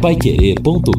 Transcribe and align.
paiquerê.com.br 0.00 0.90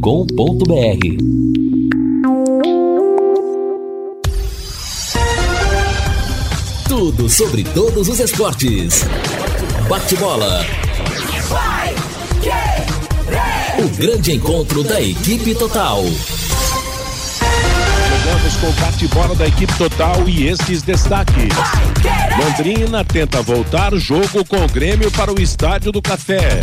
Tudo 6.87 7.27
sobre 7.27 7.63
todos 7.63 8.07
os 8.07 8.19
esportes. 8.19 9.03
Bate-bola. 9.89 10.63
O 13.79 13.89
grande 13.97 14.33
encontro 14.33 14.83
da 14.83 15.01
equipe 15.01 15.55
total. 15.55 16.03
Chegamos 18.07 18.55
com 18.57 18.67
o 18.67 18.73
bate-bola 18.73 19.35
da 19.35 19.47
equipe 19.47 19.73
total 19.79 20.29
e 20.29 20.47
estes 20.47 20.83
destaques. 20.83 21.55
Londrina 22.37 23.03
tenta 23.03 23.41
voltar 23.41 23.95
jogo 23.95 24.45
com 24.45 24.63
o 24.63 24.67
Grêmio 24.67 25.09
para 25.11 25.33
o 25.33 25.41
Estádio 25.41 25.91
do 25.91 26.03
Café. 26.03 26.59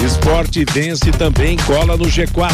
Esporte 0.00 0.64
vence 0.72 1.10
também 1.12 1.56
cola 1.58 1.96
no 1.96 2.06
G4. 2.06 2.52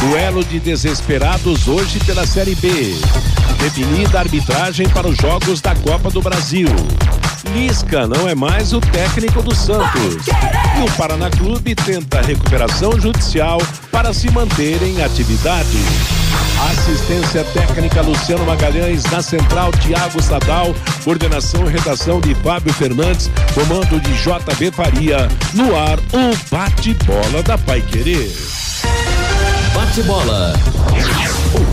Duelo 0.00 0.44
de 0.44 0.58
desesperados 0.58 1.68
hoje 1.68 2.00
pela 2.00 2.26
Série 2.26 2.54
B. 2.54 2.94
Definida 3.58 4.18
a 4.18 4.20
arbitragem 4.20 4.88
para 4.88 5.08
os 5.08 5.16
jogos 5.16 5.60
da 5.60 5.74
Copa 5.74 6.10
do 6.10 6.22
Brasil. 6.22 6.68
Lisca 7.54 8.06
não 8.06 8.28
é 8.28 8.34
mais 8.34 8.72
o 8.72 8.80
técnico 8.80 9.42
do 9.42 9.54
Santos. 9.54 10.26
E 10.26 10.82
o 10.82 10.92
Paraná 10.96 11.30
Clube 11.30 11.74
tenta 11.74 12.20
recuperação 12.20 12.98
judicial 13.00 13.58
para 13.90 14.12
se 14.12 14.30
manter 14.30 14.82
em 14.82 15.02
atividade. 15.02 15.78
Assistência 16.70 17.44
técnica 17.44 18.02
Luciano 18.02 18.44
Magalhães, 18.44 19.04
na 19.04 19.22
central 19.22 19.70
Tiago 19.72 20.20
Sadal, 20.20 20.74
coordenação 21.04 21.66
e 21.66 21.70
redação 21.70 22.20
de 22.20 22.34
Fábio 22.36 22.72
Fernandes, 22.72 23.30
comando 23.54 24.00
de 24.00 24.12
JB 24.14 24.72
Faria, 24.72 25.28
no 25.54 25.76
ar 25.76 25.98
o 26.12 26.36
bate-bola 26.50 27.42
da 27.44 27.56
Pai 27.56 27.80
Querer. 27.80 28.30
Bate-bola. 29.74 30.54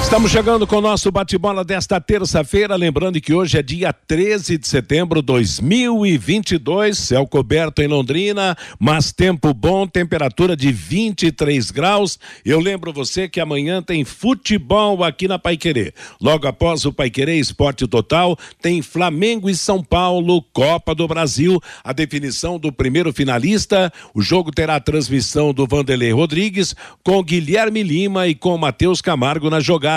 Estamos 0.00 0.30
chegando 0.30 0.66
com 0.66 0.76
o 0.76 0.80
nosso 0.80 1.10
bate-bola 1.10 1.62
desta 1.62 2.00
terça-feira. 2.00 2.74
Lembrando 2.76 3.20
que 3.20 3.34
hoje 3.34 3.58
é 3.58 3.62
dia 3.62 3.92
13 3.92 4.56
de 4.56 4.66
setembro 4.66 5.20
de 5.20 5.26
2022. 5.26 6.96
Céu 6.96 7.26
coberto 7.26 7.82
em 7.82 7.88
Londrina, 7.88 8.56
mas 8.78 9.12
tempo 9.12 9.52
bom, 9.52 9.86
temperatura 9.86 10.56
de 10.56 10.72
23 10.72 11.70
graus. 11.70 12.18
Eu 12.42 12.58
lembro 12.58 12.90
você 12.90 13.28
que 13.28 13.38
amanhã 13.38 13.82
tem 13.82 14.02
futebol 14.02 15.04
aqui 15.04 15.28
na 15.28 15.38
Paiquerê. 15.38 15.92
Logo 16.20 16.46
após 16.46 16.86
o 16.86 16.92
Paiquerê 16.92 17.36
Esporte 17.36 17.86
Total, 17.86 18.36
tem 18.62 18.80
Flamengo 18.80 19.50
e 19.50 19.54
São 19.54 19.84
Paulo, 19.84 20.42
Copa 20.54 20.94
do 20.94 21.06
Brasil. 21.06 21.60
A 21.84 21.92
definição 21.92 22.58
do 22.58 22.72
primeiro 22.72 23.12
finalista. 23.12 23.92
O 24.14 24.22
jogo 24.22 24.50
terá 24.50 24.76
a 24.76 24.80
transmissão 24.80 25.52
do 25.52 25.66
Vanderlei 25.66 26.12
Rodrigues 26.12 26.74
com 27.04 27.22
Guilherme 27.22 27.82
Lima 27.82 28.26
e 28.26 28.34
com 28.34 28.56
Matheus 28.56 29.02
Camargo 29.02 29.50
na 29.50 29.60
jogada. 29.60 29.87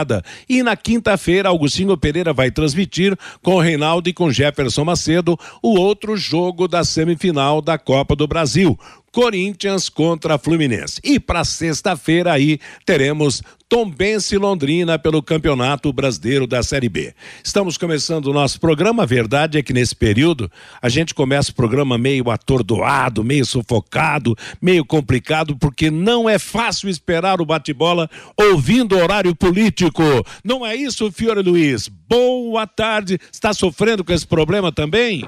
E 0.48 0.64
na 0.64 0.76
quinta-feira, 0.76 1.50
Augustinho 1.50 1.98
Pereira 1.98 2.34
vai 2.34 2.50
transmitir 2.50 3.18
com 3.42 3.60
Reinaldo 3.60 4.10
e 4.10 4.14
com 4.14 4.32
Jefferson 4.32 4.86
Macedo 4.86 5.38
o 5.62 5.78
outro 5.78 6.16
jogo 6.16 6.68
da 6.68 6.84
semifinal 6.84 7.62
da 7.62 7.78
Copa 7.78 8.16
do 8.16 8.28
Brasil. 8.28 8.78
Corinthians 9.12 9.90
contra 9.90 10.38
Fluminense. 10.38 11.02
E 11.04 11.20
para 11.20 11.44
sexta-feira 11.44 12.32
aí 12.32 12.60
teremos 12.86 13.44
Tombense 13.72 14.38
Londrina 14.38 15.00
pelo 15.00 15.24
Campeonato 15.24 15.94
Brasileiro 15.94 16.46
da 16.46 16.62
Série 16.62 16.90
B. 16.90 17.14
Estamos 17.42 17.78
começando 17.78 18.26
o 18.26 18.34
nosso 18.34 18.60
programa. 18.60 19.04
A 19.04 19.06
verdade 19.06 19.58
é 19.58 19.64
que 19.64 19.72
nesse 19.72 19.96
período 19.96 20.52
a 20.82 20.90
gente 20.90 21.16
começa 21.16 21.52
o 21.52 21.56
programa 21.56 21.98
meio 21.98 22.30
atordoado, 22.30 23.24
meio 23.24 23.46
sufocado, 23.46 24.36
meio 24.62 24.84
complicado, 24.84 25.56
porque 25.56 25.90
não 25.90 26.30
é 26.30 26.38
fácil 26.38 26.90
esperar 26.90 27.40
o 27.40 27.46
bate-bola 27.46 28.10
ouvindo 28.36 28.98
horário 28.98 29.34
político. 29.34 30.04
Não 30.44 30.66
é 30.66 30.76
isso, 30.76 31.10
Fiore 31.10 31.42
Luiz? 31.42 31.88
Boa 31.88 32.68
tarde. 32.68 33.18
Está 33.32 33.54
sofrendo 33.54 34.04
com 34.04 34.12
esse 34.12 34.28
problema 34.28 34.74
também? 34.74 35.26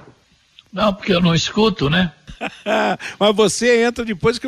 Não, 0.74 0.92
porque 0.92 1.14
eu 1.14 1.22
não 1.22 1.36
escuto, 1.36 1.90
né? 1.90 2.12
Mas 3.20 3.36
você 3.36 3.84
entra 3.84 4.04
depois 4.04 4.40
que 4.40 4.48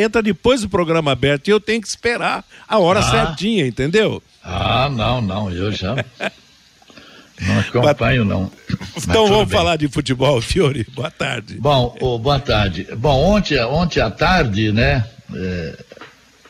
entra 0.00 0.22
depois 0.22 0.62
do 0.62 0.68
programa 0.68 1.12
aberto 1.12 1.48
e 1.48 1.50
eu 1.50 1.60
tenho 1.60 1.80
que 1.82 1.86
esperar 1.86 2.42
a 2.66 2.78
hora 2.78 3.00
ah. 3.00 3.02
certinha, 3.02 3.66
entendeu? 3.66 4.22
Ah, 4.42 4.88
não, 4.90 5.20
não, 5.20 5.50
eu 5.50 5.70
já 5.70 5.94
não 7.40 7.58
acompanho 7.60 8.24
não. 8.24 8.50
Então 8.96 9.26
vamos 9.26 9.48
bem. 9.48 9.58
falar 9.58 9.76
de 9.76 9.88
futebol, 9.88 10.40
Fiore. 10.42 10.86
Boa 10.94 11.10
tarde. 11.10 11.56
Bom, 11.58 11.94
oh, 12.00 12.18
boa 12.18 12.40
tarde. 12.40 12.88
Bom, 12.96 13.34
ontem, 13.34 13.62
ontem 13.64 14.00
à 14.00 14.10
tarde, 14.10 14.72
né? 14.72 15.04
É, 15.34 15.84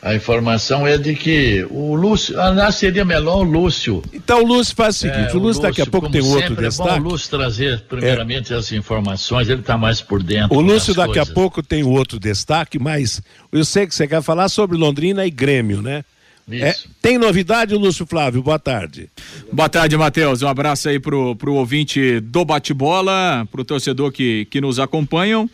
a 0.06 0.15
informação 0.15 0.87
é 0.87 0.97
de 0.97 1.17
que 1.17 1.67
o 1.69 1.97
Lúcio, 1.97 2.41
aliás, 2.41 2.77
seria 2.77 3.05
melhor 3.05 3.39
o 3.39 3.43
Lúcio. 3.43 4.05
Então 4.12 4.41
o 4.41 4.47
Lúcio 4.47 4.72
faz 4.77 4.94
o 4.94 4.99
seguinte, 5.00 5.33
é, 5.33 5.37
o, 5.37 5.39
Lúcio, 5.41 5.61
daqui 5.61 5.83
a 5.83 5.87
pouco 5.87 6.09
tem 6.09 6.21
outro 6.21 6.49
sempre, 6.49 6.65
destaque. 6.65 6.91
É 6.91 7.00
bom 7.00 7.09
o 7.09 7.11
Lúcio 7.11 7.28
trazer 7.28 7.81
primeiramente 7.89 8.53
é. 8.53 8.56
as 8.56 8.71
informações, 8.71 9.49
ele 9.49 9.62
está 9.62 9.77
mais 9.77 10.00
por 10.00 10.22
dentro. 10.22 10.56
O 10.56 10.61
Lúcio 10.61 10.94
daqui 10.94 11.15
coisas. 11.15 11.28
a 11.28 11.34
pouco 11.34 11.61
tem 11.61 11.83
outro 11.83 12.21
destaque, 12.21 12.78
mas 12.78 13.21
eu 13.50 13.65
sei 13.65 13.84
que 13.84 13.97
você 13.97 14.06
quer 14.06 14.22
falar 14.22 14.49
sobre 14.49 14.77
Londrina 14.77 15.27
e 15.27 15.31
Grêmio, 15.31 15.83
né? 15.83 16.05
É, 16.49 16.77
tem 17.03 17.19
novidade, 17.19 17.75
Lúcio 17.75 18.06
Flávio? 18.06 18.41
Boa 18.41 18.61
tarde. 18.61 19.11
Boa 19.53 19.69
tarde, 19.69 19.97
Matheus. 19.97 20.41
Um 20.41 20.47
abraço 20.47 20.88
aí 20.88 21.00
pro, 21.00 21.34
pro 21.34 21.55
ouvinte 21.55 22.21
do 22.21 22.44
bate-bola, 22.44 23.44
pro 23.50 23.65
torcedor 23.65 24.12
que, 24.12 24.44
que 24.44 24.61
nos 24.61 24.78
acompanham. 24.78 25.50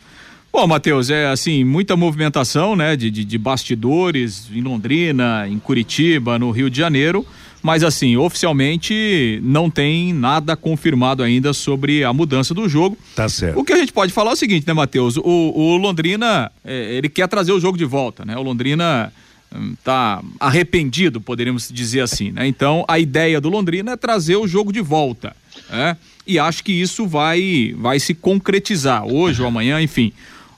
Bom, 0.53 0.67
Matheus, 0.67 1.09
é 1.09 1.29
assim, 1.29 1.65
muita 1.65 1.97
movimentação, 1.97 2.77
né, 2.77 2.95
de, 2.95 3.11
de, 3.11 3.25
de, 3.25 3.39
bastidores 3.39 4.51
em 4.53 4.61
Londrina, 4.61 5.49
em 5.49 5.59
Curitiba, 5.59 6.39
no 6.39 6.51
Rio 6.51 6.69
de 6.69 6.77
Janeiro, 6.77 7.27
mas 7.63 7.83
assim, 7.83 8.19
oficialmente 8.19 9.41
não 9.43 9.71
tem 9.71 10.13
nada 10.13 10.55
confirmado 10.55 11.23
ainda 11.23 11.55
sobre 11.55 12.05
a 12.05 12.13
mudança 12.13 12.53
do 12.53 12.69
jogo. 12.69 12.99
Tá 13.17 13.31
certo. 13.31 13.59
O 13.59 13.65
que 13.65 13.73
a 13.73 13.79
gente 13.79 13.95
pode 13.95 14.13
falar 14.13 14.33
é 14.33 14.35
o 14.35 14.37
seguinte, 14.37 14.67
né, 14.67 14.75
Matheus? 14.75 15.17
O, 15.17 15.23
o 15.25 15.77
Londrina, 15.79 16.53
é, 16.63 16.97
ele 16.97 17.09
quer 17.09 17.29
trazer 17.29 17.53
o 17.53 17.61
jogo 17.61 17.79
de 17.79 17.87
volta, 17.87 18.23
né? 18.23 18.37
O 18.37 18.43
Londrina 18.43 19.11
hum, 19.55 19.75
tá 19.83 20.23
arrependido, 20.39 21.19
poderíamos 21.19 21.71
dizer 21.73 22.01
assim, 22.01 22.31
né? 22.31 22.47
Então, 22.47 22.85
a 22.87 22.99
ideia 22.99 23.41
do 23.41 23.49
Londrina 23.49 23.93
é 23.93 23.97
trazer 23.97 24.37
o 24.37 24.47
jogo 24.47 24.71
de 24.71 24.83
volta, 24.83 25.35
né? 25.71 25.97
E 26.27 26.39
acho 26.39 26.63
que 26.63 26.73
isso 26.73 27.07
vai, 27.07 27.75
vai 27.79 27.99
se 27.99 28.13
concretizar 28.13 29.07
hoje 29.07 29.41
ou 29.41 29.49
amanhã, 29.49 29.81
enfim. 29.81 30.13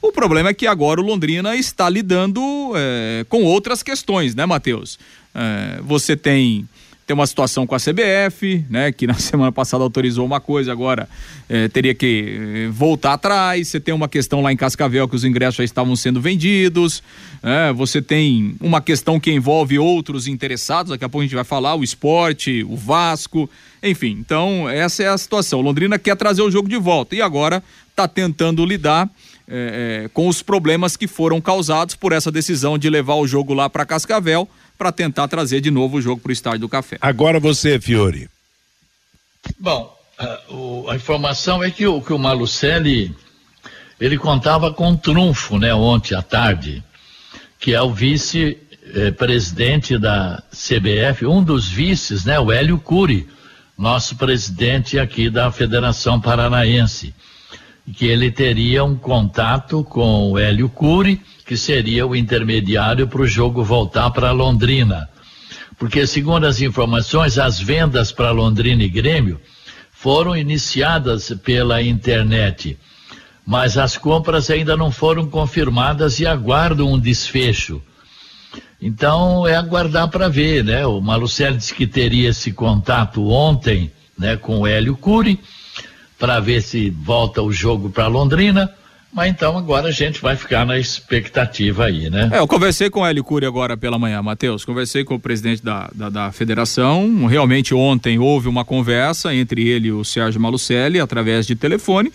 O 0.06 0.12
problema 0.12 0.50
é 0.50 0.54
que 0.54 0.66
agora 0.66 1.00
o 1.00 1.04
Londrina 1.04 1.56
está 1.56 1.88
lidando 1.88 2.42
é, 2.76 3.24
com 3.26 3.42
outras 3.42 3.82
questões, 3.82 4.34
né, 4.34 4.44
Matheus? 4.44 4.98
É, 5.34 5.80
você 5.80 6.14
tem 6.14 6.68
tem 7.06 7.14
uma 7.14 7.26
situação 7.26 7.66
com 7.66 7.74
a 7.74 7.78
CBF, 7.78 8.64
né, 8.70 8.90
que 8.90 9.06
na 9.06 9.12
semana 9.20 9.52
passada 9.52 9.82
autorizou 9.82 10.24
uma 10.24 10.40
coisa, 10.40 10.72
agora 10.72 11.06
é, 11.48 11.68
teria 11.68 11.94
que 11.94 12.68
voltar 12.70 13.14
atrás. 13.14 13.68
Você 13.68 13.80
tem 13.80 13.94
uma 13.94 14.08
questão 14.08 14.42
lá 14.42 14.52
em 14.52 14.56
Cascavel 14.56 15.08
que 15.08 15.16
os 15.16 15.24
ingressos 15.24 15.56
já 15.56 15.64
estavam 15.64 15.96
sendo 15.96 16.20
vendidos. 16.20 17.02
É, 17.42 17.72
você 17.72 18.02
tem 18.02 18.56
uma 18.60 18.82
questão 18.82 19.18
que 19.18 19.32
envolve 19.32 19.78
outros 19.78 20.26
interessados. 20.26 20.90
Daqui 20.90 21.04
a 21.04 21.08
pouco 21.08 21.22
a 21.22 21.24
gente 21.24 21.34
vai 21.34 21.44
falar 21.44 21.74
o 21.74 21.84
esporte, 21.84 22.62
o 22.68 22.76
Vasco, 22.76 23.48
enfim. 23.82 24.16
Então 24.20 24.68
essa 24.68 25.02
é 25.02 25.08
a 25.08 25.16
situação. 25.16 25.62
Londrina 25.62 25.98
quer 25.98 26.16
trazer 26.16 26.42
o 26.42 26.50
jogo 26.50 26.68
de 26.68 26.76
volta 26.76 27.16
e 27.16 27.22
agora 27.22 27.62
está 27.90 28.08
tentando 28.08 28.64
lidar 28.66 29.10
é, 29.48 30.04
é, 30.04 30.08
com 30.08 30.26
os 30.26 30.42
problemas 30.42 30.96
que 30.96 31.06
foram 31.06 31.40
causados 31.40 31.94
por 31.94 32.12
essa 32.12 32.32
decisão 32.32 32.78
de 32.78 32.88
levar 32.88 33.16
o 33.16 33.26
jogo 33.26 33.52
lá 33.52 33.68
para 33.68 33.84
Cascavel 33.84 34.48
para 34.78 34.90
tentar 34.90 35.28
trazer 35.28 35.60
de 35.60 35.70
novo 35.70 35.98
o 35.98 36.00
jogo 36.00 36.20
para 36.20 36.30
o 36.30 36.32
Estádio 36.32 36.60
do 36.60 36.68
Café. 36.68 36.96
Agora 37.00 37.38
você, 37.38 37.78
Fiore. 37.78 38.28
Bom, 39.58 39.94
a, 40.18 40.40
o, 40.48 40.88
a 40.88 40.96
informação 40.96 41.62
é 41.62 41.70
que 41.70 41.86
o, 41.86 42.00
que 42.00 42.12
o 42.12 42.18
Malucelli 42.18 43.14
ele 44.00 44.18
contava 44.18 44.72
com 44.72 44.90
um 44.90 44.96
trunfo, 44.96 45.58
né, 45.58 45.74
ontem 45.74 46.14
à 46.14 46.22
tarde, 46.22 46.82
que 47.60 47.74
é 47.74 47.80
o 47.80 47.92
vice-presidente 47.92 49.98
da 49.98 50.42
CBF, 50.50 51.26
um 51.26 51.42
dos 51.42 51.68
vices, 51.68 52.24
né, 52.24 52.40
o 52.40 52.50
Hélio 52.50 52.78
Cury, 52.78 53.28
nosso 53.76 54.16
presidente 54.16 54.98
aqui 54.98 55.28
da 55.28 55.52
Federação 55.52 56.20
Paranaense 56.20 57.14
que 57.92 58.06
ele 58.06 58.30
teria 58.30 58.82
um 58.84 58.96
contato 58.96 59.84
com 59.84 60.32
o 60.32 60.38
Hélio 60.38 60.68
Cury, 60.68 61.20
que 61.46 61.56
seria 61.56 62.06
o 62.06 62.16
intermediário 62.16 63.06
para 63.06 63.20
o 63.20 63.26
jogo 63.26 63.62
voltar 63.62 64.10
para 64.10 64.32
Londrina. 64.32 65.08
Porque, 65.78 66.06
segundo 66.06 66.46
as 66.46 66.60
informações, 66.60 67.38
as 67.38 67.60
vendas 67.60 68.10
para 68.10 68.30
Londrina 68.30 68.82
e 68.82 68.88
Grêmio 68.88 69.40
foram 69.92 70.36
iniciadas 70.36 71.32
pela 71.42 71.82
internet, 71.82 72.78
mas 73.46 73.76
as 73.76 73.96
compras 73.96 74.50
ainda 74.50 74.76
não 74.76 74.90
foram 74.90 75.26
confirmadas 75.26 76.20
e 76.20 76.26
aguardam 76.26 76.92
um 76.92 76.98
desfecho. 76.98 77.82
Então 78.80 79.46
é 79.46 79.56
aguardar 79.56 80.08
para 80.08 80.28
ver, 80.28 80.64
né? 80.64 80.86
O 80.86 81.00
Malucelli 81.00 81.56
disse 81.56 81.74
que 81.74 81.86
teria 81.86 82.30
esse 82.30 82.52
contato 82.52 83.26
ontem, 83.28 83.90
né, 84.18 84.36
com 84.36 84.60
o 84.60 84.66
Hélio 84.66 84.96
Cury 84.96 85.40
para 86.24 86.40
ver 86.40 86.62
se 86.62 86.88
volta 86.88 87.42
o 87.42 87.52
jogo 87.52 87.90
para 87.90 88.06
Londrina, 88.06 88.72
Mas 89.12 89.28
então 89.28 89.58
agora 89.58 89.88
a 89.88 89.92
gente 89.92 90.22
vai 90.22 90.34
ficar 90.36 90.64
na 90.64 90.78
expectativa 90.78 91.84
aí, 91.84 92.08
né? 92.08 92.30
É, 92.32 92.38
eu 92.38 92.48
conversei 92.48 92.88
com 92.88 93.00
o 93.00 93.06
Hélio 93.06 93.22
Cury 93.22 93.44
agora 93.44 93.76
pela 93.76 93.98
manhã, 93.98 94.22
Matheus. 94.22 94.64
Conversei 94.64 95.04
com 95.04 95.16
o 95.16 95.20
presidente 95.20 95.62
da, 95.62 95.90
da, 95.94 96.08
da, 96.08 96.32
federação. 96.32 97.26
Realmente 97.26 97.74
ontem 97.74 98.18
houve 98.18 98.48
uma 98.48 98.64
conversa 98.64 99.34
entre 99.34 99.68
ele 99.68 99.88
e 99.88 99.92
o 99.92 100.02
Sérgio 100.02 100.40
Malucelli 100.40 100.98
através 100.98 101.46
de 101.46 101.54
telefone. 101.54 102.10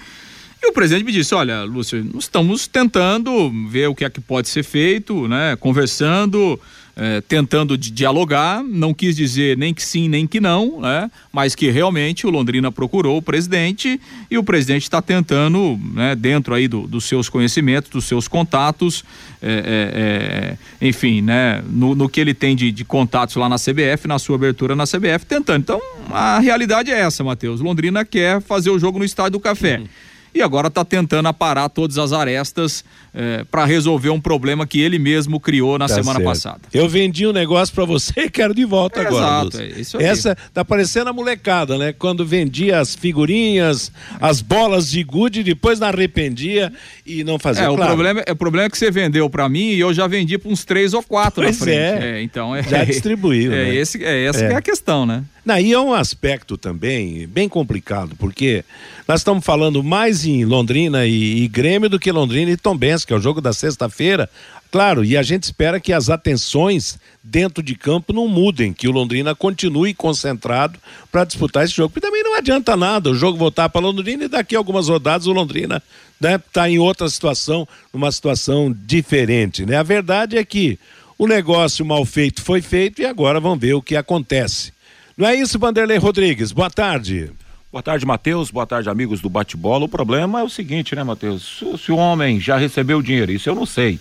E 0.60 0.72
o 0.72 0.74
presidente 0.74 1.06
me 1.06 1.12
disse: 1.12 1.36
olha, 1.36 1.62
Lúcio, 1.62 2.04
nós 2.04 2.24
estamos 2.24 2.66
tentando 2.66 3.52
ver 3.70 3.90
o 3.90 3.96
que 3.96 4.06
é 4.06 4.10
que 4.10 4.20
pode 4.20 4.50
ser 4.50 4.64
feito, 4.64 5.28
né? 5.28 5.56
Conversando 5.56 6.60
é, 7.00 7.22
tentando 7.22 7.78
dialogar, 7.78 8.62
não 8.62 8.94
quis 8.94 9.16
dizer 9.16 9.58
nem 9.58 9.74
que 9.74 9.82
sim, 9.82 10.10
nem 10.10 10.28
que 10.28 10.42
não, 10.42 10.82
né? 10.82 11.10
mas 11.32 11.56
que 11.56 11.70
realmente 11.72 12.28
o 12.28 12.30
Londrina 12.30 12.74
procurou 12.74 13.18
o 13.18 13.22
presidente 13.22 14.00
e 14.30 14.38
o 14.38 14.44
presidente 14.44 14.84
está 14.84 15.02
tentando, 15.02 15.80
né, 15.94 16.14
dentro 16.14 16.54
aí 16.54 16.68
do, 16.68 16.86
dos 16.86 17.06
seus 17.06 17.30
conhecimentos, 17.30 17.90
dos 17.90 18.04
seus 18.04 18.28
contatos, 18.28 19.06
é, 19.42 20.58
é, 20.82 20.82
é, 20.82 20.88
enfim, 20.88 21.22
né, 21.22 21.64
no, 21.70 21.96
no, 21.96 22.10
que 22.10 22.20
ele 22.20 22.34
tem 22.34 22.54
de, 22.54 22.70
de, 22.70 22.84
contatos 22.84 23.38
lá 23.38 23.48
na 23.48 23.56
CBF, 23.56 24.06
na 24.06 24.20
sua 24.20 24.36
abertura 24.36 24.76
na 24.76 24.84
CBF, 24.84 25.26
tentando. 25.26 25.62
Então, 25.62 25.82
a 26.12 26.40
realidade 26.40 26.92
é 26.92 27.00
essa, 27.00 27.24
Matheus. 27.24 27.62
Londrina 27.62 28.04
quer 28.04 28.42
fazer 28.42 28.72
o 28.72 28.78
jogo 28.78 29.00
no 29.00 29.06
Estádio 29.06 29.34
do 29.34 29.40
Café. 29.40 29.78
Uhum 29.80 30.09
e 30.34 30.42
agora 30.42 30.68
está 30.68 30.86
tentando 30.86 31.28
aparar 31.28 31.70
todas 31.70 31.98
as 31.98 32.14
arestas 32.14 32.84
é, 33.14 33.44
para 33.50 33.66
resolver 33.66 34.10
um 34.10 34.20
problema 34.20 34.68
que 34.68 34.80
ele 34.80 35.00
mesmo 35.00 35.40
criou 35.40 35.78
na 35.78 35.88
tá 35.88 35.96
semana 35.96 36.20
certo. 36.20 36.26
passada. 36.26 36.60
Eu 36.74 36.88
vendi 36.88 37.26
um 37.26 37.32
negócio 37.32 37.74
para 37.74 37.86
você 37.86 38.14
e 38.26 38.30
quero 38.30 38.54
de 38.54 38.66
volta 38.66 39.02
é, 39.02 39.08
agora. 39.08 39.48
Exato, 39.48 39.62
é 39.62 39.80
isso 39.80 39.98
aí. 39.98 40.06
Essa 40.06 40.38
tá 40.54 40.64
parecendo 40.64 41.10
a 41.10 41.14
molecada, 41.14 41.78
né? 41.78 41.94
Quando 41.94 42.26
vendia 42.26 42.80
as 42.80 42.96
figurinhas, 42.96 43.92
as 44.20 44.42
bolas 44.42 44.90
de 44.90 45.04
gude, 45.04 45.44
depois 45.44 45.80
não 45.80 45.88
arrependia 45.88 46.72
e 47.06 47.24
não 47.24 47.40
fazia. 47.40 47.64
É, 47.64 47.68
claro. 47.68 47.82
o 47.82 47.86
problema, 47.86 48.24
é, 48.26 48.32
o 48.32 48.36
problema 48.36 48.66
é 48.68 48.70
que 48.70 48.78
você 48.78 48.92
vendeu 48.92 49.30
para 49.30 49.50
mim 49.50 49.72
e 49.72 49.80
eu 49.80 49.94
já 49.94 50.08
vendi 50.08 50.38
para 50.38 50.52
uns 50.52 50.64
três 50.64 50.94
ou 50.94 51.04
quatro 51.04 51.44
pois 51.44 51.60
na 51.60 51.66
frente. 51.66 52.04
É. 52.04 52.20
é 52.20 52.22
então 52.22 52.56
é, 52.56 52.64
já 52.64 52.84
distribuiu. 52.84 53.50
É, 53.60 53.66
né? 53.66 53.76
esse, 53.76 54.04
é 54.04 54.26
essa 54.26 54.46
é. 54.46 54.52
é 54.52 54.56
a 54.56 54.62
questão, 54.62 55.06
né? 55.06 55.24
Não, 55.50 55.56
é 55.56 55.80
um 55.80 55.96
aspecto 55.96 56.60
também 56.60 57.28
bem 57.28 57.50
complicado, 57.50 58.16
porque 58.20 58.64
nós 59.08 59.22
estamos 59.22 59.44
falando 59.44 59.84
mais 59.84 60.24
em 60.24 60.46
Londrina 60.46 61.08
e, 61.08 61.42
e 61.42 61.48
Grêmio 61.48 61.90
do 61.90 61.98
que 61.98 62.12
Londrina 62.12 62.52
e 62.52 62.56
Tombense, 62.56 63.04
que 63.04 63.12
é 63.12 63.16
o 63.16 63.20
jogo 63.20 63.42
da 63.42 63.52
sexta-feira. 63.52 64.30
Claro, 64.72 65.04
e 65.04 65.18
a 65.18 65.24
gente 65.24 65.42
espera 65.42 65.80
que 65.80 65.92
as 65.92 66.08
atenções 66.08 67.00
dentro 67.24 67.64
de 67.64 67.74
campo 67.74 68.14
não 68.14 68.28
mudem, 68.28 68.72
que 68.72 68.88
o 68.88 68.92
Londrina 68.92 69.34
continue 69.34 69.92
concentrado 69.92 70.78
para 71.12 71.26
disputar 71.26 71.66
esse 71.66 71.74
jogo. 71.74 71.90
Porque 71.90 72.06
também 72.06 72.24
não 72.24 72.36
adianta 72.36 72.78
nada 72.78 73.10
o 73.10 73.16
jogo 73.16 73.36
voltar 73.36 73.70
para 73.70 73.82
Londrina 73.82 74.26
e 74.26 74.28
daqui 74.28 74.56
a 74.56 74.60
algumas 74.60 74.88
rodadas 74.88 75.26
o 75.26 75.34
Londrina 75.34 75.82
está 76.14 76.30
né, 76.30 76.40
tá 76.54 76.70
em 76.70 76.78
outra 76.78 77.10
situação, 77.10 77.68
numa 77.92 78.12
situação 78.12 78.72
diferente. 78.86 79.66
Né? 79.66 79.78
A 79.78 79.84
verdade 79.84 80.38
é 80.38 80.46
que 80.46 80.78
o 81.18 81.26
negócio 81.26 81.84
mal 81.84 82.06
feito 82.06 82.44
foi 82.44 82.62
feito 82.62 83.02
e 83.02 83.06
agora 83.08 83.40
vamos 83.40 83.60
ver 83.60 83.74
o 83.74 83.82
que 83.82 83.96
acontece. 83.96 84.78
Não 85.20 85.28
é 85.28 85.36
isso, 85.36 85.60
Vanderlei 85.60 85.98
Rodrigues? 85.98 86.54
Boa 86.54 86.70
tarde. 86.70 87.30
Boa 87.70 87.84
tarde, 87.84 88.06
Matheus. 88.06 88.50
Boa 88.52 88.66
tarde, 88.66 88.90
amigos 88.90 89.20
do 89.20 89.30
bate-bola. 89.30 89.84
O 89.84 89.90
problema 89.90 90.40
é 90.40 90.44
o 90.44 90.50
seguinte, 90.50 90.96
né, 90.96 91.04
Matheus? 91.04 91.62
Se, 91.78 91.92
o 91.92 91.98
homem 91.98 92.40
já 92.40 92.56
recebeu 92.56 93.00
o 93.00 93.04
dinheiro, 93.04 93.30
isso 93.30 93.50
eu 93.50 93.54
não 93.54 93.66
sei. 93.66 94.00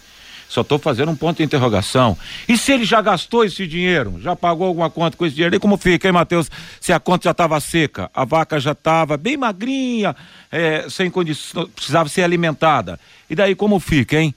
Só 0.48 0.60
estou 0.60 0.78
fazendo 0.78 1.10
um 1.10 1.16
ponto 1.16 1.38
de 1.38 1.42
interrogação. 1.42 2.16
E 2.48 2.56
se 2.56 2.70
ele 2.70 2.84
já 2.84 3.00
gastou 3.00 3.44
esse 3.44 3.66
dinheiro? 3.66 4.20
Já 4.22 4.36
pagou 4.36 4.68
alguma 4.68 4.88
conta 4.88 5.16
com 5.16 5.26
esse 5.26 5.34
dinheiro? 5.34 5.56
E 5.56 5.58
como 5.58 5.76
fica, 5.76 6.06
hein, 6.06 6.12
Matheus? 6.12 6.48
Se 6.80 6.92
a 6.92 7.00
conta 7.00 7.24
já 7.24 7.32
estava 7.32 7.58
seca, 7.58 8.08
a 8.14 8.24
vaca 8.24 8.60
já 8.60 8.70
estava 8.70 9.16
bem 9.16 9.36
magrinha, 9.36 10.14
é, 10.52 10.86
sem 10.88 11.10
condição, 11.10 11.68
precisava 11.70 12.08
ser 12.08 12.22
alimentada. 12.22 12.96
E 13.28 13.34
daí 13.34 13.56
como 13.56 13.80
fica, 13.80 14.20
hein? 14.20 14.32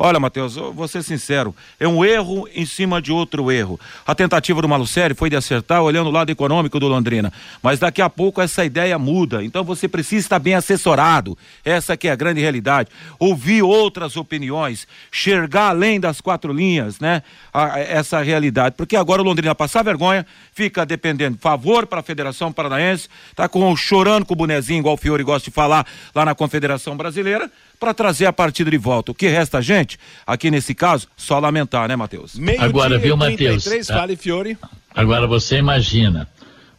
Olha, 0.00 0.20
Matheus, 0.20 0.54
vou 0.54 0.86
ser 0.86 1.02
sincero, 1.02 1.52
é 1.80 1.88
um 1.88 2.04
erro 2.04 2.48
em 2.54 2.64
cima 2.64 3.02
de 3.02 3.10
outro 3.10 3.50
erro. 3.50 3.80
A 4.06 4.14
tentativa 4.14 4.62
do 4.62 4.68
Malucelli 4.68 5.12
foi 5.12 5.28
de 5.28 5.34
acertar 5.34 5.82
olhando 5.82 6.06
o 6.06 6.12
lado 6.12 6.30
econômico 6.30 6.78
do 6.78 6.86
Londrina, 6.86 7.32
mas 7.60 7.80
daqui 7.80 8.00
a 8.00 8.08
pouco 8.08 8.40
essa 8.40 8.64
ideia 8.64 8.96
muda, 8.96 9.42
então 9.42 9.64
você 9.64 9.88
precisa 9.88 10.24
estar 10.24 10.38
bem 10.38 10.54
assessorado, 10.54 11.36
essa 11.64 11.96
que 11.96 12.06
é 12.06 12.12
a 12.12 12.16
grande 12.16 12.40
realidade. 12.40 12.90
Ouvir 13.18 13.62
outras 13.62 14.16
opiniões, 14.16 14.86
enxergar 15.12 15.70
além 15.70 15.98
das 15.98 16.20
quatro 16.20 16.52
linhas, 16.52 17.00
né, 17.00 17.20
a, 17.52 17.80
essa 17.80 18.22
realidade, 18.22 18.76
porque 18.78 18.94
agora 18.94 19.20
o 19.20 19.24
Londrina 19.24 19.52
passar 19.52 19.82
vergonha, 19.82 20.24
fica 20.54 20.86
dependendo 20.86 21.36
favor 21.38 21.88
para 21.88 21.98
a 21.98 22.04
Federação 22.04 22.52
Paranaense, 22.52 23.08
tá 23.34 23.48
com, 23.48 23.74
chorando 23.74 24.24
com 24.24 24.34
o 24.34 24.36
bonezinho, 24.36 24.78
igual 24.78 24.94
o 24.94 24.96
Fiore 24.96 25.24
gosta 25.24 25.50
de 25.50 25.54
falar 25.54 25.84
lá 26.14 26.24
na 26.24 26.36
Confederação 26.36 26.96
Brasileira, 26.96 27.50
para 27.78 27.94
trazer 27.94 28.26
a 28.26 28.32
partida 28.32 28.70
de 28.70 28.78
volta. 28.78 29.12
O 29.12 29.14
que 29.14 29.28
resta, 29.28 29.62
gente, 29.62 29.98
aqui 30.26 30.50
nesse 30.50 30.74
caso, 30.74 31.08
só 31.16 31.38
lamentar, 31.38 31.88
né, 31.88 31.96
Matheus? 31.96 32.38
Agora, 32.58 32.98
viu, 32.98 33.16
Matheus? 33.16 33.64
Fale, 33.86 34.16
Fiore. 34.16 34.58
Agora 34.94 35.26
você 35.26 35.58
imagina. 35.58 36.28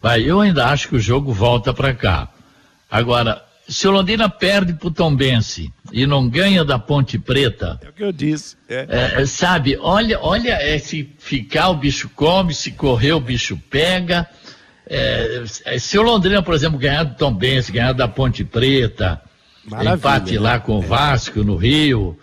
Vai, 0.02 0.22
eu 0.24 0.40
ainda 0.40 0.68
acho 0.68 0.88
que 0.90 0.96
o 0.96 1.00
jogo 1.00 1.34
volta 1.34 1.74
para 1.74 1.94
cá. 1.94 2.30
Agora, 2.90 3.44
se 3.68 3.88
o 3.88 3.92
Londrina 3.92 4.28
perde 4.28 4.74
pro 4.74 4.90
Tombense 4.90 5.72
e 5.92 6.08
não 6.08 6.28
ganha 6.28 6.66
da 6.66 6.80
Ponte 6.80 7.20
Preta. 7.20 7.80
É 7.84 7.90
o 7.90 7.94
que 7.94 8.04
eu 8.04 8.12
disse. 8.12 8.58
É. 8.68 9.22
É, 9.22 9.26
sabe, 9.26 9.78
olha, 9.80 10.20
olha, 10.20 10.54
é, 10.54 10.80
se 10.80 11.08
ficar 11.20 11.70
o 11.70 11.76
bicho 11.76 12.10
come, 12.16 12.54
se 12.54 12.72
correr 12.72 13.14
o 13.14 13.20
bicho 13.20 13.62
pega. 13.70 14.28
É, 14.88 15.44
é 15.66 15.78
se 15.78 16.00
o 16.00 16.02
Londrina, 16.02 16.42
por 16.42 16.56
exemplo, 16.56 16.80
ganhar 16.80 17.04
do 17.04 17.16
Tombense, 17.16 17.72
ganhar 17.72 17.94
da 17.94 18.08
Ponte 18.08 18.44
Preta, 18.44 19.22
Maravilha, 19.66 19.96
empate 19.96 20.34
né? 20.34 20.40
lá 20.40 20.60
com 20.60 20.78
o 20.78 20.82
Vasco 20.82 21.44
no 21.44 21.56
Rio, 21.56 22.18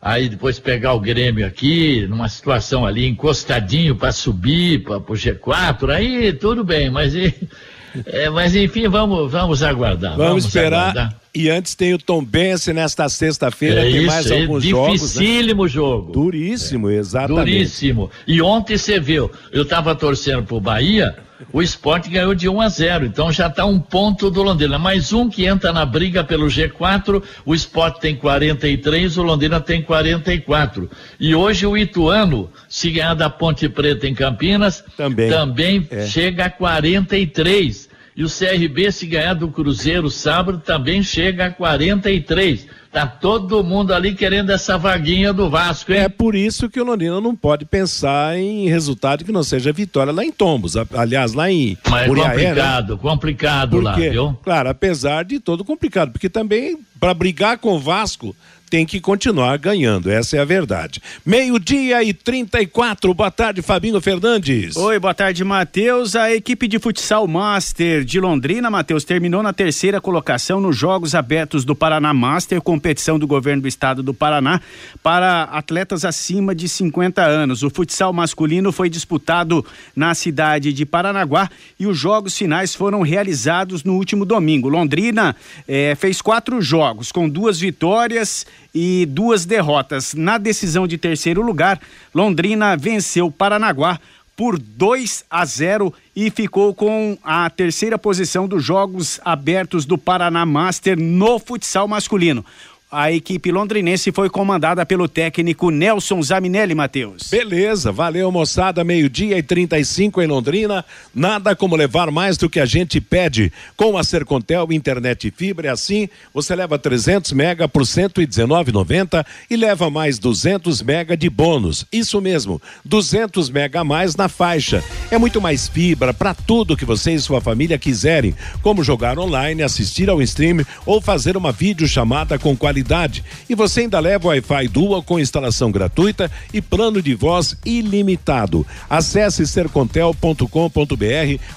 aí 0.00 0.28
depois 0.28 0.58
pegar 0.58 0.94
o 0.94 1.00
Grêmio 1.00 1.46
aqui, 1.46 2.06
numa 2.06 2.28
situação 2.28 2.86
ali 2.86 3.06
encostadinho 3.06 3.96
para 3.96 4.12
subir 4.12 4.82
para 4.82 4.96
o 4.96 5.02
G4, 5.02 5.90
aí 5.90 6.32
tudo 6.32 6.64
bem, 6.64 6.90
mas, 6.90 7.14
é, 8.06 8.30
mas 8.30 8.54
enfim, 8.54 8.88
vamos, 8.88 9.30
vamos 9.30 9.62
aguardar. 9.62 10.16
Vamos, 10.16 10.28
vamos 10.28 10.44
esperar. 10.46 10.90
Aguardar. 10.90 11.22
E 11.34 11.48
antes 11.48 11.74
tem 11.74 11.94
o 11.94 11.98
Tom 11.98 12.22
Bense 12.22 12.74
nesta 12.74 13.08
sexta-feira, 13.08 13.80
é 13.80 13.90
tem 13.90 13.96
isso, 14.02 14.06
mais 14.06 14.30
é 14.30 14.42
alguns 14.42 14.64
jogos. 14.64 14.88
Né? 14.88 15.22
Dificílimo 15.22 15.62
né? 15.62 15.68
jogo. 15.68 16.12
Duríssimo, 16.12 16.90
é. 16.90 16.96
exatamente. 16.96 17.52
Duríssimo. 17.52 18.10
E 18.26 18.42
ontem 18.42 18.76
você 18.76 19.00
viu, 19.00 19.30
eu 19.50 19.62
estava 19.62 19.94
torcendo 19.94 20.42
pro 20.42 20.60
Bahia, 20.60 21.16
o 21.52 21.62
esporte 21.62 22.10
ganhou 22.10 22.34
de 22.34 22.48
1 22.48 22.60
a 22.60 22.68
0. 22.68 23.06
Então 23.06 23.32
já 23.32 23.46
está 23.46 23.64
um 23.64 23.78
ponto 23.78 24.30
do 24.30 24.42
Londrina. 24.42 24.78
Mais 24.78 25.12
um 25.12 25.28
que 25.28 25.46
entra 25.46 25.72
na 25.72 25.84
briga 25.84 26.22
pelo 26.22 26.46
G4. 26.46 27.22
O 27.44 27.54
esporte 27.54 28.00
tem 28.00 28.14
43, 28.14 29.16
o 29.16 29.22
Londrina 29.22 29.60
tem 29.60 29.82
44. 29.82 30.90
E 31.18 31.34
hoje 31.34 31.66
o 31.66 31.76
Ituano, 31.76 32.50
se 32.68 32.90
ganhar 32.90 33.14
da 33.14 33.30
Ponte 33.30 33.68
Preta 33.68 34.06
em 34.06 34.14
Campinas, 34.14 34.84
também, 34.96 35.30
também 35.30 35.88
é. 35.90 36.06
chega 36.06 36.46
a 36.46 36.50
43. 36.50 37.88
E 38.14 38.24
o 38.24 38.28
CRB, 38.28 38.92
se 38.92 39.06
ganhar 39.06 39.34
do 39.34 39.48
Cruzeiro 39.48 40.10
sábado, 40.10 40.60
também 40.64 41.02
chega 41.02 41.46
a 41.46 41.50
43. 41.50 42.66
Tá 42.92 43.06
todo 43.06 43.64
mundo 43.64 43.94
ali 43.94 44.14
querendo 44.14 44.50
essa 44.50 44.76
vaguinha 44.76 45.32
do 45.32 45.48
Vasco, 45.48 45.92
hein? 45.92 46.00
É 46.00 46.08
por 46.10 46.34
isso 46.34 46.68
que 46.68 46.78
o 46.78 46.84
Londrina 46.84 47.22
não 47.22 47.34
pode 47.34 47.64
pensar 47.64 48.36
em 48.36 48.68
resultado 48.68 49.24
que 49.24 49.32
não 49.32 49.42
seja 49.42 49.72
vitória 49.72 50.12
lá 50.12 50.22
em 50.22 50.30
Tombos. 50.30 50.74
Aliás, 50.76 51.32
lá 51.32 51.50
em 51.50 51.78
Mas 51.88 52.02
é 52.02 52.06
complicado, 52.06 52.92
né? 52.92 52.98
complicado 53.00 53.70
porque, 53.80 54.06
lá, 54.06 54.12
viu? 54.12 54.38
Claro, 54.44 54.68
apesar 54.68 55.24
de 55.24 55.40
todo 55.40 55.64
complicado, 55.64 56.12
porque 56.12 56.28
também 56.28 56.78
para 57.00 57.14
brigar 57.14 57.56
com 57.56 57.72
o 57.72 57.78
Vasco 57.78 58.36
tem 58.72 58.86
que 58.86 59.02
continuar 59.02 59.58
ganhando, 59.58 60.10
essa 60.10 60.38
é 60.38 60.40
a 60.40 60.46
verdade. 60.46 60.98
Meio-dia 61.26 62.02
e 62.02 62.14
34, 62.14 63.12
boa 63.12 63.30
tarde, 63.30 63.60
Fabinho 63.60 64.00
Fernandes. 64.00 64.78
Oi, 64.78 64.98
boa 64.98 65.12
tarde, 65.12 65.44
Matheus. 65.44 66.16
A 66.16 66.32
equipe 66.32 66.66
de 66.66 66.78
futsal 66.78 67.28
Master 67.28 68.02
de 68.02 68.18
Londrina, 68.18 68.70
Matheus, 68.70 69.04
terminou 69.04 69.42
na 69.42 69.52
terceira 69.52 70.00
colocação 70.00 70.58
nos 70.58 70.74
Jogos 70.74 71.14
Abertos 71.14 71.66
do 71.66 71.74
Paraná 71.74 72.14
Master, 72.14 72.62
competição 72.62 73.18
do 73.18 73.26
governo 73.26 73.60
do 73.60 73.68
estado 73.68 74.02
do 74.02 74.14
Paraná, 74.14 74.58
para 75.02 75.42
atletas 75.42 76.02
acima 76.02 76.54
de 76.54 76.66
50 76.66 77.22
anos. 77.22 77.62
O 77.62 77.68
futsal 77.68 78.10
masculino 78.10 78.72
foi 78.72 78.88
disputado 78.88 79.62
na 79.94 80.14
cidade 80.14 80.72
de 80.72 80.86
Paranaguá 80.86 81.50
e 81.78 81.86
os 81.86 81.98
jogos 81.98 82.38
finais 82.38 82.74
foram 82.74 83.02
realizados 83.02 83.84
no 83.84 83.96
último 83.96 84.24
domingo. 84.24 84.70
Londrina 84.70 85.36
eh, 85.68 85.94
fez 85.94 86.22
quatro 86.22 86.62
jogos, 86.62 87.12
com 87.12 87.28
duas 87.28 87.60
vitórias 87.60 88.46
e 88.74 89.06
duas 89.06 89.44
derrotas. 89.44 90.14
Na 90.14 90.38
decisão 90.38 90.86
de 90.86 90.98
terceiro 90.98 91.42
lugar, 91.42 91.80
Londrina 92.14 92.76
venceu 92.76 93.30
Paranaguá 93.30 93.98
por 94.36 94.58
2 94.58 95.24
a 95.30 95.44
0 95.44 95.92
e 96.16 96.30
ficou 96.30 96.74
com 96.74 97.16
a 97.22 97.48
terceira 97.50 97.98
posição 97.98 98.48
dos 98.48 98.64
Jogos 98.64 99.20
Abertos 99.24 99.84
do 99.84 99.98
Paraná 99.98 100.44
Master 100.46 100.98
no 100.98 101.38
futsal 101.38 101.86
masculino. 101.86 102.44
A 102.92 103.10
equipe 103.10 103.50
londrinense 103.50 104.12
foi 104.12 104.28
comandada 104.28 104.84
pelo 104.84 105.08
técnico 105.08 105.70
Nelson 105.70 106.20
Zaminelli, 106.20 106.74
Matheus. 106.74 107.30
Beleza, 107.30 107.90
valeu 107.90 108.30
moçada, 108.30 108.84
meio-dia 108.84 109.38
e 109.38 109.42
35 109.42 110.20
em 110.20 110.26
Londrina. 110.26 110.84
Nada 111.14 111.56
como 111.56 111.74
levar 111.74 112.10
mais 112.10 112.36
do 112.36 112.50
que 112.50 112.60
a 112.60 112.66
gente 112.66 113.00
pede. 113.00 113.50
Com 113.78 113.96
a 113.96 114.04
Sercontel 114.04 114.70
internet 114.70 115.28
e 115.28 115.30
fibra, 115.30 115.68
é 115.68 115.70
assim 115.70 116.06
você 116.34 116.54
leva 116.54 116.78
300 116.78 117.32
mega 117.32 117.66
por 117.66 117.82
119,90 117.82 119.24
e 119.48 119.56
leva 119.56 119.88
mais 119.88 120.18
200 120.18 120.82
mega 120.82 121.16
de 121.16 121.30
bônus. 121.30 121.86
Isso 121.90 122.20
mesmo, 122.20 122.60
200 122.84 123.48
mega 123.48 123.80
a 123.80 123.84
mais 123.84 124.14
na 124.16 124.28
faixa. 124.28 124.84
É 125.10 125.16
muito 125.16 125.40
mais 125.40 125.66
fibra 125.66 126.12
para 126.12 126.34
tudo 126.34 126.76
que 126.76 126.84
você 126.84 127.14
e 127.14 127.18
sua 127.18 127.40
família 127.40 127.78
quiserem, 127.78 128.34
como 128.60 128.84
jogar 128.84 129.18
online, 129.18 129.62
assistir 129.62 130.10
ao 130.10 130.20
stream 130.20 130.58
ou 130.84 131.00
fazer 131.00 131.38
uma 131.38 131.52
videochamada 131.52 132.38
com 132.38 132.54
qualidade 132.54 132.81
qualidade. 132.82 133.24
E 133.48 133.54
você 133.54 133.82
ainda 133.82 134.00
leva 134.00 134.28
Wi-Fi 134.28 134.68
Dual 134.68 135.02
com 135.02 135.18
instalação 135.18 135.70
gratuita 135.70 136.30
e 136.52 136.60
plano 136.60 137.00
de 137.00 137.14
voz 137.14 137.56
ilimitado. 137.64 138.66
Acesse 138.90 139.46
sercontel.com.br 139.46 140.46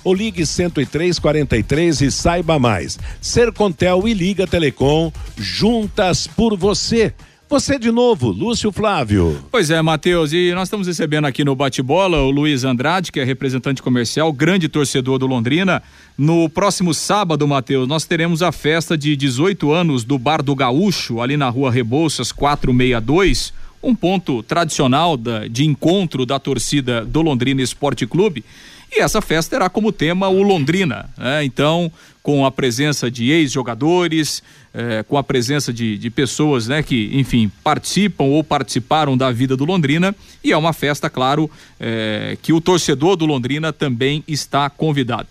ou 0.03 0.13
ligue 0.13 0.45
10343 0.45 2.01
e 2.01 2.11
saiba 2.11 2.59
mais. 2.59 2.97
Sercontel 3.19 4.07
e 4.07 4.13
Liga 4.13 4.47
Telecom, 4.47 5.11
juntas 5.37 6.27
por 6.27 6.55
você. 6.55 7.13
Você 7.47 7.77
de 7.77 7.91
novo, 7.91 8.31
Lúcio 8.31 8.71
Flávio. 8.71 9.45
Pois 9.51 9.69
é, 9.69 9.79
Matheus, 9.79 10.33
e 10.33 10.51
nós 10.55 10.63
estamos 10.63 10.87
recebendo 10.87 11.25
aqui 11.25 11.43
no 11.43 11.55
Bate-Bola 11.55 12.17
o 12.23 12.31
Luiz 12.31 12.63
Andrade, 12.63 13.11
que 13.11 13.19
é 13.19 13.23
representante 13.23 13.83
comercial, 13.83 14.33
grande 14.33 14.67
torcedor 14.67 15.19
do 15.19 15.27
Londrina. 15.27 15.81
No 16.17 16.47
próximo 16.47 16.93
sábado, 16.93 17.45
Matheus, 17.45 17.89
nós 17.89 18.05
teremos 18.05 18.41
a 18.41 18.49
festa 18.49 18.97
de 18.97 19.17
18 19.17 19.73
anos 19.73 20.05
do 20.05 20.17
Bar 20.17 20.41
do 20.41 20.55
Gaúcho, 20.55 21.19
ali 21.19 21.35
na 21.35 21.49
rua 21.49 21.69
Rebouças 21.69 22.31
462, 22.31 23.53
um 23.83 23.93
ponto 23.93 24.41
tradicional 24.41 25.17
da, 25.17 25.45
de 25.45 25.65
encontro 25.65 26.25
da 26.25 26.39
torcida 26.39 27.03
do 27.03 27.21
Londrina 27.21 27.61
Esporte 27.61 28.07
Clube. 28.07 28.45
E 28.89 29.01
essa 29.01 29.21
festa 29.21 29.57
terá 29.57 29.69
como 29.69 29.91
tema 29.91 30.29
o 30.29 30.41
Londrina, 30.41 31.09
né? 31.17 31.43
Então, 31.43 31.91
com 32.23 32.45
a 32.45 32.51
presença 32.51 33.11
de 33.11 33.29
ex-jogadores, 33.29 34.41
eh, 34.73 35.03
com 35.03 35.17
a 35.17 35.23
presença 35.23 35.73
de, 35.73 35.97
de 35.97 36.09
pessoas, 36.09 36.67
né, 36.67 36.81
que, 36.81 37.09
enfim, 37.11 37.51
participam 37.61 38.23
ou 38.23 38.41
participaram 38.41 39.17
da 39.17 39.31
vida 39.31 39.57
do 39.57 39.65
Londrina. 39.65 40.15
E 40.41 40.53
é 40.53 40.57
uma 40.57 40.71
festa, 40.71 41.09
claro, 41.09 41.51
eh, 41.77 42.37
que 42.41 42.53
o 42.53 42.61
torcedor 42.61 43.17
do 43.17 43.25
Londrina 43.25 43.73
também 43.73 44.23
está 44.27 44.69
convidado. 44.69 45.27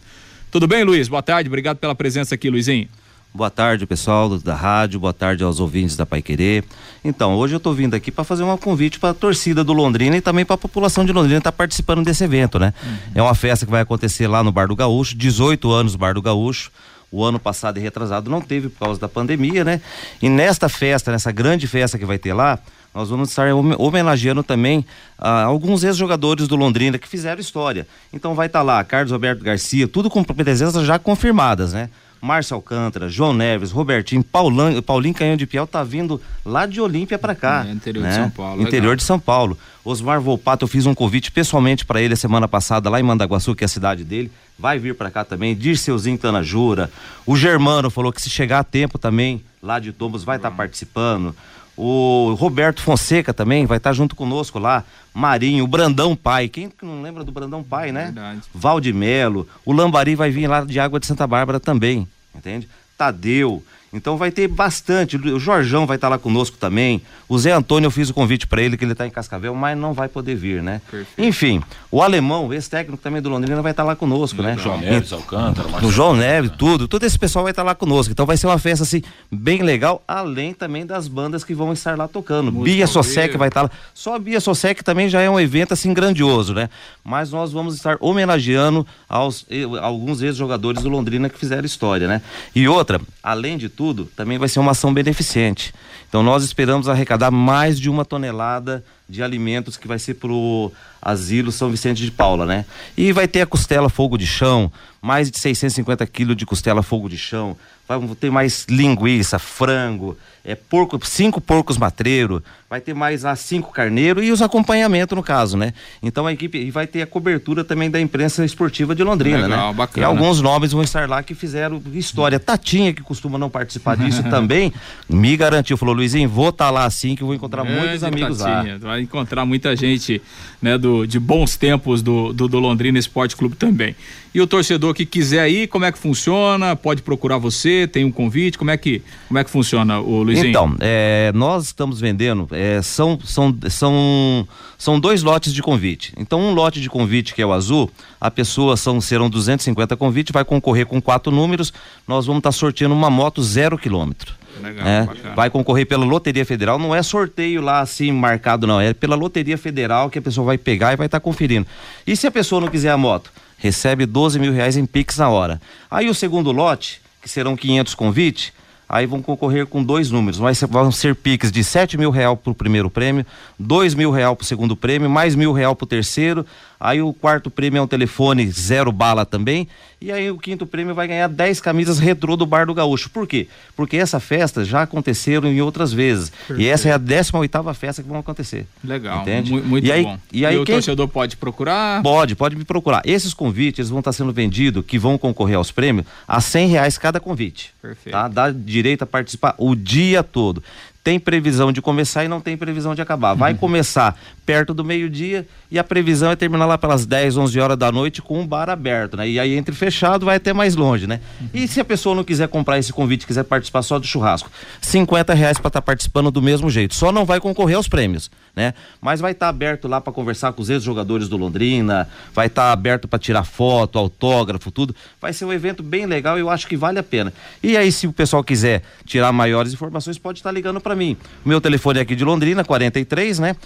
Tudo 0.55 0.69
bem, 0.69 0.85
Luiz? 0.85 1.09
Boa 1.09 1.21
tarde, 1.21 1.49
obrigado 1.49 1.79
pela 1.79 1.97
presença 1.97 2.37
aqui, 2.37 2.49
Luizinho. 2.49 2.89
Boa 3.35 3.51
tarde, 3.51 3.85
pessoal 3.87 4.39
da 4.39 4.55
rádio, 4.55 5.01
boa 5.01 5.13
tarde 5.13 5.43
aos 5.43 5.59
ouvintes 5.59 5.97
da 5.97 6.07
Pai 6.07 6.23
Querer. 6.23 6.63
Então, 7.05 7.35
hoje 7.35 7.55
eu 7.55 7.57
estou 7.57 7.75
vindo 7.75 7.95
aqui 7.95 8.13
para 8.13 8.23
fazer 8.23 8.45
um 8.45 8.57
convite 8.57 9.01
para 9.01 9.11
a 9.11 9.15
torcida 9.15 9.65
do 9.65 9.73
Londrina 9.73 10.17
e 10.17 10.21
também 10.21 10.45
para 10.45 10.55
a 10.55 10.57
população 10.57 11.05
de 11.05 11.13
Londrina 11.13 11.39
estar 11.39 11.51
tá 11.51 11.57
participando 11.57 12.05
desse 12.05 12.23
evento, 12.23 12.61
né? 12.61 12.73
Uhum. 12.85 12.97
É 13.17 13.23
uma 13.23 13.35
festa 13.35 13.67
que 13.67 13.73
vai 13.73 13.81
acontecer 13.81 14.29
lá 14.29 14.45
no 14.45 14.53
Bar 14.53 14.69
do 14.69 14.77
Gaúcho, 14.77 15.17
18 15.17 15.73
anos 15.73 15.97
Bar 15.97 16.15
do 16.15 16.23
Gaúcho. 16.23 16.71
O 17.11 17.25
ano 17.25 17.41
passado 17.41 17.79
e 17.79 17.81
retrasado 17.81 18.31
não 18.31 18.41
teve 18.41 18.69
por 18.69 18.79
causa 18.79 19.01
da 19.01 19.09
pandemia, 19.09 19.65
né? 19.65 19.81
E 20.23 20.29
nesta 20.29 20.69
festa, 20.69 21.11
nessa 21.11 21.33
grande 21.33 21.67
festa 21.67 21.99
que 21.99 22.05
vai 22.05 22.17
ter 22.17 22.33
lá, 22.33 22.61
nós 22.95 23.11
vamos 23.11 23.31
estar 23.31 23.53
homenageando 23.53 24.43
também 24.43 24.87
ah, 25.19 25.43
alguns 25.43 25.83
ex-jogadores 25.83 26.47
do 26.47 26.55
Londrina 26.55 26.97
que 26.97 27.09
fizeram 27.09 27.41
história. 27.41 27.87
Então 28.13 28.35
vai 28.35 28.47
estar 28.47 28.61
tá 28.61 28.63
lá 28.63 28.85
Carlos 28.85 29.13
Alberto 29.13 29.43
Garcia, 29.43 29.89
tudo 29.89 30.09
com 30.09 30.23
presenças 30.23 30.87
já 30.87 30.99
confirmadas, 30.99 31.73
né? 31.73 31.91
Márcio 32.25 32.55
Alcântara, 32.55 33.07
João 33.07 33.35
Neves, 33.35 33.71
Robertinho, 33.71 34.25
Paulão, 34.25 34.81
Paulinho 34.81 35.15
Canhão 35.15 35.37
de 35.37 35.47
Piel 35.47 35.67
tá 35.67 35.85
vindo 35.85 36.19
lá 36.43 36.65
de 36.65 36.81
Olímpia 36.81 37.19
para 37.19 37.35
cá. 37.35 37.67
É, 37.69 37.73
interior 37.73 38.03
né? 38.03 38.09
de 38.09 38.15
São 38.15 38.31
Paulo. 38.31 38.63
Interior 38.63 38.83
legal. 38.83 38.97
de 38.97 39.03
São 39.03 39.21
Paulo. 39.21 39.59
Osmar 39.85 40.23
Volpato, 40.23 40.65
eu 40.65 40.69
fiz 40.69 40.87
um 40.87 40.95
convite 40.95 41.31
pessoalmente 41.31 41.85
para 41.85 42.01
ele 42.01 42.15
a 42.15 42.17
semana 42.17 42.49
passada 42.49 42.89
lá 42.89 42.99
em 42.99 43.03
Mandaguaçu, 43.03 43.55
que 43.55 43.63
é 43.63 43.67
a 43.67 43.69
cidade 43.69 44.05
dele. 44.05 44.33
Vai 44.59 44.79
vir 44.79 44.95
para 44.95 45.11
cá 45.11 45.23
também. 45.23 45.55
Dirceuzinho 45.55 46.17
Tanajura. 46.17 46.91
O 47.27 47.37
Germano 47.37 47.91
falou 47.91 48.11
que 48.11 48.23
se 48.23 48.31
chegar 48.31 48.61
a 48.61 48.65
tempo 48.65 48.97
também, 48.97 49.45
lá 49.63 49.79
de 49.79 49.93
Tomos, 49.93 50.25
vai 50.25 50.37
estar 50.37 50.51
tá 50.51 50.57
participando. 50.57 51.37
O 51.77 52.35
Roberto 52.39 52.83
Fonseca 52.83 53.35
também 53.35 53.67
vai 53.67 53.79
estar 53.79 53.93
junto 53.93 54.15
conosco 54.15 54.59
lá. 54.59 54.85
Marinho, 55.13 55.65
o 55.65 55.69
Brandão 55.69 56.15
Pai. 56.15 56.49
Quem 56.49 56.71
não 56.83 57.03
lembra 57.03 57.25
do 57.25 57.33
Brandão 57.33 57.63
Pai, 57.63 57.91
né? 57.93 58.05
Verdade. 58.05 58.43
Valdemelo. 58.55 59.49
O 59.65 59.73
Lambari 59.73 60.15
vai 60.15 60.31
vir 60.31 60.47
lá 60.47 60.65
de 60.65 60.79
Água 60.79 61.01
de 61.01 61.07
Santa 61.07 61.27
Bárbara 61.27 61.59
também 61.59 62.07
entende? 62.37 62.69
Tadeu. 62.97 63.63
Então 63.95 64.17
vai 64.17 64.33
ter 64.33 64.49
bastante. 64.49 65.17
O 65.17 65.39
Jorjão 65.39 65.87
vai 65.87 65.97
estar 65.97 66.09
lá 66.09 66.19
conosco 66.19 66.57
também. 66.59 67.01
O 67.29 67.39
Zé 67.39 67.53
Antônio, 67.53 67.87
eu 67.87 67.91
fiz 67.93 68.11
o 68.11 68.15
convite 68.15 68.45
para 68.47 68.61
ele, 68.61 68.77
que 68.77 68.85
ele 68.85 68.93
está 68.93 69.07
em 69.07 69.11
Cascavel, 69.11 69.55
mas 69.55 69.79
não 69.79 69.93
vai 69.93 70.09
poder 70.09 70.35
vir, 70.35 70.61
né? 70.63 70.81
Perfeito. 70.91 71.27
Enfim, 71.29 71.63
o 71.93 72.03
alemão, 72.03 72.53
esse 72.53 72.69
técnico 72.69 73.01
também 73.01 73.23
do 73.23 73.29
Londrina, 73.29 73.63
vai 73.63 73.71
estar 73.71 73.85
lá 73.85 73.95
conosco, 73.95 74.43
né? 74.43 74.57
João 74.59 74.79
Neves, 74.79 75.13
Alcântara, 75.13 75.69
O 75.85 75.93
João 75.93 76.17
Neves, 76.17 76.51
tudo. 76.59 76.89
Todo 76.89 77.05
esse 77.05 77.17
pessoal 77.17 77.45
vai 77.45 77.53
estar 77.53 77.63
lá 77.63 77.75
conosco. 77.75 78.11
Então 78.11 78.27
vai 78.27 78.37
ser 78.37 78.49
uma 78.49 78.59
festa, 78.59 78.83
assim, 78.83 79.01
bem 79.31 79.63
legal, 79.63 80.03
além 80.09 80.53
também 80.53 80.85
das 80.85 81.07
bandas 81.07 81.45
que 81.45 81.55
vão 81.55 81.73
estar 81.73 81.97
lá 81.97 82.09
tocando. 82.09 82.51
Música 82.51 82.65
Bia 82.65 82.87
Sosek 82.89 83.37
vai 83.37 83.49
estar 83.49 83.63
lá. 83.63 83.71
Só 83.95 84.17
a 84.17 84.19
Bia 84.19 84.41
Sosek 84.41 84.83
também 84.83 85.09
já 85.09 85.21
é 85.21 85.31
um 85.31 85.39
evento, 85.39 85.73
assim, 85.73 85.95
grandioso, 85.95 86.53
né? 86.53 86.69
Mas 87.05 87.31
nós 87.31 87.53
vamos 87.53 87.77
estar 87.77 87.97
homenageando 88.01 88.85
aos, 89.09 89.47
alguns 89.81 90.21
ex-jogadores 90.21 90.83
do 90.83 90.89
Londrina 90.89 91.29
que 91.29 91.39
fizeram 91.39 91.65
história, 91.65 92.09
né? 92.09 92.21
E 92.55 92.67
outra, 92.67 93.01
além 93.23 93.57
de 93.57 93.69
tudo, 93.69 93.84
também 94.17 94.39
vai 94.39 94.49
ser 94.49 94.61
uma 94.61 94.71
ação 94.71 94.95
beneficente. 94.95 95.75
Então 96.09 96.23
nós 96.23 96.45
esperamos 96.45 96.89
arrecadar 96.89 97.31
mais 97.31 97.79
de 97.79 97.91
uma 97.91 98.05
tonelada 98.05 98.85
de 99.09 99.23
alimentos 99.23 99.77
que 99.77 99.89
vai 99.89 99.99
ser 99.99 100.15
pro 100.15 100.73
asilo 101.03 101.53
São 101.53 101.71
Vicente 101.71 102.03
de 102.03 102.11
Paula, 102.11 102.47
né? 102.47 102.65
E 102.97 103.13
vai 103.13 103.29
ter 103.29 103.41
a 103.41 103.47
costela 103.47 103.89
fogo 103.89 104.17
de 104.17 104.27
chão, 104.27 104.73
mais 105.03 105.31
de 105.31 105.39
650 105.39 106.07
quilos 106.07 106.37
de 106.37 106.47
costela 106.47 106.83
fogo 106.83 107.09
de 107.09 107.19
chão, 107.19 107.57
vai 107.87 108.01
ter 108.19 108.31
mais 108.31 108.67
linguiça, 108.69 109.39
frango, 109.39 110.17
é 110.45 110.55
porco, 110.55 110.99
cinco 111.05 111.41
porcos 111.41 111.79
matreiro, 111.79 112.43
vai 112.69 112.81
ter 112.81 112.95
mais 112.95 113.23
cinco 113.37 113.73
carneiro 113.73 114.23
e 114.23 114.31
os 114.31 114.43
acompanhamentos 114.43 115.17
no 115.17 115.23
caso, 115.23 115.57
né? 115.57 115.73
Então 116.03 116.27
a 116.27 116.33
equipe 116.33 116.59
e 116.59 116.71
vai 116.71 116.87
ter 116.87 117.03
a 117.03 117.07
cobertura 117.07 117.63
também 117.63 117.91
da 117.91 118.01
imprensa 118.01 118.45
esportiva 118.45 118.95
de 118.95 119.03
Londrina, 119.03 119.47
Legal, 119.47 119.71
né? 119.71 119.75
Bacana. 119.75 120.05
E 120.05 120.09
alguns 120.09 120.41
nomes 120.41 120.73
vão 120.73 120.83
estar 120.83 121.09
lá 121.09 121.23
que 121.23 121.35
fizeram 121.35 121.81
história. 121.95 122.41
Tatinha 122.41 122.93
que 122.93 123.03
costuma 123.03 123.39
não 123.39 123.49
participar 123.49 123.97
disso 123.97 124.23
também, 124.29 124.73
me 125.09 125.37
garantiu, 125.37 125.77
falou 125.77 125.95
Luizinho, 125.95 126.29
vou 126.29 126.49
estar 126.49 126.67
tá 126.67 126.71
lá 126.71 126.85
assim 126.85 127.15
que 127.15 127.25
vou 127.25 127.35
encontrar 127.35 127.65
Grande 127.65 127.81
muitos 127.81 128.05
amigos 128.05 128.39
Tatinha, 128.39 128.73
lá. 128.75 128.79
Vai 128.79 129.01
encontrar 129.03 129.47
muita 129.47 129.77
gente, 129.77 130.21
né, 130.61 130.77
do 130.77 131.07
de 131.07 131.19
bons 131.19 131.57
tempos 131.57 132.03
do, 132.03 132.33
do, 132.33 132.49
do 132.49 132.59
Londrina 132.59 132.99
Esporte 132.99 133.37
Clube 133.37 133.57
também. 133.57 133.95
E 134.35 134.41
o 134.41 134.49
torcedor 134.49 134.93
que 134.95 135.07
quiser 135.07 135.49
ir, 135.49 135.69
como 135.69 135.85
é 135.85 135.93
que 135.93 135.99
funciona? 135.99 136.75
Pode 136.75 137.03
procurar 137.03 137.39
você, 137.39 137.87
tem 137.87 138.05
um 138.05 138.11
convite, 138.11 138.59
como 138.59 138.69
é 138.69 138.77
que, 138.77 139.01
como 139.29 139.39
é 139.39 139.45
que 139.45 139.51
funciona, 139.51 140.01
o 140.01 140.25
Luizinho? 140.25 140.49
Então, 140.49 140.75
é, 140.81 141.31
nós 141.33 141.67
estamos 141.67 142.01
vendendo, 142.01 142.49
é, 142.51 142.83
são, 142.83 143.17
são, 143.25 143.57
são, 143.71 144.49
são 144.77 144.99
dois 144.99 145.23
lotes 145.23 145.55
de 145.55 145.63
convite. 145.63 146.13
Então, 146.17 146.41
um 146.41 146.53
lote 146.53 146.81
de 146.81 146.91
convite, 146.91 147.33
que 147.33 147.41
é 147.41 147.47
o 147.47 147.53
azul, 147.53 147.89
a 148.21 148.29
pessoa 148.29 148.77
são, 148.77 149.01
serão 149.01 149.31
250 149.31 149.97
convites, 149.97 150.33
vai 150.33 150.45
concorrer 150.45 150.85
com 150.85 151.01
quatro 151.01 151.31
números, 151.31 151.73
nós 152.09 152.27
vamos 152.27 152.41
estar 152.41 152.51
tá 152.51 152.53
sorteando 152.53 152.93
uma 152.93 153.11
moto 153.11 153.41
zero 153.41 153.79
quilômetro. 153.79 154.35
Legal, 154.61 154.87
é, 154.87 155.09
vai 155.35 155.49
concorrer 155.49 155.87
pela 155.87 156.05
Loteria 156.05 156.45
Federal, 156.45 156.77
não 156.77 156.93
é 156.93 157.05
sorteio 157.05 157.61
lá 157.61 157.81
assim 157.81 158.11
marcado, 158.11 158.67
não, 158.67 158.81
é 158.81 158.93
pela 158.93 159.15
Loteria 159.15 159.59
Federal 159.59 160.11
que 160.11 160.19
a 160.19 160.23
pessoa 160.23 160.45
vai 160.45 160.59
pegar 160.59 160.93
e 160.93 160.97
vai 160.97 161.07
estar 161.07 161.21
tá 161.21 161.25
conferindo. 161.25 161.67
E 162.05 162.17
se 162.17 162.27
a 162.27 162.31
pessoa 162.33 162.61
não 162.61 162.69
quiser 162.69 162.91
a 162.91 162.97
moto? 162.97 163.31
Recebe 163.59 164.07
12 164.07 164.39
mil 164.39 164.53
reais 164.53 164.77
em 164.77 164.87
Pix 164.87 165.19
na 165.19 165.29
hora. 165.29 165.61
Aí 165.91 166.09
o 166.09 166.15
segundo 166.15 166.53
lote, 166.53 167.01
que 167.23 167.29
serão 167.29 167.57
500 167.57 167.95
convites, 167.95 168.53
aí 168.89 169.07
vão 169.07 169.23
concorrer 169.23 169.67
com 169.67 169.83
dois 169.83 170.11
números, 170.11 170.39
mas 170.39 170.61
vão 170.61 170.93
ser 170.93 171.15
Pix 171.15 171.51
de 171.51 171.65
7 171.65 171.97
mil 171.97 172.11
real 172.11 172.37
para 172.37 172.53
o 172.53 172.55
primeiro 172.55 172.91
prêmio, 172.91 173.25
2 173.59 173.95
mil 173.95 174.11
real 174.11 174.37
para 174.37 174.45
o 174.45 174.47
segundo 174.47 174.77
prêmio, 174.77 175.09
mais 175.09 175.35
mil 175.35 175.53
real 175.53 175.75
para 175.75 175.85
o 175.85 175.89
terceiro, 175.89 176.45
Aí 176.85 177.01
o 177.01 177.15
quarto 177.15 177.51
prêmio 177.51 177.79
é 177.79 177.81
um 177.81 177.87
telefone 177.87 178.47
zero 178.51 178.93
bala 178.93 179.25
também. 179.25 179.67
E 180.03 180.13
aí 180.13 180.31
o 180.31 180.37
quinto 180.37 180.67
prêmio 180.67 180.95
vai 180.95 181.09
ganhar 181.09 181.29
10 181.29 181.59
camisas 181.63 181.99
retrô 181.99 182.37
do 182.37 182.45
Bar 182.45 182.67
do 182.67 182.75
Gaúcho. 182.75 183.09
Por 183.09 183.27
quê? 183.27 183.49
Porque 183.75 183.97
essa 183.97 184.21
festa 184.21 184.63
já 184.63 184.83
aconteceram 184.83 185.49
em 185.49 185.63
outras 185.63 185.95
vezes. 185.95 186.29
Perfeito. 186.29 186.61
E 186.61 186.69
essa 186.69 186.91
é 186.91 186.93
a 186.93 186.99
18 186.99 187.39
oitava 187.39 187.73
festa 187.73 188.03
que 188.03 188.09
vão 188.11 188.19
acontecer. 188.19 188.67
Legal. 188.85 189.23
Entende? 189.23 189.55
Muito 189.63 189.87
e 189.87 189.91
aí, 189.91 190.03
bom. 190.03 190.19
E 190.31 190.45
aí 190.45 190.57
e 190.57 190.59
o 190.59 190.65
quem... 190.67 190.75
torcedor 190.75 191.09
pode 191.09 191.39
procurar? 191.39 192.03
Pode, 192.03 192.37
pode 192.37 192.55
me 192.55 192.67
procurar. 192.67 193.01
Esses 193.07 193.33
convites 193.33 193.89
vão 193.89 194.01
estar 194.01 194.13
sendo 194.13 194.31
vendidos, 194.31 194.85
que 194.87 194.99
vão 194.99 195.17
concorrer 195.17 195.57
aos 195.57 195.71
prêmios, 195.71 196.07
a 196.29 196.39
100 196.39 196.69
reais 196.69 196.99
cada 196.99 197.19
convite. 197.19 197.73
Perfeito. 197.81 198.13
Tá? 198.13 198.29
Dá 198.29 198.51
direito 198.51 199.05
a 199.05 199.07
participar 199.07 199.55
o 199.57 199.75
dia 199.75 200.23
todo 200.23 200.63
tem 201.05 201.21
previsão 201.21 201.71
de 201.71 201.83
começar 201.83 202.25
e 202.25 202.29
não 202.29 202.41
tem 202.41 202.57
previsão 202.57 202.95
de 202.95 203.03
acabar. 203.03 203.35
Vai 203.35 203.53
uhum. 203.53 203.59
começar 203.59 204.19
perto 204.45 204.75
do 204.75 204.85
meio-dia 204.85 205.47
e 205.71 205.79
a 205.79 205.85
previsão 205.85 206.31
é 206.31 206.37
terminar 206.37 206.67
lá 206.67 206.79
pelas 206.79 207.07
10, 207.07 207.37
11 207.37 207.61
horas 207.61 207.77
da 207.77 207.91
noite 207.91 208.23
com 208.23 208.41
um 208.41 208.47
bar 208.47 208.71
aberto, 208.71 209.17
né? 209.17 209.29
E 209.29 209.41
aí 209.41 209.55
entre 209.55 209.75
fechado 209.75 210.27
vai 210.27 210.37
até 210.37 210.53
mais 210.53 210.77
longe, 210.77 211.07
né? 211.07 211.21
Uhum. 211.41 211.49
E 211.55 211.67
se 211.67 211.81
a 211.81 211.85
pessoa 211.85 212.15
não 212.15 212.23
quiser 212.23 212.49
comprar 212.49 212.79
esse 212.79 212.93
convite, 212.93 213.27
quiser 213.27 213.45
participar 213.45 213.83
só 213.83 213.99
do 213.99 214.07
churrasco, 214.07 214.51
50 214.81 215.35
reais 215.35 215.59
para 215.59 215.69
estar 215.69 215.81
tá 215.81 215.83
participando 215.83 216.31
do 216.31 216.41
mesmo 216.41 216.71
jeito. 216.71 216.95
Só 216.95 217.11
não 217.11 217.25
vai 217.25 217.41
concorrer 217.41 217.77
aos 217.77 217.89
prêmios, 217.89 218.31
né? 218.55 218.75
Mas 219.01 219.21
vai 219.21 219.33
estar 219.33 219.47
tá 219.47 219.51
aberto 219.51 219.89
lá 219.89 220.01
para 220.01 220.13
conversar 220.13 220.53
com 220.53 220.63
os 220.63 220.71
ex-jogadores 220.71 221.29
do 221.29 221.37
Londrina, 221.37 222.09
vai 222.33 222.47
estar 222.47 222.67
tá 222.67 222.73
aberto 222.73 223.09
para 223.09 223.19
tirar 223.19 223.45
foto, 223.45 223.99
autógrafo, 223.99 224.71
tudo. 224.71 224.95
Vai 225.21 225.33
ser 225.33 225.45
um 225.45 225.53
evento 225.53 225.83
bem 225.83 226.07
legal 226.07 226.37
e 226.37 226.41
eu 226.41 226.51
acho 226.51 226.67
que 226.67 226.77
vale 226.77 226.99
a 226.99 227.03
pena. 227.03 227.33
E 227.63 227.77
aí, 227.77 227.91
se 227.91 228.07
o 228.07 228.13
pessoal 228.13 228.45
quiser 228.45 228.83
tirar 229.05 229.33
maiores 229.33 229.73
informações, 229.73 230.19
pode 230.19 230.39
estar 230.39 230.51
tá 230.51 230.55
ligando 230.55 230.81
para 230.81 230.95
mim. 230.95 231.17
O 231.45 231.49
meu 231.49 231.61
telefone 231.61 231.99
é 231.99 232.03
aqui 232.03 232.15
de 232.15 232.25
Londrina, 232.25 232.65
43, 232.65 233.39
né? 233.39 233.57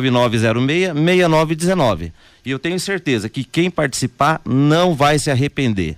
99906 0.00 0.94
6919. 0.94 2.12
E 2.44 2.50
eu 2.50 2.58
tenho 2.58 2.78
certeza 2.78 3.28
que 3.28 3.44
quem 3.44 3.70
participar 3.70 4.40
não 4.44 4.94
vai 4.94 5.18
se 5.18 5.30
arrepender. 5.30 5.96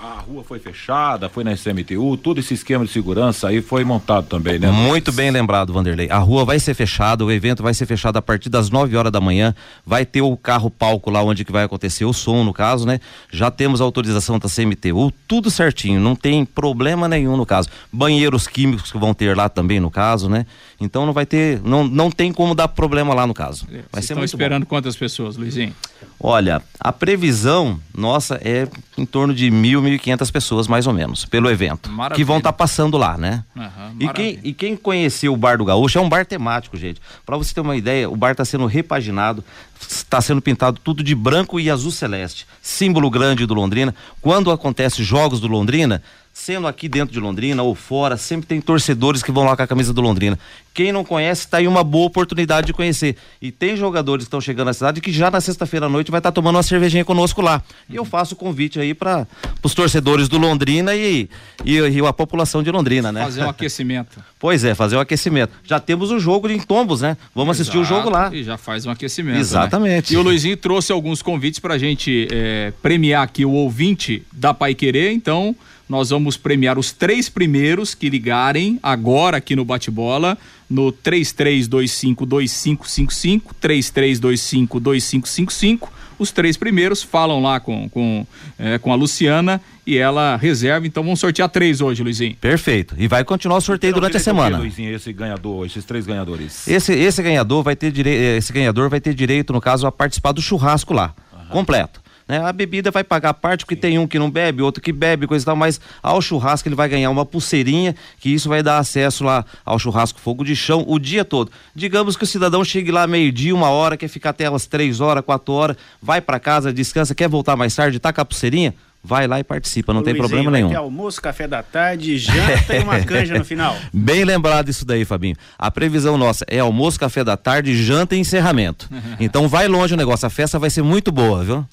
A 0.00 0.20
rua 0.20 0.44
foi 0.44 0.60
fechada, 0.60 1.28
foi 1.28 1.42
na 1.42 1.52
SMTU, 1.52 2.16
todo 2.16 2.38
esse 2.38 2.54
esquema 2.54 2.84
de 2.84 2.90
segurança 2.92 3.48
aí 3.48 3.60
foi 3.60 3.82
montado 3.82 4.28
também, 4.28 4.56
né? 4.56 4.70
Muito 4.70 5.10
bem 5.10 5.28
lembrado, 5.28 5.72
Vanderlei. 5.72 6.08
A 6.08 6.18
rua 6.18 6.44
vai 6.44 6.60
ser 6.60 6.72
fechada, 6.74 7.24
o 7.24 7.32
evento 7.32 7.64
vai 7.64 7.74
ser 7.74 7.84
fechado 7.84 8.16
a 8.16 8.22
partir 8.22 8.48
das 8.48 8.70
9 8.70 8.96
horas 8.96 9.10
da 9.10 9.20
manhã. 9.20 9.52
Vai 9.84 10.06
ter 10.06 10.22
o 10.22 10.36
carro 10.36 10.70
palco 10.70 11.10
lá 11.10 11.20
onde 11.20 11.44
que 11.44 11.50
vai 11.50 11.64
acontecer 11.64 12.04
o 12.04 12.12
som, 12.12 12.44
no 12.44 12.52
caso, 12.54 12.86
né? 12.86 13.00
Já 13.28 13.50
temos 13.50 13.80
a 13.80 13.84
autorização 13.84 14.38
da 14.38 14.48
CMTU, 14.48 15.12
tudo 15.26 15.50
certinho, 15.50 16.00
não 16.00 16.14
tem 16.14 16.44
problema 16.44 17.08
nenhum 17.08 17.36
no 17.36 17.44
caso. 17.44 17.68
Banheiros 17.92 18.46
químicos 18.46 18.92
que 18.92 18.98
vão 18.98 19.12
ter 19.12 19.36
lá 19.36 19.48
também 19.48 19.80
no 19.80 19.90
caso, 19.90 20.28
né? 20.28 20.46
Então 20.80 21.06
não 21.06 21.12
vai 21.12 21.26
ter, 21.26 21.60
não, 21.64 21.82
não 21.88 22.08
tem 22.08 22.32
como 22.32 22.54
dar 22.54 22.68
problema 22.68 23.14
lá 23.14 23.26
no 23.26 23.34
caso. 23.34 23.66
Vai 23.66 23.82
Vocês 23.94 24.06
ser 24.06 24.12
estão 24.12 24.24
esperando 24.24 24.62
bom. 24.62 24.68
quantas 24.68 24.94
pessoas, 24.94 25.36
Luizinho? 25.36 25.74
Olha, 26.20 26.60
a 26.80 26.92
previsão 26.92 27.78
nossa 27.96 28.40
é 28.42 28.66
em 28.96 29.06
torno 29.06 29.32
de 29.32 29.50
mil, 29.50 29.80
mil 29.80 29.94
e 29.94 29.98
quinhentas 29.98 30.30
pessoas 30.32 30.66
mais 30.66 30.86
ou 30.86 30.92
menos, 30.92 31.24
pelo 31.24 31.48
evento. 31.48 31.88
Maravilha. 31.90 32.16
Que 32.16 32.24
vão 32.24 32.38
estar 32.38 32.50
tá 32.50 32.56
passando 32.56 32.96
lá, 32.96 33.16
né? 33.16 33.44
Uhum, 33.54 33.96
e, 34.00 34.08
quem, 34.08 34.40
e 34.42 34.52
quem 34.52 34.76
conheceu 34.76 35.32
o 35.32 35.36
Bar 35.36 35.58
do 35.58 35.64
Gaúcho, 35.64 35.98
é 35.98 36.00
um 36.00 36.08
bar 36.08 36.26
temático, 36.26 36.76
gente. 36.76 37.00
Para 37.24 37.36
você 37.36 37.54
ter 37.54 37.60
uma 37.60 37.76
ideia, 37.76 38.10
o 38.10 38.16
bar 38.16 38.32
está 38.32 38.44
sendo 38.44 38.66
repaginado, 38.66 39.44
está 39.80 40.20
sendo 40.20 40.42
pintado 40.42 40.80
tudo 40.82 41.04
de 41.04 41.14
branco 41.14 41.60
e 41.60 41.70
azul 41.70 41.92
celeste. 41.92 42.46
Símbolo 42.60 43.08
grande 43.10 43.46
do 43.46 43.54
Londrina. 43.54 43.94
Quando 44.20 44.50
acontece 44.50 45.04
jogos 45.04 45.38
do 45.38 45.46
Londrina, 45.46 46.02
sendo 46.38 46.68
aqui 46.68 46.88
dentro 46.88 47.12
de 47.12 47.18
Londrina 47.18 47.62
ou 47.64 47.74
fora, 47.74 48.16
sempre 48.16 48.46
tem 48.46 48.60
torcedores 48.60 49.22
que 49.22 49.32
vão 49.32 49.44
lá 49.44 49.56
com 49.56 49.62
a 49.62 49.66
camisa 49.66 49.92
do 49.92 50.00
Londrina. 50.00 50.38
Quem 50.72 50.92
não 50.92 51.04
conhece, 51.04 51.40
está 51.40 51.56
aí 51.56 51.66
uma 51.66 51.82
boa 51.82 52.06
oportunidade 52.06 52.68
de 52.68 52.72
conhecer. 52.72 53.16
E 53.42 53.50
tem 53.50 53.76
jogadores 53.76 54.24
que 54.24 54.28
estão 54.28 54.40
chegando 54.40 54.68
na 54.68 54.72
cidade 54.72 55.00
que 55.00 55.10
já 55.10 55.32
na 55.32 55.40
sexta-feira 55.40 55.86
à 55.86 55.88
noite 55.88 56.12
vai 56.12 56.20
estar 56.20 56.30
tá 56.30 56.34
tomando 56.34 56.54
uma 56.54 56.62
cervejinha 56.62 57.04
conosco 57.04 57.42
lá. 57.42 57.60
E 57.90 57.96
eu 57.96 58.04
faço 58.04 58.34
o 58.34 58.36
convite 58.36 58.78
aí 58.78 58.94
para 58.94 59.26
os 59.62 59.74
torcedores 59.74 60.28
do 60.28 60.38
Londrina 60.38 60.94
e, 60.94 61.28
e, 61.64 61.74
e, 61.76 62.06
a 62.06 62.12
população 62.12 62.62
de 62.62 62.70
Londrina, 62.70 63.10
né? 63.10 63.24
Fazer 63.24 63.42
um 63.42 63.50
aquecimento. 63.50 64.22
pois 64.38 64.62
é, 64.62 64.76
fazer 64.76 64.94
o 64.94 65.00
um 65.00 65.02
aquecimento. 65.02 65.52
Já 65.64 65.80
temos 65.80 66.12
o 66.12 66.20
jogo 66.20 66.48
em 66.48 66.60
Tombos, 66.60 67.00
né? 67.00 67.16
Vamos 67.34 67.58
Exato, 67.58 67.76
assistir 67.76 67.78
o 67.78 67.84
jogo 67.84 68.08
lá. 68.08 68.32
E 68.32 68.44
já 68.44 68.56
faz 68.56 68.86
um 68.86 68.90
aquecimento. 68.90 69.40
Exatamente. 69.40 70.12
Né? 70.12 70.16
E 70.16 70.20
o 70.20 70.22
Luizinho 70.22 70.56
trouxe 70.56 70.92
alguns 70.92 71.20
convites 71.20 71.58
para 71.58 71.74
a 71.74 71.78
gente 71.78 72.28
é, 72.30 72.72
premiar 72.80 73.24
aqui 73.24 73.44
o 73.44 73.50
ouvinte 73.50 74.22
da 74.32 74.54
Pai 74.54 74.76
Querer, 74.76 75.10
então 75.10 75.56
nós 75.88 76.10
vamos 76.10 76.36
premiar 76.36 76.78
os 76.78 76.92
três 76.92 77.28
primeiros 77.28 77.94
que 77.94 78.10
ligarem 78.10 78.78
agora 78.82 79.38
aqui 79.38 79.56
no 79.56 79.64
bate-bola 79.64 80.36
no 80.68 80.92
33252555, 80.92 83.40
33252555. 83.60 85.88
Os 86.18 86.32
três 86.32 86.56
primeiros 86.56 87.00
falam 87.02 87.40
lá 87.40 87.60
com, 87.60 87.88
com, 87.88 88.26
é, 88.58 88.76
com 88.78 88.92
a 88.92 88.96
Luciana 88.96 89.60
e 89.86 89.96
ela 89.96 90.36
reserva. 90.36 90.84
Então 90.86 91.02
vamos 91.02 91.20
sortear 91.20 91.48
três 91.48 91.80
hoje, 91.80 92.02
Luizinho. 92.02 92.36
Perfeito. 92.40 92.96
E 92.98 93.06
vai 93.06 93.24
continuar 93.24 93.58
o 93.58 93.60
sorteio 93.60 93.92
então, 93.92 94.00
durante 94.00 94.16
a 94.16 94.20
semana. 94.20 94.58
Luizinho, 94.58 94.92
esse 94.94 95.12
ganhador, 95.12 95.64
esses 95.64 95.84
três 95.84 96.04
ganhadores. 96.04 96.66
Esse, 96.66 96.92
esse 96.92 97.22
ganhador 97.22 97.62
vai 97.62 97.76
ter 97.76 97.92
direito, 97.92 98.20
esse 98.36 98.52
ganhador 98.52 98.90
vai 98.90 99.00
ter 99.00 99.14
direito, 99.14 99.52
no 99.52 99.60
caso, 99.60 99.86
a 99.86 99.92
participar 99.92 100.32
do 100.32 100.42
churrasco 100.42 100.92
lá, 100.92 101.14
uhum. 101.32 101.46
completo. 101.50 102.02
Né? 102.28 102.38
A 102.38 102.52
bebida 102.52 102.90
vai 102.90 103.02
pagar 103.02 103.32
parte, 103.34 103.64
porque 103.64 103.74
tem 103.74 103.98
um 103.98 104.06
que 104.06 104.18
não 104.18 104.30
bebe, 104.30 104.60
outro 104.60 104.82
que 104.82 104.92
bebe, 104.92 105.26
coisa 105.26 105.42
e 105.42 105.46
tal, 105.46 105.56
mas 105.56 105.80
ao 106.02 106.20
churrasco 106.20 106.68
ele 106.68 106.76
vai 106.76 106.88
ganhar 106.88 107.10
uma 107.10 107.24
pulseirinha, 107.24 107.96
que 108.20 108.28
isso 108.28 108.48
vai 108.48 108.62
dar 108.62 108.78
acesso 108.78 109.24
lá 109.24 109.44
ao 109.64 109.78
churrasco 109.78 110.20
fogo 110.20 110.44
de 110.44 110.54
chão 110.54 110.84
o 110.86 110.98
dia 110.98 111.24
todo. 111.24 111.50
Digamos 111.74 112.16
que 112.16 112.24
o 112.24 112.26
cidadão 112.26 112.62
chegue 112.62 112.92
lá 112.92 113.06
meio-dia, 113.06 113.54
uma 113.54 113.70
hora, 113.70 113.96
quer 113.96 114.08
ficar 114.08 114.30
até 114.30 114.44
elas 114.44 114.66
três 114.66 115.00
horas, 115.00 115.24
quatro 115.24 115.54
horas, 115.54 115.76
vai 116.02 116.20
para 116.20 116.38
casa, 116.38 116.72
descansa, 116.72 117.14
quer 117.14 117.28
voltar 117.28 117.56
mais 117.56 117.74
tarde, 117.74 117.98
tá 117.98 118.12
com 118.12 118.20
a 118.20 118.24
pulseirinha, 118.24 118.74
vai 119.02 119.26
lá 119.26 119.40
e 119.40 119.44
participa, 119.44 119.94
não 119.94 120.02
tem 120.02 120.14
problema 120.14 120.50
nenhum. 120.50 120.76
Almoço, 120.76 121.22
café 121.22 121.48
da 121.48 121.62
tarde, 121.62 122.18
janta 122.18 122.76
e 122.76 122.80
uma 122.80 123.00
canja 123.04 123.38
no 123.38 123.44
final. 123.44 123.74
Bem 123.92 124.24
lembrado 124.24 124.68
isso 124.68 124.84
daí, 124.84 125.04
Fabinho. 125.04 125.36
A 125.58 125.70
previsão 125.70 126.18
nossa 126.18 126.44
é 126.46 126.58
almoço, 126.58 127.00
café 127.00 127.24
da 127.24 127.36
tarde, 127.36 127.74
janta 127.82 128.14
e 128.14 128.18
encerramento. 128.18 128.88
então 129.18 129.48
vai 129.48 129.66
longe 129.66 129.94
o 129.94 129.96
negócio, 129.96 130.26
a 130.26 130.30
festa 130.30 130.58
vai 130.58 130.68
ser 130.68 130.82
muito 130.82 131.10
boa, 131.10 131.42
viu? 131.42 131.66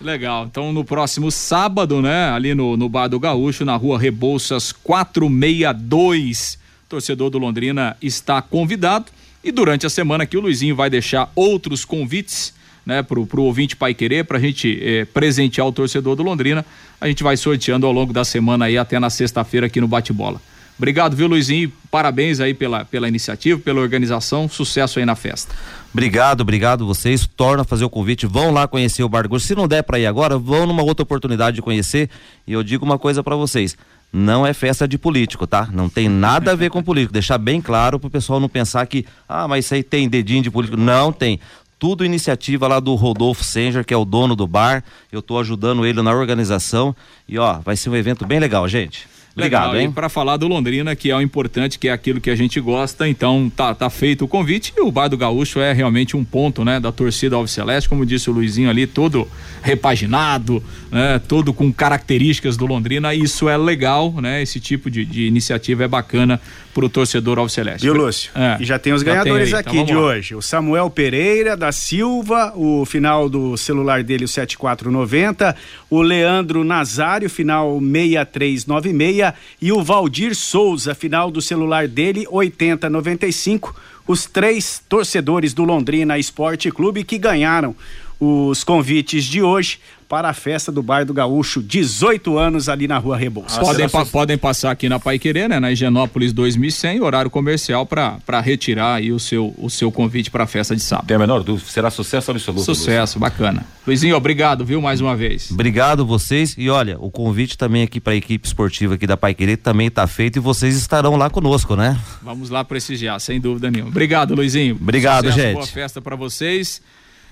Legal. 0.00 0.46
Então, 0.46 0.72
no 0.72 0.82
próximo 0.82 1.30
sábado, 1.30 2.00
né, 2.00 2.30
ali 2.30 2.54
no, 2.54 2.74
no 2.74 2.88
Bar 2.88 3.08
do 3.08 3.20
Gaúcho, 3.20 3.66
na 3.66 3.76
rua 3.76 3.98
Rebouças 3.98 4.72
462, 4.72 6.58
torcedor 6.88 7.28
do 7.28 7.38
Londrina 7.38 7.94
está 8.00 8.40
convidado. 8.40 9.06
E 9.44 9.52
durante 9.52 9.86
a 9.86 9.90
semana 9.90 10.24
aqui 10.24 10.38
o 10.38 10.40
Luizinho 10.40 10.74
vai 10.74 10.88
deixar 10.88 11.30
outros 11.34 11.84
convites, 11.84 12.54
né, 12.84 13.02
pro, 13.02 13.26
pro 13.26 13.42
ouvinte 13.42 13.76
Pai 13.76 13.92
Querer, 13.92 14.24
pra 14.24 14.38
gente 14.38 14.78
eh, 14.82 15.04
presentear 15.04 15.66
o 15.66 15.72
torcedor 15.72 16.16
do 16.16 16.22
Londrina. 16.22 16.64
A 16.98 17.06
gente 17.06 17.22
vai 17.22 17.36
sorteando 17.36 17.86
ao 17.86 17.92
longo 17.92 18.12
da 18.12 18.24
semana 18.24 18.64
aí 18.64 18.78
até 18.78 18.98
na 18.98 19.10
sexta-feira 19.10 19.66
aqui 19.66 19.82
no 19.82 19.88
Bate-Bola. 19.88 20.40
Obrigado, 20.80 21.14
viu, 21.14 21.26
Luizinho? 21.26 21.70
Parabéns 21.90 22.40
aí 22.40 22.54
pela, 22.54 22.86
pela 22.86 23.06
iniciativa, 23.06 23.60
pela 23.60 23.82
organização. 23.82 24.48
Sucesso 24.48 24.98
aí 24.98 25.04
na 25.04 25.14
festa. 25.14 25.54
Obrigado, 25.92 26.40
obrigado 26.40 26.86
vocês. 26.86 27.28
Torna 27.36 27.64
a 27.64 27.66
fazer 27.66 27.84
o 27.84 27.90
convite. 27.90 28.24
Vão 28.26 28.50
lá 28.50 28.66
conhecer 28.66 29.02
o 29.02 29.08
Bar. 29.08 29.26
Se 29.40 29.54
não 29.54 29.68
der 29.68 29.82
para 29.82 29.98
ir 29.98 30.06
agora, 30.06 30.38
vão 30.38 30.66
numa 30.66 30.82
outra 30.82 31.02
oportunidade 31.02 31.56
de 31.56 31.60
conhecer. 31.60 32.08
E 32.46 32.54
eu 32.54 32.62
digo 32.62 32.82
uma 32.82 32.98
coisa 32.98 33.22
para 33.22 33.36
vocês. 33.36 33.76
Não 34.10 34.46
é 34.46 34.54
festa 34.54 34.88
de 34.88 34.96
político, 34.96 35.46
tá? 35.46 35.68
Não 35.70 35.86
tem 35.86 36.08
nada 36.08 36.52
a 36.52 36.54
ver 36.54 36.70
com 36.70 36.82
político. 36.82 37.12
Deixar 37.12 37.36
bem 37.36 37.60
claro 37.60 38.00
para 38.00 38.08
o 38.08 38.10
pessoal 38.10 38.40
não 38.40 38.48
pensar 38.48 38.86
que, 38.86 39.04
ah, 39.28 39.46
mas 39.46 39.66
isso 39.66 39.74
aí 39.74 39.82
tem 39.82 40.08
dedinho 40.08 40.42
de 40.42 40.50
político. 40.50 40.80
Não 40.80 41.12
tem 41.12 41.38
tudo 41.78 42.06
iniciativa 42.06 42.66
lá 42.66 42.80
do 42.80 42.94
Rodolfo 42.94 43.44
Senger, 43.44 43.84
que 43.84 43.92
é 43.92 43.96
o 43.98 44.06
dono 44.06 44.34
do 44.34 44.46
bar. 44.46 44.82
Eu 45.12 45.20
estou 45.20 45.38
ajudando 45.38 45.84
ele 45.84 46.00
na 46.00 46.10
organização 46.10 46.96
e 47.28 47.38
ó, 47.38 47.58
vai 47.58 47.76
ser 47.76 47.90
um 47.90 47.96
evento 47.96 48.26
bem 48.26 48.40
legal, 48.40 48.66
gente. 48.66 49.19
Obrigado, 49.36 49.72
Legal, 49.72 49.80
hein? 49.80 49.92
para 49.92 50.08
falar 50.08 50.36
do 50.36 50.48
Londrina, 50.48 50.96
que 50.96 51.10
é 51.10 51.16
o 51.16 51.20
importante, 51.20 51.78
que 51.78 51.88
é 51.88 51.92
aquilo 51.92 52.20
que 52.20 52.30
a 52.30 52.36
gente 52.36 52.60
gosta, 52.60 53.08
então 53.08 53.50
tá, 53.54 53.74
tá 53.74 53.88
feito 53.88 54.24
o 54.24 54.28
convite. 54.28 54.72
E 54.76 54.80
o 54.80 54.90
Bar 54.90 55.08
do 55.08 55.16
Gaúcho 55.16 55.60
é 55.60 55.72
realmente 55.72 56.16
um 56.16 56.24
ponto, 56.24 56.64
né, 56.64 56.80
da 56.80 56.90
torcida 56.90 57.36
Alves 57.36 57.52
Celeste, 57.52 57.88
como 57.88 58.04
disse 58.04 58.28
o 58.28 58.32
Luizinho 58.32 58.68
ali, 58.68 58.86
todo 58.86 59.28
repaginado, 59.62 60.62
né, 60.90 61.20
todo 61.28 61.52
com 61.52 61.72
características 61.72 62.56
do 62.56 62.66
Londrina, 62.66 63.14
isso 63.14 63.48
é 63.48 63.56
legal, 63.56 64.12
né, 64.20 64.42
esse 64.42 64.58
tipo 64.58 64.90
de, 64.90 65.04
de 65.04 65.26
iniciativa 65.26 65.84
é 65.84 65.88
bacana 65.88 66.40
pro 66.72 66.88
torcedor 66.88 67.38
Alves 67.38 67.52
Celeste. 67.52 67.88
O 67.88 67.92
Lúcio? 67.92 68.30
É, 68.34 68.58
e 68.60 68.64
já 68.64 68.78
tem 68.78 68.92
os 68.92 69.02
ganhadores 69.02 69.52
aí, 69.52 69.60
aqui 69.60 69.76
então 69.78 69.84
de 69.84 69.94
lá. 69.94 70.00
hoje, 70.00 70.34
o 70.34 70.42
Samuel 70.42 70.88
Pereira 70.90 71.56
da 71.56 71.72
Silva, 71.72 72.52
o 72.56 72.84
final 72.84 73.28
do 73.28 73.56
celular 73.56 74.02
dele 74.02 74.24
o 74.24 74.28
7490, 74.28 75.56
o 75.88 76.00
Leandro 76.00 76.64
Nazário, 76.64 77.28
final 77.28 77.80
6396 77.80 79.32
e 79.60 79.72
o 79.72 79.82
Valdir 79.82 80.34
Souza, 80.34 80.94
final 80.94 81.30
do 81.30 81.42
celular 81.42 81.88
dele 81.88 82.26
8095. 82.30 83.74
Os 84.06 84.26
três 84.26 84.82
torcedores 84.88 85.54
do 85.54 85.64
Londrina 85.64 86.18
Esporte 86.18 86.70
Clube 86.70 87.04
que 87.04 87.18
ganharam 87.18 87.74
os 88.18 88.62
convites 88.64 89.24
de 89.24 89.42
hoje 89.42 89.78
para 90.10 90.28
a 90.28 90.34
festa 90.34 90.72
do 90.72 90.82
bairro 90.82 91.06
do 91.06 91.14
Gaúcho, 91.14 91.62
18 91.62 92.36
anos 92.36 92.68
ali 92.68 92.88
na 92.88 92.98
rua 92.98 93.16
Rebouças. 93.16 93.56
Podem, 93.56 93.88
pa 93.88 94.04
podem 94.04 94.36
passar 94.36 94.72
aqui 94.72 94.88
na 94.88 94.98
Pai 94.98 95.20
Querer, 95.20 95.48
né, 95.48 95.60
na 95.60 95.70
Higienópolis 95.70 96.32
2100, 96.32 97.00
horário 97.00 97.30
comercial 97.30 97.86
para 97.86 98.40
retirar 98.40 98.96
aí 98.96 99.12
o 99.12 99.20
seu, 99.20 99.54
o 99.56 99.70
seu 99.70 99.92
convite 99.92 100.28
para 100.28 100.42
a 100.42 100.46
festa 100.48 100.74
de 100.74 100.82
sábado. 100.82 101.06
Tem 101.06 101.14
a 101.14 101.18
menor 101.20 101.44
dúvida, 101.44 101.70
será 101.70 101.92
sucesso 101.92 102.32
absoluto. 102.32 102.64
Sucesso, 102.64 103.00
Lúcio. 103.00 103.20
bacana. 103.20 103.64
Luizinho, 103.86 104.16
obrigado, 104.16 104.64
viu, 104.64 104.82
mais 104.82 105.00
uma 105.00 105.14
vez. 105.14 105.48
Obrigado 105.52 106.04
vocês 106.04 106.56
e 106.58 106.68
olha, 106.68 106.98
o 106.98 107.08
convite 107.08 107.56
também 107.56 107.84
aqui 107.84 108.00
para 108.00 108.12
a 108.12 108.16
equipe 108.16 108.44
esportiva 108.44 108.96
aqui 108.96 109.06
da 109.06 109.16
Pai 109.16 109.32
Querer 109.32 109.58
também 109.58 109.86
está 109.86 110.08
feito 110.08 110.38
e 110.38 110.40
vocês 110.40 110.76
estarão 110.76 111.14
lá 111.14 111.30
conosco, 111.30 111.76
né? 111.76 111.96
Vamos 112.20 112.50
lá 112.50 112.64
prestigiar, 112.64 113.20
sem 113.20 113.40
dúvida 113.40 113.70
nenhuma. 113.70 113.92
Obrigado, 113.92 114.34
Luizinho. 114.34 114.74
Obrigado, 114.74 115.26
Sucesso, 115.26 115.40
gente. 115.40 115.54
Boa 115.54 115.66
festa 115.68 116.02
para 116.02 116.16
vocês. 116.16 116.82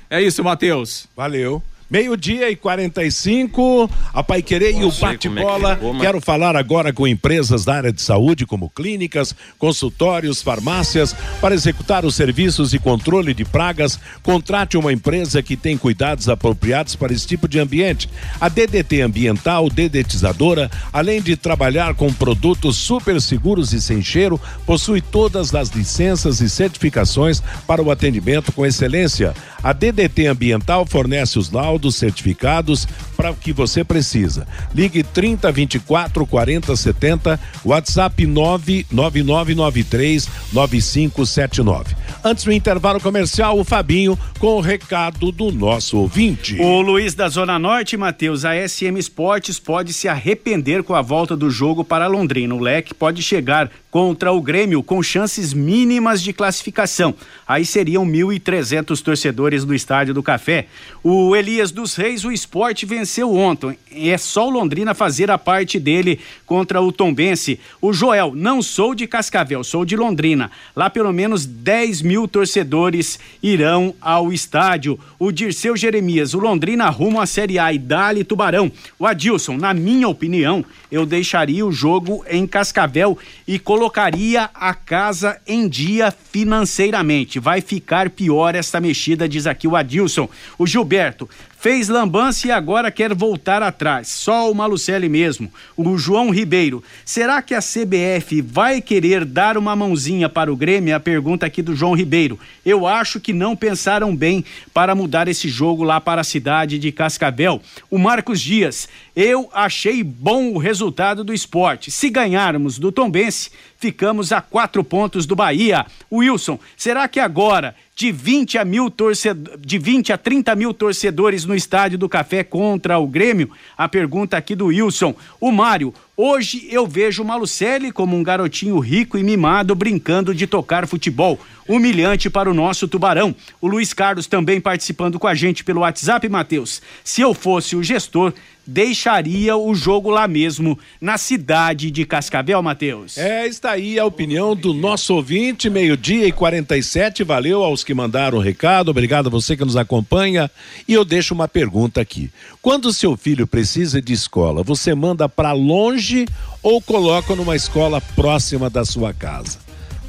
É 0.08 0.22
isso, 0.22 0.44
Matheus. 0.44 1.08
Valeu. 1.16 1.60
Meio-dia 1.90 2.50
e 2.50 2.54
45, 2.54 3.90
a 4.12 4.22
Pai 4.22 4.42
Querer 4.42 4.76
e 4.76 4.84
o 4.84 4.92
bate-bola. 4.92 5.72
É 5.72 5.76
que 5.76 5.86
mas... 5.86 6.02
Quero 6.02 6.20
falar 6.20 6.54
agora 6.54 6.92
com 6.92 7.08
empresas 7.08 7.64
da 7.64 7.76
área 7.76 7.90
de 7.90 8.02
saúde, 8.02 8.44
como 8.44 8.68
clínicas, 8.68 9.34
consultórios, 9.58 10.42
farmácias, 10.42 11.16
para 11.40 11.54
executar 11.54 12.04
os 12.04 12.14
serviços 12.14 12.72
de 12.72 12.78
controle 12.78 13.32
de 13.32 13.42
pragas. 13.42 13.98
Contrate 14.22 14.76
uma 14.76 14.92
empresa 14.92 15.42
que 15.42 15.56
tem 15.56 15.78
cuidados 15.78 16.28
apropriados 16.28 16.94
para 16.94 17.10
esse 17.10 17.26
tipo 17.26 17.48
de 17.48 17.58
ambiente. 17.58 18.06
A 18.38 18.50
DDT 18.50 19.00
Ambiental, 19.00 19.70
dedetizadora, 19.70 20.70
além 20.92 21.22
de 21.22 21.36
trabalhar 21.36 21.94
com 21.94 22.12
produtos 22.12 22.76
super 22.76 23.18
seguros 23.18 23.72
e 23.72 23.80
sem 23.80 24.02
cheiro, 24.02 24.38
possui 24.66 25.00
todas 25.00 25.54
as 25.54 25.70
licenças 25.70 26.42
e 26.42 26.50
certificações 26.50 27.42
para 27.66 27.82
o 27.82 27.90
atendimento 27.90 28.52
com 28.52 28.66
excelência. 28.66 29.32
A 29.62 29.72
DDT 29.72 30.26
Ambiental 30.26 30.84
fornece 30.84 31.38
os 31.38 31.50
laudos 31.50 31.77
certificados 31.96 32.86
para 33.16 33.30
o 33.30 33.36
que 33.36 33.52
você 33.52 33.84
precisa. 33.84 34.46
Ligue 34.74 35.02
30 35.02 35.50
24 35.52 36.26
40 36.26 36.76
70, 36.76 37.40
WhatsApp 37.64 38.26
99993 38.26 40.28
9579. 40.52 41.96
Antes 42.24 42.44
do 42.44 42.52
intervalo 42.52 43.00
comercial, 43.00 43.58
o 43.58 43.64
Fabinho 43.64 44.18
com 44.38 44.56
o 44.56 44.60
recado 44.60 45.32
do 45.32 45.50
nosso 45.50 45.98
ouvinte. 45.98 46.60
O 46.60 46.80
Luiz 46.80 47.14
da 47.14 47.28
Zona 47.28 47.58
Norte, 47.58 47.96
Matheus, 47.96 48.44
a 48.44 48.68
SM 48.68 48.98
Esportes 48.98 49.58
pode 49.58 49.92
se 49.92 50.08
arrepender 50.08 50.82
com 50.82 50.94
a 50.94 51.02
volta 51.02 51.36
do 51.36 51.50
jogo 51.50 51.84
para 51.84 52.06
Londrina. 52.06 52.54
O 52.54 52.60
leque 52.60 52.94
pode 52.94 53.22
chegar 53.22 53.70
contra 53.90 54.32
o 54.32 54.40
Grêmio 54.40 54.82
com 54.82 55.02
chances 55.02 55.52
mínimas 55.52 56.22
de 56.22 56.32
classificação. 56.32 57.14
Aí 57.46 57.64
seriam 57.64 58.06
1.300 58.06 59.00
torcedores 59.02 59.64
do 59.64 59.74
Estádio 59.74 60.12
do 60.12 60.22
Café. 60.22 60.66
O 61.02 61.34
Elias 61.34 61.70
dos 61.70 61.94
Reis, 61.96 62.24
o 62.24 62.32
esporte 62.32 62.84
venceu 62.84 63.34
ontem. 63.34 63.78
É 63.90 64.18
só 64.18 64.46
o 64.46 64.50
Londrina 64.50 64.94
fazer 64.94 65.30
a 65.30 65.38
parte 65.38 65.80
dele 65.80 66.20
contra 66.44 66.80
o 66.80 66.92
Tombense. 66.92 67.58
O 67.80 67.92
Joel, 67.92 68.32
não 68.34 68.60
sou 68.60 68.94
de 68.94 69.06
Cascavel, 69.06 69.64
sou 69.64 69.84
de 69.84 69.96
Londrina. 69.96 70.50
Lá 70.76 70.90
pelo 70.90 71.12
menos 71.12 71.46
10 71.46 72.02
mil 72.02 72.28
torcedores 72.28 73.18
irão 73.42 73.94
ao 74.00 74.32
estádio. 74.32 74.98
O 75.18 75.32
Dirceu 75.32 75.76
Jeremias, 75.76 76.34
o 76.34 76.38
Londrina 76.38 76.90
rumo 76.90 77.20
à 77.20 77.26
Série 77.26 77.58
A 77.58 77.72
e 77.72 77.78
Dali 77.78 78.24
Tubarão. 78.24 78.70
O 78.98 79.06
Adilson, 79.06 79.56
na 79.56 79.72
minha 79.72 80.08
opinião, 80.08 80.64
eu 80.92 81.06
deixaria 81.06 81.64
o 81.64 81.72
jogo 81.72 82.24
em 82.28 82.46
Cascavel 82.46 83.16
e 83.46 83.58
colocaria 83.58 83.78
colocaria 83.88 84.50
a 84.54 84.74
casa 84.74 85.40
em 85.46 85.66
dia 85.66 86.10
financeiramente. 86.10 87.40
Vai 87.40 87.62
ficar 87.62 88.10
pior 88.10 88.54
esta 88.54 88.80
mexida, 88.80 89.26
diz 89.26 89.46
aqui 89.46 89.66
o 89.66 89.74
Adilson. 89.74 90.28
O 90.58 90.66
Gilberto, 90.66 91.26
Fez 91.60 91.88
lambança 91.88 92.46
e 92.46 92.52
agora 92.52 92.88
quer 92.88 93.12
voltar 93.12 93.64
atrás. 93.64 94.06
Só 94.06 94.48
o 94.48 94.54
Malucelli 94.54 95.08
mesmo. 95.08 95.52
O 95.76 95.98
João 95.98 96.30
Ribeiro. 96.30 96.84
Será 97.04 97.42
que 97.42 97.52
a 97.52 97.58
CBF 97.58 98.40
vai 98.40 98.80
querer 98.80 99.24
dar 99.24 99.58
uma 99.58 99.74
mãozinha 99.74 100.28
para 100.28 100.52
o 100.52 100.56
Grêmio? 100.56 100.94
A 100.94 101.00
pergunta 101.00 101.44
aqui 101.44 101.60
do 101.60 101.74
João 101.74 101.94
Ribeiro. 101.94 102.38
Eu 102.64 102.86
acho 102.86 103.18
que 103.18 103.32
não 103.32 103.56
pensaram 103.56 104.14
bem 104.14 104.44
para 104.72 104.94
mudar 104.94 105.26
esse 105.26 105.48
jogo 105.48 105.82
lá 105.82 106.00
para 106.00 106.20
a 106.20 106.24
cidade 106.24 106.78
de 106.78 106.92
Cascavel. 106.92 107.60
O 107.90 107.98
Marcos 107.98 108.40
Dias. 108.40 108.88
Eu 109.16 109.50
achei 109.52 110.04
bom 110.04 110.52
o 110.52 110.58
resultado 110.58 111.24
do 111.24 111.34
esporte. 111.34 111.90
Se 111.90 112.08
ganharmos 112.08 112.78
do 112.78 112.92
Tombense, 112.92 113.50
ficamos 113.78 114.32
a 114.32 114.40
quatro 114.40 114.82
pontos 114.82 115.24
do 115.24 115.36
Bahia. 115.36 115.86
Wilson, 116.10 116.58
será 116.76 117.06
que 117.06 117.20
agora 117.20 117.74
de 117.94 118.12
20 118.12 118.58
a 118.58 118.64
mil 118.64 118.90
torcedores, 118.90 119.58
de 119.60 119.78
20 119.78 120.12
a 120.12 120.18
30 120.18 120.54
mil 120.54 120.74
torcedores 120.74 121.44
no 121.44 121.54
estádio 121.54 121.98
do 121.98 122.08
Café 122.08 122.42
contra 122.44 122.98
o 122.98 123.06
Grêmio? 123.06 123.50
A 123.76 123.88
pergunta 123.88 124.36
aqui 124.36 124.54
do 124.54 124.66
Wilson. 124.66 125.14
O 125.40 125.52
Mário, 125.52 125.94
hoje 126.16 126.68
eu 126.70 126.86
vejo 126.86 127.22
o 127.22 127.26
Malucelli 127.26 127.92
como 127.92 128.16
um 128.16 128.22
garotinho 128.22 128.78
rico 128.78 129.16
e 129.16 129.22
mimado 129.22 129.74
brincando 129.74 130.34
de 130.34 130.46
tocar 130.46 130.86
futebol. 130.86 131.38
Humilhante 131.68 132.30
para 132.30 132.50
o 132.50 132.54
nosso 132.54 132.88
tubarão. 132.88 133.34
O 133.60 133.68
Luiz 133.68 133.92
Carlos 133.92 134.26
também 134.26 134.60
participando 134.60 135.18
com 135.18 135.26
a 135.26 135.34
gente 135.34 135.62
pelo 135.62 135.80
WhatsApp, 135.80 136.28
Matheus. 136.28 136.80
Se 137.04 137.20
eu 137.20 137.34
fosse 137.34 137.76
o 137.76 137.82
gestor, 137.82 138.32
deixaria 138.68 139.56
o 139.56 139.74
jogo 139.74 140.10
lá 140.10 140.28
mesmo, 140.28 140.78
na 141.00 141.16
cidade 141.16 141.90
de 141.90 142.04
Cascavel, 142.04 142.62
Matheus. 142.62 143.16
É, 143.16 143.46
está 143.46 143.70
aí 143.70 143.98
a 143.98 144.04
opinião 144.04 144.54
do 144.54 144.74
nosso 144.74 145.14
ouvinte, 145.14 145.70
meio-dia 145.70 146.26
e 146.26 146.32
47. 146.32 147.24
Valeu 147.24 147.64
aos 147.64 147.82
que 147.82 147.94
mandaram 147.94 148.36
o 148.36 148.42
recado, 148.42 148.90
obrigado 148.90 149.28
a 149.28 149.30
você 149.30 149.56
que 149.56 149.64
nos 149.64 149.74
acompanha. 149.74 150.50
E 150.86 150.92
eu 150.92 151.02
deixo 151.02 151.32
uma 151.32 151.48
pergunta 151.48 152.02
aqui: 152.02 152.30
quando 152.60 152.92
seu 152.92 153.16
filho 153.16 153.46
precisa 153.46 154.02
de 154.02 154.12
escola, 154.12 154.62
você 154.62 154.94
manda 154.94 155.26
para 155.30 155.52
longe 155.52 156.26
ou 156.62 156.82
coloca 156.82 157.34
numa 157.34 157.56
escola 157.56 158.02
próxima 158.02 158.68
da 158.68 158.84
sua 158.84 159.14
casa? 159.14 159.58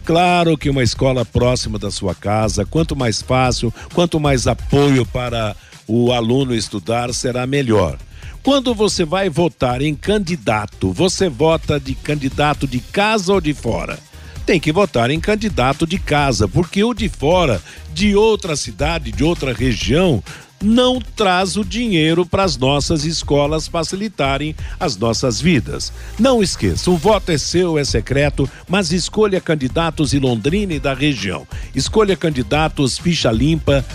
Claro 0.04 0.58
que 0.58 0.69
uma 0.69 0.84
escola 0.84 1.24
próxima 1.24 1.80
da 1.80 1.89
sua 1.89 2.13
casa, 2.13 2.65
quanto 2.65 2.93
mais 2.93 3.22
fácil, 3.22 3.74
quanto 3.93 4.19
mais 4.19 4.48
apoio 4.48 5.06
para 5.06 5.56
o 5.88 6.12
aluno 6.12 6.54
estudar, 6.54 7.13
será 7.13 7.48
melhor. 7.48 7.98
Quando 8.41 8.73
você 8.73 9.04
vai 9.04 9.30
votar 9.30 9.82
em 9.82 9.93
candidato, 9.93 10.93
você 10.93 11.28
vota 11.28 11.78
de 11.78 11.93
candidato 11.93 12.65
de 12.65 12.80
casa 12.80 13.34
ou 13.34 13.41
de 13.41 13.54
fora? 13.54 13.99
Tem 14.45 14.60
que 14.60 14.71
votar 14.71 15.12
em 15.12 15.19
candidato 15.19 15.86
de 15.86 15.99
casa, 15.99 16.47
porque 16.47 16.82
o 16.82 16.93
de 16.93 17.10
fora, 17.10 17.62
de 17.93 18.15
outra 18.15 18.56
cidade, 18.56 19.12
de 19.12 19.25
outra 19.25 19.54
região, 19.54 20.23
não 20.63 21.02
traz 21.02 21.58
o 21.58 21.65
dinheiro 21.65 22.25
para 22.25 22.43
as 22.43 22.58
nossas 22.58 23.04
escolas 23.04 23.67
facilitarem 23.67 24.56
as 24.80 24.95
nossas 24.95 25.41
vidas. 25.41 25.91
Não 26.17 26.41
esqueça, 26.41 26.89
o 26.89 26.97
voto 26.97 27.32
é 27.32 27.38
seu, 27.38 27.78
é 27.78 27.84
secreto, 27.84 28.49
mas 28.67 28.91
escolha 28.91 29.41
candidatos 29.41 30.13
em 30.13 30.19
Londrina 30.19 30.73
e 30.73 30.80
da 30.80 30.93
região. 30.93 31.45
Escolha 31.75 32.15
candidatos 32.15 32.97
ficha 32.97 33.32
limpa 33.32 33.86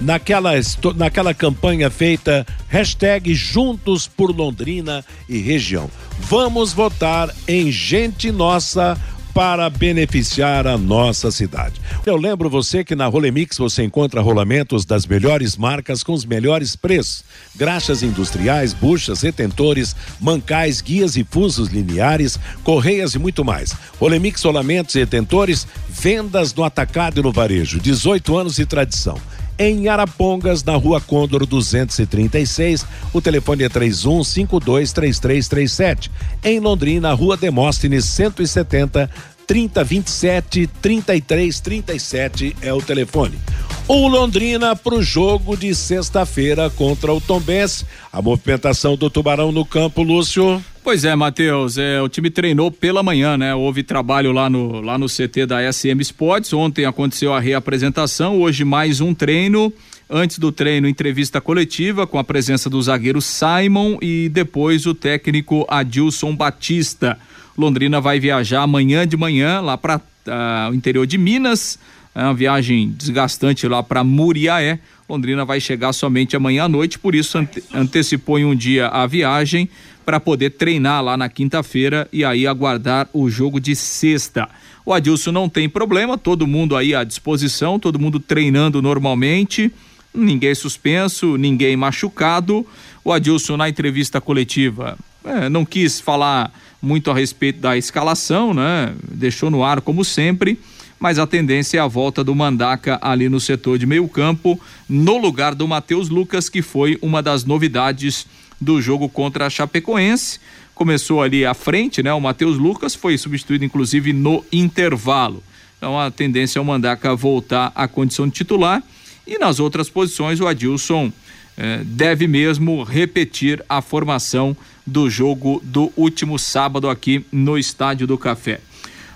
naquela, 0.00 0.52
naquela 0.96 1.34
campanha 1.34 1.90
feita 1.90 2.46
hashtag 2.68 3.34
Juntos 3.34 4.06
por 4.06 4.34
Londrina 4.34 5.04
e 5.28 5.38
região. 5.38 5.90
Vamos 6.18 6.72
votar 6.72 7.34
em 7.46 7.70
gente 7.70 8.30
nossa 8.32 8.98
para 9.32 9.70
beneficiar 9.70 10.66
a 10.66 10.76
nossa 10.76 11.30
cidade. 11.30 11.80
Eu 12.04 12.16
lembro 12.16 12.50
você 12.50 12.82
que 12.82 12.96
na 12.96 13.06
Rolemix 13.06 13.56
você 13.58 13.84
encontra 13.84 14.20
rolamentos 14.20 14.84
das 14.84 15.06
melhores 15.06 15.56
marcas 15.56 16.02
com 16.02 16.12
os 16.12 16.24
melhores 16.24 16.74
preços. 16.74 17.24
Graxas 17.54 18.02
industriais, 18.02 18.72
buchas, 18.72 19.22
retentores, 19.22 19.94
mancais, 20.20 20.80
guias 20.80 21.16
e 21.16 21.24
fusos 21.24 21.68
lineares, 21.68 22.38
correias 22.64 23.14
e 23.14 23.18
muito 23.18 23.44
mais. 23.44 23.72
Rolemix 24.00 24.42
rolamentos 24.42 24.94
e 24.94 24.98
retentores, 24.98 25.66
vendas 25.88 26.52
no 26.52 26.64
atacado 26.64 27.20
e 27.20 27.22
no 27.22 27.32
varejo. 27.32 27.78
18 27.78 28.36
anos 28.36 28.56
de 28.56 28.66
tradição 28.66 29.16
em 29.60 29.86
Arapongas, 29.88 30.64
na 30.64 30.74
rua 30.74 31.00
Condor 31.02 31.44
236. 31.44 32.86
O 33.12 33.20
telefone 33.20 33.64
é 33.64 33.68
31523337. 33.68 36.10
Em 36.42 36.58
Londrina, 36.58 37.12
rua 37.12 37.36
Demóstenes 37.36 38.06
170 38.06 39.10
3027 39.46 40.66
3337 40.80 42.56
é 42.62 42.72
o 42.72 42.80
telefone. 42.80 43.38
O 43.86 44.08
Londrina 44.08 44.74
para 44.74 44.94
o 44.94 45.02
jogo 45.02 45.54
de 45.56 45.74
sexta-feira 45.74 46.70
contra 46.70 47.12
o 47.12 47.20
Tombense. 47.20 47.84
A 48.10 48.22
movimentação 48.22 48.96
do 48.96 49.10
Tubarão 49.10 49.52
no 49.52 49.66
campo, 49.66 50.02
Lúcio. 50.02 50.64
Pois 50.82 51.04
é, 51.04 51.14
Matheus, 51.14 51.76
é, 51.76 52.00
o 52.00 52.08
time 52.08 52.30
treinou 52.30 52.70
pela 52.70 53.02
manhã, 53.02 53.36
né? 53.36 53.54
Houve 53.54 53.82
trabalho 53.82 54.32
lá 54.32 54.48
no, 54.48 54.80
lá 54.80 54.96
no 54.96 55.06
CT 55.06 55.44
da 55.46 55.70
SM 55.70 56.00
Sports. 56.00 56.54
Ontem 56.54 56.86
aconteceu 56.86 57.34
a 57.34 57.40
reapresentação, 57.40 58.40
hoje 58.40 58.64
mais 58.64 58.98
um 58.98 59.12
treino. 59.12 59.70
Antes 60.08 60.38
do 60.38 60.50
treino, 60.50 60.88
entrevista 60.88 61.38
coletiva 61.38 62.06
com 62.06 62.18
a 62.18 62.24
presença 62.24 62.70
do 62.70 62.80
zagueiro 62.80 63.20
Simon 63.20 63.98
e 64.00 64.30
depois 64.30 64.86
o 64.86 64.94
técnico 64.94 65.66
Adilson 65.68 66.34
Batista. 66.34 67.18
Londrina 67.58 68.00
vai 68.00 68.18
viajar 68.18 68.62
amanhã 68.62 69.06
de 69.06 69.18
manhã 69.18 69.60
lá 69.60 69.76
para 69.76 69.98
uh, 69.98 70.00
ah, 70.26 70.68
o 70.72 70.74
interior 70.74 71.06
de 71.06 71.18
Minas. 71.18 71.78
É 72.14 72.22
uma 72.24 72.34
viagem 72.34 72.90
desgastante 72.96 73.68
lá 73.68 73.82
para 73.82 74.02
Muriaé. 74.02 74.80
Londrina 75.08 75.44
vai 75.44 75.60
chegar 75.60 75.92
somente 75.92 76.34
amanhã 76.34 76.64
à 76.64 76.68
noite, 76.68 76.98
por 76.98 77.14
isso 77.14 77.36
ante 77.36 77.62
antecipou 77.72 78.38
em 78.38 78.44
um 78.44 78.54
dia 78.54 78.88
a 78.88 79.06
viagem 79.06 79.68
para 80.10 80.18
poder 80.18 80.50
treinar 80.50 81.04
lá 81.04 81.16
na 81.16 81.28
quinta-feira 81.28 82.08
e 82.12 82.24
aí 82.24 82.44
aguardar 82.44 83.08
o 83.12 83.30
jogo 83.30 83.60
de 83.60 83.76
sexta. 83.76 84.48
O 84.84 84.92
Adilson 84.92 85.30
não 85.30 85.48
tem 85.48 85.68
problema, 85.68 86.18
todo 86.18 86.48
mundo 86.48 86.76
aí 86.76 86.96
à 86.96 87.04
disposição, 87.04 87.78
todo 87.78 87.96
mundo 87.96 88.18
treinando 88.18 88.82
normalmente, 88.82 89.72
ninguém 90.12 90.52
suspenso, 90.52 91.36
ninguém 91.36 91.76
machucado. 91.76 92.66
O 93.04 93.12
Adilson 93.12 93.56
na 93.56 93.68
entrevista 93.68 94.20
coletiva 94.20 94.98
é, 95.24 95.48
não 95.48 95.64
quis 95.64 96.00
falar 96.00 96.52
muito 96.82 97.08
a 97.08 97.14
respeito 97.14 97.60
da 97.60 97.78
escalação, 97.78 98.52
né? 98.52 98.92
Deixou 99.12 99.48
no 99.48 99.62
ar 99.62 99.80
como 99.80 100.04
sempre, 100.04 100.58
mas 100.98 101.20
a 101.20 101.26
tendência 101.26 101.78
é 101.78 101.80
a 101.80 101.86
volta 101.86 102.24
do 102.24 102.34
Mandaca 102.34 102.98
ali 103.00 103.28
no 103.28 103.38
setor 103.38 103.78
de 103.78 103.86
meio 103.86 104.08
campo, 104.08 104.60
no 104.88 105.18
lugar 105.18 105.54
do 105.54 105.68
Matheus 105.68 106.08
Lucas, 106.08 106.48
que 106.48 106.62
foi 106.62 106.98
uma 107.00 107.22
das 107.22 107.44
novidades 107.44 108.26
do 108.60 108.80
jogo 108.80 109.08
contra 109.08 109.46
a 109.46 109.50
Chapecoense. 109.50 110.38
Começou 110.74 111.22
ali 111.22 111.44
à 111.44 111.54
frente, 111.54 112.02
né? 112.02 112.12
O 112.12 112.20
Matheus 112.20 112.58
Lucas 112.58 112.94
foi 112.94 113.16
substituído, 113.16 113.64
inclusive, 113.64 114.12
no 114.12 114.44
intervalo. 114.52 115.42
Então 115.76 115.98
a 115.98 116.10
tendência 116.10 116.58
é 116.58 116.62
o 116.62 116.64
Mandaca 116.64 117.14
voltar 117.16 117.72
à 117.74 117.88
condição 117.88 118.26
de 118.26 118.34
titular. 118.34 118.82
E 119.26 119.38
nas 119.38 119.60
outras 119.60 119.88
posições, 119.88 120.40
o 120.40 120.46
Adilson 120.46 121.12
eh, 121.56 121.82
deve 121.84 122.26
mesmo 122.26 122.82
repetir 122.82 123.64
a 123.68 123.80
formação 123.80 124.56
do 124.86 125.08
jogo 125.08 125.60
do 125.64 125.92
último 125.96 126.38
sábado 126.38 126.88
aqui 126.88 127.24
no 127.30 127.56
Estádio 127.56 128.06
do 128.06 128.18
Café. 128.18 128.60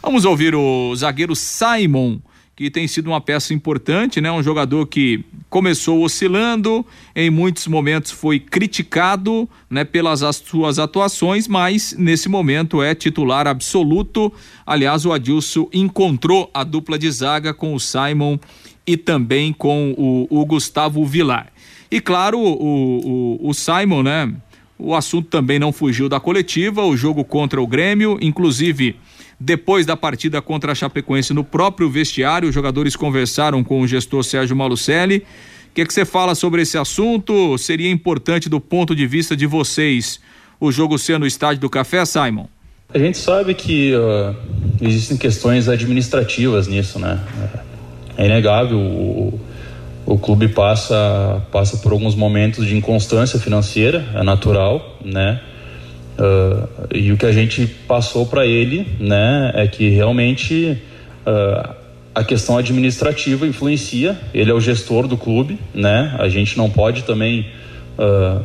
Vamos 0.03 0.25
ouvir 0.25 0.55
o 0.55 0.95
zagueiro 0.95 1.35
Simon, 1.35 2.19
que 2.57 2.71
tem 2.71 2.87
sido 2.87 3.09
uma 3.09 3.21
peça 3.21 3.53
importante, 3.53 4.21
né? 4.21 4.31
Um 4.31 4.43
jogador 4.43 4.87
que 4.87 5.25
começou 5.51 6.03
oscilando, 6.05 6.87
em 7.15 7.29
muitos 7.29 7.67
momentos 7.67 8.13
foi 8.13 8.39
criticado, 8.39 9.49
né, 9.69 9.85
pelas 9.85 10.21
suas 10.37 10.79
atuações, 10.79 11.49
mas 11.49 11.95
nesse 11.99 12.29
momento 12.29 12.83
é 12.83 12.95
titular 12.95 13.47
absoluto. 13.47 14.33
Aliás, 14.65 15.05
o 15.05 15.13
Adilson 15.13 15.69
encontrou 15.73 16.49
a 16.55 16.63
dupla 16.63 16.99
de 16.99 17.11
zaga 17.11 17.53
com 17.53 17.75
o 17.75 17.81
Simon 17.81 18.39
e 18.87 18.97
também 18.97 19.53
com 19.53 19.93
o, 19.97 20.27
o 20.31 20.47
Gustavo 20.47 21.05
Vilar. 21.05 21.53
E 21.91 22.01
claro, 22.01 22.39
o, 22.39 23.39
o, 23.43 23.49
o 23.49 23.55
Simon, 23.55 24.03
né? 24.03 24.33
O 24.79 24.95
assunto 24.95 25.29
também 25.29 25.59
não 25.59 25.73
fugiu 25.73 26.09
da 26.09 26.19
coletiva, 26.19 26.85
o 26.85 26.97
jogo 26.97 27.25
contra 27.25 27.63
o 27.63 27.67
Grêmio, 27.67 28.19
inclusive 28.21 28.97
depois 29.45 29.85
da 29.85 29.95
partida 29.95 30.41
contra 30.41 30.73
a 30.73 30.75
Chapecoense 30.75 31.35
no 31.35 31.45
próprio 31.45 31.91
vestiário, 31.91 32.49
os 32.49 32.55
jogadores 32.55 32.97
conversaram 32.97 33.63
com 33.63 33.83
o 33.83 33.87
gestor 33.87 34.25
Sérgio 34.25 34.57
Malucelli. 34.57 35.19
O 35.19 35.75
que, 35.75 35.83
é 35.83 35.85
que 35.85 35.93
você 35.93 36.07
fala 36.07 36.35
sobre 36.35 36.63
esse 36.63 36.79
assunto? 36.79 37.59
Seria 37.59 37.91
importante 37.91 38.49
do 38.49 38.59
ponto 38.59 38.97
de 38.97 39.07
vista 39.07 39.37
de 39.37 39.45
vocês 39.45 40.19
o 40.59 40.73
jogo 40.73 40.99
ser 40.99 41.19
no 41.19 41.27
estádio 41.27 41.61
do 41.61 41.69
Café, 41.69 42.07
Simon? 42.07 42.47
A 42.89 42.99
gente 42.99 43.19
sabe 43.19 43.53
que 43.53 43.93
uh, 43.95 44.35
existem 44.81 45.19
questões 45.19 45.69
administrativas 45.69 46.67
nisso, 46.67 46.99
né? 46.99 47.21
É 48.17 48.25
inegável, 48.25 48.79
o, 48.79 49.39
o 50.07 50.17
clube 50.17 50.49
passa, 50.49 51.43
passa 51.53 51.77
por 51.79 51.93
alguns 51.93 52.15
momentos 52.15 52.67
de 52.67 52.75
inconstância 52.77 53.39
financeira, 53.39 54.09
é 54.15 54.23
natural, 54.23 54.97
né? 55.05 55.39
Uh, 56.19 56.69
e 56.95 57.11
o 57.11 57.17
que 57.17 57.27
a 57.27 57.33
gente 57.33 57.67
passou 57.67 58.25
para 58.25 58.47
ele, 58.47 58.87
né, 59.01 59.51
é 59.55 59.67
que 59.67 59.89
realmente 59.89 60.79
uh, 61.27 61.75
a 62.15 62.23
questão 62.23 62.57
administrativa 62.57 63.47
influencia. 63.47 64.17
Ele 64.33 64.51
é 64.51 64.55
o 64.55 64.61
gestor 64.61 65.09
do 65.09 65.17
clube, 65.17 65.59
né? 65.75 66.15
A 66.19 66.29
gente 66.29 66.57
não 66.57 66.71
pode 66.71 67.03
também 67.03 67.47
uh, 67.99 68.45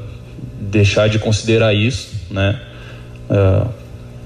deixar 0.59 1.07
de 1.07 1.19
considerar 1.19 1.73
isso, 1.73 2.09
né? 2.31 2.59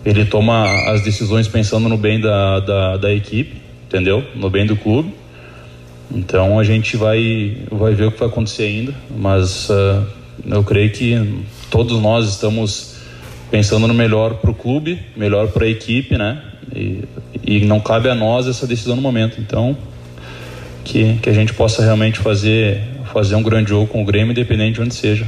ele 0.05 0.23
toma 0.23 0.65
as 0.89 1.01
decisões 1.01 1.45
pensando 1.45 1.89
no 1.89 1.97
bem 1.97 2.21
da, 2.21 2.61
da, 2.61 2.97
da, 2.97 3.13
equipe, 3.13 3.61
entendeu? 3.85 4.23
No 4.33 4.49
bem 4.49 4.65
do 4.65 4.77
clube. 4.77 5.13
Então 6.09 6.57
a 6.57 6.63
gente 6.63 6.95
vai 6.95 7.57
vai 7.69 7.93
ver 7.93 8.05
o 8.05 8.11
que 8.13 8.19
vai 8.19 8.29
acontecer 8.29 8.63
ainda, 8.63 8.93
mas 9.13 9.67
eu 10.45 10.63
creio 10.63 10.89
que 10.91 11.43
todos 11.69 12.01
nós 12.01 12.29
estamos 12.29 12.92
pensando 13.53 13.87
no 13.87 13.93
melhor 13.93 14.37
para 14.37 14.49
o 14.49 14.53
clube, 14.55 14.99
melhor 15.15 15.49
para 15.49 15.65
a 15.65 15.69
equipe, 15.69 16.17
né? 16.17 16.41
E, 16.75 17.03
e, 17.45 17.59
não 17.65 17.79
cabe 17.79 18.09
a 18.09 18.15
nós 18.15 18.47
essa 18.47 18.65
decisão 18.65 18.95
no 18.95 19.01
momento. 19.03 19.39
Então, 19.39 19.77
que, 20.83 21.19
que 21.21 21.29
a 21.29 21.33
gente 21.33 21.53
possa 21.53 21.83
realmente 21.83 22.17
fazer, 22.17 22.81
fazer 23.13 23.35
um 23.35 23.43
grande 23.43 23.69
jogo 23.69 23.85
com 23.85 24.01
o 24.01 24.05
Grêmio, 24.05 24.31
independente 24.31 24.73
de 24.73 24.81
onde 24.81 24.95
seja. 24.95 25.27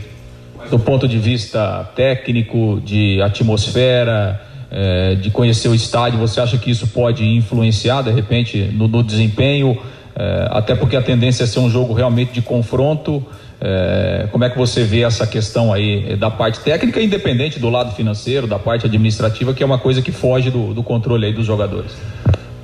Do 0.72 0.80
ponto 0.80 1.08
de 1.08 1.20
vista 1.20 1.88
técnico, 1.96 2.82
de 2.84 3.22
atmosfera, 3.22 4.42
é, 4.72 5.14
de 5.14 5.30
conhecer 5.30 5.68
o 5.68 5.76
estádio, 5.76 6.18
você 6.18 6.42
acha 6.42 6.58
que 6.58 6.72
isso 6.72 6.88
pode 6.88 7.24
influenciar, 7.24 8.02
de 8.02 8.10
repente, 8.10 8.58
no, 8.74 8.88
no 8.88 9.04
desempenho? 9.04 9.78
É, 10.16 10.48
até 10.50 10.74
porque 10.74 10.96
a 10.96 11.02
tendência 11.04 11.44
é 11.44 11.46
ser 11.46 11.60
um 11.60 11.70
jogo 11.70 11.94
realmente 11.94 12.34
de 12.34 12.42
confronto. 12.42 13.24
É, 13.68 14.28
como 14.32 14.44
é 14.44 14.50
que 14.50 14.58
você 14.58 14.84
vê 14.84 15.02
essa 15.02 15.26
questão 15.26 15.74
aí 15.74 16.16
da 16.18 16.30
parte 16.30 16.60
técnica, 16.60 17.02
independente 17.02 17.58
do 17.58 17.68
lado 17.68 17.96
financeiro, 17.96 18.46
da 18.46 18.60
parte 18.60 18.86
administrativa, 18.86 19.56
que 19.56 19.64
é 19.64 19.66
uma 19.66 19.80
coisa 19.80 20.04
que 20.04 20.12
foge 20.12 20.52
do, 20.52 20.72
do 20.72 20.84
controle 20.84 21.26
aí 21.26 21.34
dos 21.34 21.48
jogadores? 21.48 21.94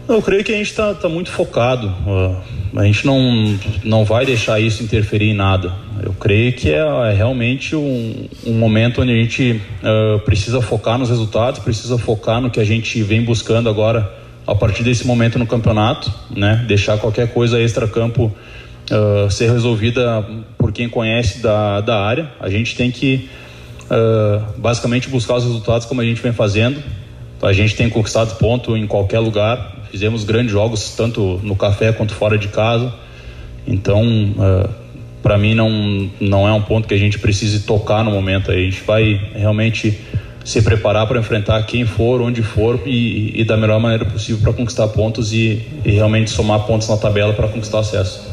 Eu 0.08 0.22
creio 0.22 0.44
que 0.44 0.52
a 0.52 0.58
gente 0.58 0.70
está 0.70 0.94
tá 0.94 1.10
muito 1.10 1.32
focado. 1.32 1.92
A 2.76 2.84
gente 2.84 3.04
não, 3.06 3.58
não 3.84 4.06
vai 4.06 4.26
deixar 4.28 4.60
isso 4.60 4.84
interferir 4.84 5.32
em 5.32 5.34
nada. 5.34 5.74
Eu 6.04 6.14
creio 6.14 6.54
que 6.54 6.70
é, 6.70 6.78
é 6.78 7.14
realmente 7.14 7.76
um, 7.76 8.28
um, 8.46 8.54
momento 8.54 9.02
onde 9.02 9.12
a 9.12 9.16
gente 9.16 9.60
uh, 9.82 10.20
precisa 10.20 10.62
focar 10.62 11.00
nos 11.00 11.10
resultados, 11.10 11.60
precisa 11.62 11.98
focar 11.98 12.40
no 12.40 12.52
que 12.52 12.60
a 12.60 12.64
gente 12.64 13.02
vem 13.02 13.24
buscando 13.24 13.70
agora 13.70 14.12
a 14.46 14.54
partir 14.54 14.84
desse 14.84 15.08
momento 15.08 15.40
no 15.40 15.48
campeonato, 15.48 16.12
né? 16.30 16.64
Deixar 16.68 16.98
qualquer 16.98 17.34
coisa 17.34 17.60
extra-campo 17.60 18.32
uh, 18.92 19.32
ser 19.32 19.52
resolvida 19.52 20.26
por 20.58 20.72
quem 20.72 20.90
conhece 20.90 21.42
da, 21.42 21.82
da 21.82 22.00
área. 22.00 22.30
A 22.40 22.50
gente 22.50 22.76
tem 22.76 22.92
que 22.92 23.30
uh, 23.86 24.60
basicamente 24.60 25.10
buscar 25.10 25.36
os 25.36 25.44
resultados 25.44 25.86
como 25.86 26.02
a 26.02 26.04
gente 26.04 26.22
vem 26.22 26.34
fazendo. 26.34 26.82
A 27.42 27.54
gente 27.54 27.76
tem 27.76 27.90
conquistado 27.90 28.38
ponto 28.38 28.78
em 28.78 28.86
qualquer 28.86 29.20
lugar. 29.20 29.76
Fizemos 29.90 30.24
grandes 30.24 30.52
jogos 30.52 30.94
tanto 30.96 31.40
no 31.44 31.56
café 31.56 31.92
quanto 31.92 32.14
fora 32.14 32.38
de 32.38 32.50
casa. 32.50 32.94
Então, 33.66 34.04
uh, 34.04 34.70
para 35.24 35.38
mim 35.38 35.54
não 35.54 36.10
não 36.20 36.48
é 36.48 36.54
um 36.54 36.62
ponto 36.62 36.88
que 36.88 36.94
a 36.94 36.98
gente 36.98 37.18
precise 37.20 37.62
tocar 37.62 38.04
no 38.04 38.12
momento. 38.12 38.52
A 38.52 38.56
gente 38.56 38.82
vai 38.84 39.20
realmente 39.34 40.00
se 40.44 40.62
preparar 40.62 41.08
para 41.08 41.20
enfrentar 41.20 41.62
quem 41.64 41.86
for, 41.86 42.20
onde 42.22 42.42
for 42.42 42.80
e, 42.86 43.40
e 43.40 43.44
da 43.44 43.56
melhor 43.56 43.80
maneira 43.80 44.06
possível 44.06 44.42
para 44.42 44.54
conquistar 44.54 44.88
pontos 44.88 45.32
e, 45.34 45.62
e 45.86 45.92
realmente 45.92 46.32
somar 46.32 46.62
pontos 46.62 46.88
na 46.88 46.98
tabela 46.98 47.34
para 47.34 47.48
conquistar 47.48 47.80
acesso. 47.80 48.28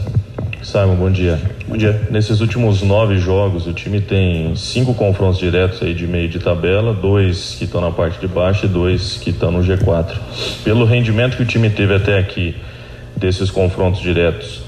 Simon, 0.68 0.96
bom 0.96 1.11
dia. 1.11 1.40
Bom 1.66 1.78
dia. 1.78 1.98
Nesses 2.11 2.42
últimos 2.42 2.83
nove 2.83 3.16
jogos, 3.16 3.66
o 3.66 3.72
time 3.72 4.02
tem 4.02 4.54
cinco 4.54 4.92
confrontos 4.92 5.38
diretos 5.38 5.83
aí 5.83 5.94
de 5.94 6.07
meio 6.07 6.28
de 6.28 6.38
tabela, 6.38 6.92
dois 6.92 7.54
que 7.59 7.64
estão 7.64 7.81
na 7.81 7.90
parte 7.90 8.20
de 8.20 8.28
baixo 8.28 8.66
e 8.66 8.68
dois 8.68 9.16
que 9.16 9.31
estão 9.31 9.50
no 9.50 9.61
G4. 9.61 10.14
Pelo 10.62 10.85
rendimento 10.85 11.38
que 11.38 11.42
o 11.42 11.46
time 11.46 11.70
teve 11.70 11.94
até 11.94 12.18
aqui 12.18 12.54
desses 13.16 13.50
confrontos 13.50 14.02
diretos, 14.02 14.61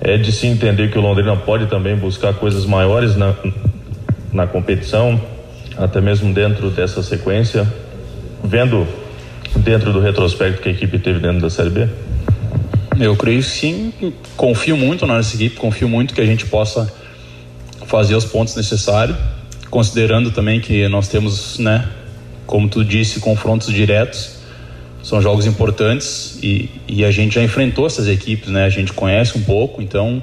é 0.00 0.16
de 0.16 0.32
se 0.32 0.46
entender 0.46 0.90
que 0.90 0.96
o 0.96 1.02
Londrina 1.02 1.36
pode 1.36 1.66
também 1.66 1.96
buscar 1.96 2.32
coisas 2.32 2.64
maiores 2.64 3.14
na, 3.14 3.34
na 4.32 4.46
competição, 4.46 5.20
até 5.76 6.00
mesmo 6.00 6.32
dentro 6.32 6.70
dessa 6.70 7.02
sequência, 7.02 7.70
vendo 8.42 8.86
dentro 9.58 9.92
do 9.92 10.00
retrospecto 10.00 10.62
que 10.62 10.70
a 10.70 10.72
equipe 10.72 10.98
teve 10.98 11.18
dentro 11.18 11.42
da 11.42 11.50
Série 11.50 11.68
B? 11.68 11.88
Eu 13.00 13.16
creio 13.16 13.42
sim, 13.42 13.92
confio 14.36 14.76
muito 14.76 15.06
na 15.06 15.16
nossa 15.16 15.34
equipe, 15.34 15.56
confio 15.56 15.88
muito 15.88 16.12
que 16.14 16.20
a 16.20 16.26
gente 16.26 16.44
possa 16.46 16.92
fazer 17.86 18.14
os 18.14 18.24
pontos 18.24 18.54
necessários, 18.54 19.16
considerando 19.70 20.30
também 20.30 20.60
que 20.60 20.86
nós 20.88 21.08
temos, 21.08 21.58
né, 21.58 21.88
como 22.46 22.68
tu 22.68 22.84
disse, 22.84 23.20
confrontos 23.20 23.72
diretos, 23.72 24.36
são 25.02 25.20
jogos 25.20 25.46
importantes 25.46 26.38
e, 26.42 26.70
e 26.86 27.04
a 27.04 27.10
gente 27.10 27.34
já 27.34 27.42
enfrentou 27.42 27.86
essas 27.86 28.08
equipes, 28.08 28.50
né, 28.50 28.64
a 28.64 28.70
gente 28.70 28.92
conhece 28.92 29.36
um 29.36 29.42
pouco, 29.42 29.82
então 29.82 30.22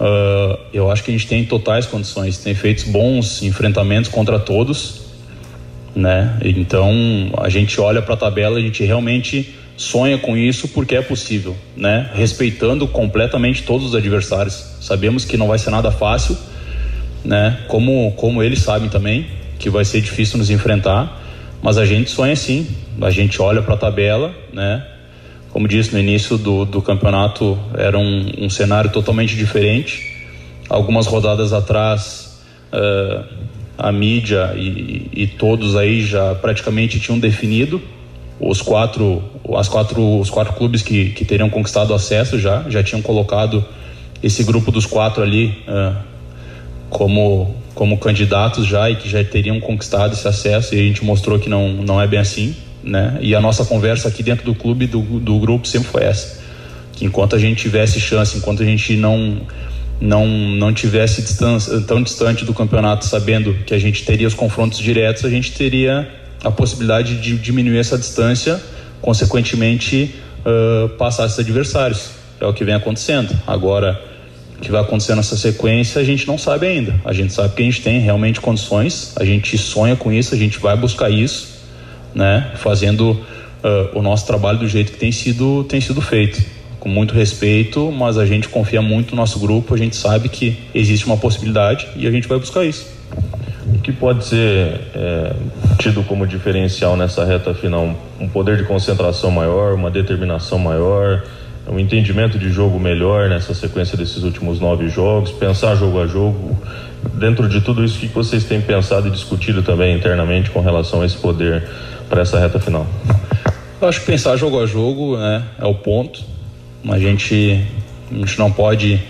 uh, 0.00 0.58
eu 0.72 0.90
acho 0.90 1.04
que 1.04 1.10
a 1.10 1.14
gente 1.14 1.26
tem 1.26 1.44
totais 1.44 1.86
condições, 1.86 2.38
tem 2.38 2.54
feito 2.54 2.88
bons 2.90 3.42
enfrentamentos 3.42 4.10
contra 4.10 4.38
todos, 4.38 5.02
né, 5.94 6.38
então 6.42 6.92
a 7.38 7.48
gente 7.48 7.80
olha 7.80 8.02
para 8.02 8.14
a 8.14 8.16
tabela, 8.16 8.58
a 8.58 8.60
gente 8.60 8.82
realmente 8.84 9.55
sonha 9.76 10.16
com 10.16 10.36
isso 10.36 10.68
porque 10.68 10.96
é 10.96 11.02
possível, 11.02 11.54
né? 11.76 12.10
Respeitando 12.14 12.88
completamente 12.88 13.62
todos 13.62 13.86
os 13.88 13.94
adversários. 13.94 14.76
Sabemos 14.80 15.24
que 15.24 15.36
não 15.36 15.48
vai 15.48 15.58
ser 15.58 15.70
nada 15.70 15.90
fácil, 15.90 16.36
né? 17.24 17.58
Como 17.68 18.12
como 18.12 18.42
eles 18.42 18.60
sabem 18.60 18.88
também 18.88 19.26
que 19.58 19.68
vai 19.68 19.84
ser 19.84 20.00
difícil 20.00 20.38
nos 20.38 20.50
enfrentar, 20.50 21.22
mas 21.62 21.78
a 21.78 21.84
gente 21.84 22.10
sonha 22.10 22.36
sim. 22.36 22.66
A 23.00 23.10
gente 23.10 23.40
olha 23.42 23.60
para 23.60 23.74
a 23.74 23.76
tabela, 23.76 24.34
né? 24.52 24.84
Como 25.50 25.68
disse 25.68 25.92
no 25.92 25.98
início 25.98 26.36
do, 26.38 26.64
do 26.64 26.82
campeonato, 26.82 27.58
era 27.76 27.98
um, 27.98 28.44
um 28.44 28.50
cenário 28.50 28.90
totalmente 28.90 29.36
diferente. 29.36 30.14
Algumas 30.68 31.06
rodadas 31.06 31.52
atrás, 31.52 32.42
uh, 32.72 33.24
a 33.78 33.92
mídia 33.92 34.54
e, 34.56 35.08
e 35.12 35.26
todos 35.26 35.76
aí 35.76 36.04
já 36.04 36.34
praticamente 36.34 36.98
tinham 36.98 37.18
definido 37.18 37.80
os 38.38 38.60
quatro, 38.60 39.22
as 39.56 39.68
quatro, 39.68 40.20
os 40.20 40.30
quatro 40.30 40.52
clubes 40.54 40.82
que, 40.82 41.10
que 41.10 41.24
teriam 41.24 41.48
conquistado 41.48 41.94
acesso 41.94 42.38
já, 42.38 42.64
já 42.68 42.82
tinham 42.82 43.00
colocado 43.00 43.64
esse 44.22 44.44
grupo 44.44 44.70
dos 44.70 44.86
quatro 44.86 45.22
ali 45.22 45.58
uh, 45.68 45.96
como, 46.90 47.54
como 47.74 47.98
candidatos 47.98 48.66
já 48.66 48.90
e 48.90 48.96
que 48.96 49.08
já 49.08 49.22
teriam 49.24 49.58
conquistado 49.60 50.12
esse 50.12 50.26
acesso 50.26 50.74
e 50.74 50.80
a 50.80 50.82
gente 50.82 51.04
mostrou 51.04 51.38
que 51.38 51.48
não, 51.48 51.68
não 51.72 52.00
é 52.00 52.06
bem 52.06 52.18
assim, 52.18 52.54
né? 52.82 53.18
E 53.20 53.34
a 53.34 53.40
nossa 53.40 53.64
conversa 53.64 54.08
aqui 54.08 54.22
dentro 54.22 54.44
do 54.44 54.54
clube, 54.54 54.86
do, 54.86 55.00
do 55.00 55.38
grupo, 55.38 55.66
sempre 55.66 55.88
foi 55.88 56.04
essa. 56.04 56.40
que 56.92 57.04
enquanto 57.04 57.34
a 57.34 57.38
gente 57.38 57.60
tivesse 57.60 58.00
chance, 58.00 58.36
enquanto 58.36 58.62
a 58.62 58.66
gente 58.66 58.96
não 58.96 59.40
não 59.98 60.26
não 60.26 60.74
tivesse 60.74 61.22
distância, 61.22 61.80
tão 61.80 62.02
distante 62.02 62.44
do 62.44 62.52
campeonato, 62.52 63.06
sabendo 63.06 63.54
que 63.64 63.72
a 63.72 63.78
gente 63.78 64.04
teria 64.04 64.28
os 64.28 64.34
confrontos 64.34 64.78
diretos, 64.78 65.24
a 65.24 65.30
gente 65.30 65.52
teria 65.52 66.06
a 66.46 66.50
possibilidade 66.50 67.16
de 67.16 67.36
diminuir 67.36 67.78
essa 67.78 67.98
distância, 67.98 68.60
consequentemente 69.02 70.14
uh, 70.40 70.88
passar 70.90 71.26
esses 71.26 71.38
adversários. 71.38 72.10
É 72.40 72.46
o 72.46 72.52
que 72.52 72.64
vem 72.64 72.74
acontecendo. 72.74 73.36
Agora, 73.46 74.00
o 74.56 74.60
que 74.60 74.70
vai 74.70 74.80
acontecer 74.80 75.16
nessa 75.16 75.36
sequência, 75.36 76.00
a 76.00 76.04
gente 76.04 76.26
não 76.26 76.38
sabe 76.38 76.66
ainda. 76.66 76.94
A 77.04 77.12
gente 77.12 77.32
sabe 77.32 77.54
que 77.54 77.62
a 77.62 77.64
gente 77.64 77.82
tem 77.82 77.98
realmente 77.98 78.40
condições, 78.40 79.12
a 79.16 79.24
gente 79.24 79.58
sonha 79.58 79.96
com 79.96 80.12
isso, 80.12 80.34
a 80.34 80.38
gente 80.38 80.58
vai 80.60 80.76
buscar 80.76 81.10
isso, 81.10 81.58
né? 82.14 82.52
Fazendo 82.56 83.10
uh, 83.10 83.98
o 83.98 84.00
nosso 84.00 84.24
trabalho 84.24 84.58
do 84.60 84.68
jeito 84.68 84.92
que 84.92 84.98
tem 84.98 85.10
sido, 85.10 85.64
tem 85.64 85.80
sido 85.80 86.00
feito. 86.00 86.40
Com 86.78 86.88
muito 86.88 87.12
respeito, 87.12 87.90
mas 87.90 88.16
a 88.16 88.24
gente 88.24 88.48
confia 88.48 88.80
muito 88.80 89.10
no 89.10 89.16
nosso 89.16 89.40
grupo, 89.40 89.74
a 89.74 89.78
gente 89.78 89.96
sabe 89.96 90.28
que 90.28 90.56
existe 90.72 91.06
uma 91.06 91.16
possibilidade 91.16 91.88
e 91.96 92.06
a 92.06 92.10
gente 92.12 92.28
vai 92.28 92.38
buscar 92.38 92.64
isso. 92.64 92.86
Que 93.86 93.92
pode 93.92 94.24
ser 94.24 94.80
é, 94.96 95.32
tido 95.78 96.02
como 96.02 96.26
diferencial 96.26 96.96
nessa 96.96 97.24
reta 97.24 97.54
final? 97.54 97.94
Um 98.18 98.28
poder 98.28 98.56
de 98.56 98.64
concentração 98.64 99.30
maior, 99.30 99.74
uma 99.74 99.92
determinação 99.92 100.58
maior, 100.58 101.22
um 101.68 101.78
entendimento 101.78 102.36
de 102.36 102.50
jogo 102.50 102.80
melhor 102.80 103.28
nessa 103.28 103.54
sequência 103.54 103.96
desses 103.96 104.24
últimos 104.24 104.58
nove 104.58 104.88
jogos, 104.88 105.30
pensar 105.30 105.76
jogo 105.76 106.00
a 106.00 106.06
jogo. 106.08 106.58
Dentro 107.14 107.48
de 107.48 107.60
tudo 107.60 107.84
isso, 107.84 107.98
o 107.98 108.00
que 108.00 108.08
vocês 108.08 108.42
têm 108.42 108.60
pensado 108.60 109.06
e 109.06 109.10
discutido 109.12 109.62
também 109.62 109.96
internamente 109.96 110.50
com 110.50 110.60
relação 110.60 111.02
a 111.02 111.06
esse 111.06 111.18
poder 111.18 111.62
para 112.08 112.22
essa 112.22 112.40
reta 112.40 112.58
final? 112.58 112.88
Eu 113.80 113.86
acho 113.86 114.00
que 114.00 114.06
pensar 114.06 114.36
jogo 114.36 114.60
a 114.60 114.66
jogo 114.66 115.16
né, 115.16 115.44
é 115.60 115.64
o 115.64 115.76
ponto. 115.76 116.24
A 116.88 116.98
gente, 116.98 117.64
a 118.10 118.14
gente 118.16 118.36
não 118.36 118.50
pode 118.50 119.00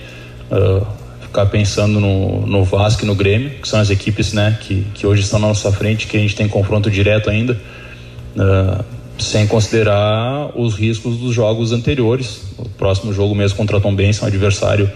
uh, 0.51 0.87
ficar 1.37 1.47
pensando 1.47 2.01
no, 2.01 2.47
no 2.47 2.65
Vasco 2.65 3.05
e 3.05 3.07
no 3.07 3.15
Grêmio, 3.15 3.51
que 3.61 3.69
são 3.69 3.79
as 3.79 3.91
equipes 3.91 4.33
né, 4.33 4.57
que, 4.59 4.87
que 4.95 5.07
hoje 5.07 5.21
estão 5.21 5.39
na 5.39 5.49
nossa 5.49 5.71
frente, 5.71 6.07
que 6.07 6.17
a 6.17 6.21
gente 6.21 6.35
tem 6.35 6.49
confronto 6.49 6.91
direto 6.91 7.29
ainda. 7.29 7.61
Uh, 8.35 8.83
sem 9.19 9.47
considerar 9.47 10.51
os 10.55 10.75
riscos 10.75 11.19
dos 11.19 11.35
jogos 11.35 11.73
anteriores. 11.73 12.43
O 12.59 12.69
próximo 12.71 13.13
jogo 13.13 13.35
mesmo 13.35 13.57
contra 13.57 13.79
a 13.79 13.81
Tom 13.81 13.95
Benson, 13.95 14.25
um 14.25 14.29
adversário 14.29 14.91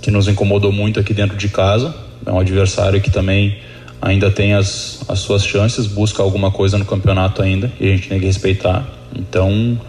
que 0.00 0.10
nos 0.10 0.28
incomodou 0.28 0.72
muito 0.72 1.00
aqui 1.00 1.12
dentro 1.12 1.36
de 1.36 1.48
casa. 1.48 1.94
É 2.24 2.30
um 2.30 2.38
adversário 2.38 3.00
que 3.00 3.10
também 3.10 3.58
ainda 4.00 4.30
tem 4.30 4.54
as, 4.54 5.00
as 5.08 5.18
suas 5.18 5.44
chances, 5.44 5.86
busca 5.86 6.22
alguma 6.22 6.50
coisa 6.50 6.78
no 6.78 6.84
campeonato 6.84 7.42
ainda 7.42 7.70
e 7.80 7.88
a 7.88 7.96
gente 7.96 8.08
tem 8.08 8.20
que 8.20 8.26
respeitar. 8.26 8.86
Então, 9.16 9.80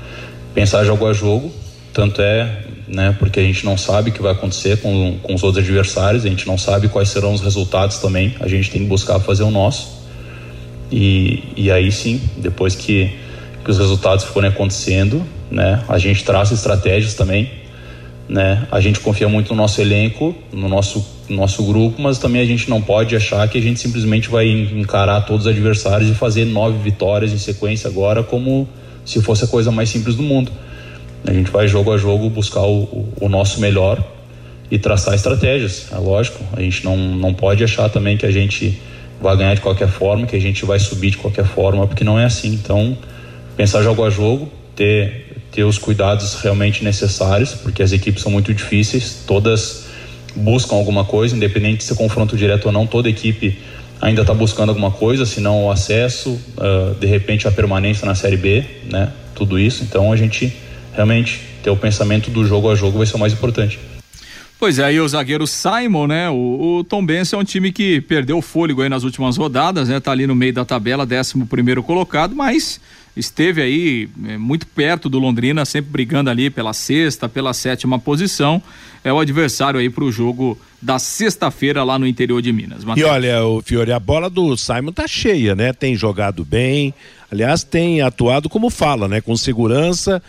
pensar 0.56 0.84
jogo 0.84 1.08
a 1.08 1.14
jogo, 1.14 1.52
tanto 1.94 2.22
é 2.22 2.67
né, 2.88 3.16
porque 3.20 3.40
a 3.40 3.44
gente 3.44 3.66
não 3.66 3.78
sabe 3.78 4.10
o 4.10 4.14
que 4.14 4.22
vai 4.22 4.32
acontecer 4.32 4.78
com, 4.78 5.18
com 5.22 5.34
os 5.34 5.44
outros 5.44 5.64
adversários, 5.64 6.26
a 6.26 6.30
gente 6.30 6.48
não 6.48 6.58
sabe 6.58 6.88
quais 6.88 7.10
serão 7.10 7.34
os 7.34 7.42
resultados 7.42 7.98
também, 7.98 8.36
a 8.40 8.48
gente 8.48 8.72
tem 8.72 8.82
que 8.82 8.88
buscar 8.88 9.20
fazer 9.20 9.44
o 9.44 9.52
nosso. 9.52 9.98
E, 10.92 11.44
e 11.56 11.70
aí 11.70 11.92
sim, 11.92 12.22
depois 12.38 12.76
que 12.76 13.12
que 13.68 13.72
os 13.72 13.78
resultados 13.78 14.24
forem 14.24 14.50
acontecendo, 14.50 15.22
né? 15.52 15.84
A 15.90 15.98
gente 15.98 16.24
traça 16.24 16.54
estratégias 16.54 17.14
também, 17.14 17.52
né? 18.30 18.66
A 18.72 18.80
gente 18.80 19.02
confia 19.02 19.28
muito 19.28 19.50
no 19.50 19.58
nosso 19.58 19.82
elenco, 19.82 20.34
no 20.54 20.70
nosso 20.70 21.06
nosso 21.28 21.62
grupo, 21.64 22.02
mas 22.02 22.18
também 22.18 22.42
a 22.42 22.46
gente 22.46 22.70
não 22.70 22.82
pode 22.82 23.14
achar 23.14 23.46
que 23.50 23.58
a 23.58 23.62
gente 23.62 23.82
simplesmente 23.82 24.30
vai 24.30 24.48
encarar 24.48 25.26
todos 25.26 25.46
os 25.46 25.52
adversários 25.52 26.10
e 26.10 26.14
fazer 26.14 26.46
nove 26.46 26.78
vitórias 26.78 27.34
em 27.34 27.38
sequência 27.38 27.90
agora 27.90 28.24
como 28.24 28.66
se 29.04 29.22
fosse 29.22 29.44
a 29.44 29.48
coisa 29.48 29.70
mais 29.70 29.90
simples 29.90 30.16
do 30.16 30.24
mundo. 30.24 30.50
A 31.26 31.34
gente 31.34 31.50
vai 31.52 31.68
jogo 31.68 31.94
a 31.94 31.98
jogo 31.98 32.30
buscar 32.30 32.62
o, 32.62 33.08
o 33.20 33.30
nosso 33.30 33.60
melhor 33.60 34.04
e 34.70 34.78
traçar 34.78 35.14
estratégias, 35.14 35.88
é 35.92 35.98
lógico. 35.98 36.44
A 36.54 36.62
gente 36.62 36.84
não, 36.84 36.98
não 36.98 37.34
pode 37.34 37.64
achar 37.64 37.90
também 37.90 38.18
que 38.18 38.26
a 38.26 38.32
gente 38.32 38.80
vai 39.22 39.36
ganhar 39.36 39.54
de 39.56 39.62
qualquer 39.62 39.88
forma, 39.88 40.28
que 40.28 40.36
a 40.36 40.42
gente 40.42 40.66
vai 40.66 40.80
subir 40.80 41.12
de 41.12 41.18
qualquer 41.18 41.46
forma, 41.46 41.88
porque 41.88 42.04
não 42.04 42.20
é 42.20 42.26
assim. 42.26 42.50
Então, 42.50 42.98
pensar 43.56 43.82
jogo 43.82 44.04
a 44.04 44.10
jogo, 44.10 44.52
ter, 44.76 45.42
ter 45.52 45.64
os 45.64 45.78
cuidados 45.78 46.36
realmente 46.42 46.84
necessários, 46.84 47.54
porque 47.54 47.82
as 47.82 47.92
equipes 47.92 48.22
são 48.22 48.32
muito 48.32 48.54
difíceis, 48.54 49.24
todas 49.26 49.88
buscam 50.36 50.76
alguma 50.76 51.04
coisa, 51.04 51.36
independente 51.36 51.78
de 51.78 51.84
ser 51.84 51.96
confronto 51.96 52.38
direto 52.38 52.68
ou 52.68 52.72
não, 52.72 52.86
toda 52.86 53.10
equipe 53.10 53.58
ainda 54.00 54.22
está 54.22 54.34
buscando 54.34 54.70
alguma 54.70 54.92
coisa, 54.92 55.26
se 55.26 55.42
não 55.42 55.66
o 55.66 55.72
acesso, 55.72 56.40
uh, 56.58 56.94
de 57.00 57.08
repente 57.08 57.48
a 57.48 57.52
permanência 57.52 58.06
na 58.06 58.14
Série 58.14 58.38
B, 58.38 58.64
né? 58.92 59.12
Tudo 59.34 59.58
isso. 59.58 59.84
Então 59.84 60.12
a 60.12 60.16
gente 60.16 60.56
realmente 60.98 61.40
ter 61.64 61.70
o 61.70 61.78
pensamento 61.78 62.32
do 62.32 62.44
jogo 62.44 62.70
a 62.70 62.76
jogo 62.76 62.98
vai 62.98 63.08
ser 63.08 63.16
o 63.16 63.20
mais 63.20 63.32
importante. 63.32 63.80
Pois 64.60 64.80
é, 64.80 64.86
aí 64.86 65.00
o 65.00 65.08
zagueiro 65.08 65.46
Simon, 65.46 66.08
né? 66.08 66.30
O, 66.32 66.80
o 66.80 66.84
Tom 66.84 67.06
Benz 67.06 67.32
é 67.32 67.38
um 67.38 67.44
time 67.44 67.72
que 67.72 68.02
perdeu 68.02 68.40
o 68.40 68.42
fôlego 68.42 68.82
aí 68.82 68.90
nas 68.90 69.04
últimas 69.04 69.38
rodadas, 69.38 69.88
né? 69.88 70.00
Tá 70.00 70.12
ali 70.12 70.26
no 70.26 70.34
meio 70.34 70.52
da 70.52 70.66
tabela, 70.66 71.08
11 71.10 71.46
primeiro 71.46 71.84
colocado, 71.84 72.36
mas 72.36 72.82
esteve 73.16 73.62
aí 73.62 74.10
é, 74.28 74.38
muito 74.38 74.66
perto 74.66 75.10
do 75.10 75.20
Londrina, 75.20 75.64
sempre 75.64 75.92
brigando 75.92 76.32
ali 76.32 76.50
pela 76.50 76.74
sexta, 76.74 77.30
pela 77.30 77.54
sétima 77.54 78.00
posição. 78.00 78.60
É 79.04 79.14
o 79.14 79.20
adversário 79.20 79.80
aí 79.80 79.92
para 79.92 80.04
o 80.04 80.12
jogo 80.12 80.60
da 80.82 80.98
sexta-feira 80.98 81.84
lá 81.84 82.00
no 82.00 82.08
interior 82.08 82.42
de 82.42 82.52
Minas. 82.52 82.84
Mateus. 82.84 83.08
E 83.08 83.10
olha, 83.10 83.46
o 83.46 83.62
Fiore, 83.62 83.92
a 83.92 84.00
bola 84.00 84.28
do 84.28 84.58
Simon 84.58 84.92
tá 84.92 85.08
cheia, 85.08 85.54
né? 85.54 85.72
Tem 85.72 85.96
jogado 85.96 86.44
bem, 86.44 86.96
aliás, 87.32 87.64
tem 87.64 88.02
atuado 88.02 88.50
como 88.50 88.70
fala, 88.70 89.08
né? 89.08 89.22
Com 89.22 89.36
segurança 89.36 90.22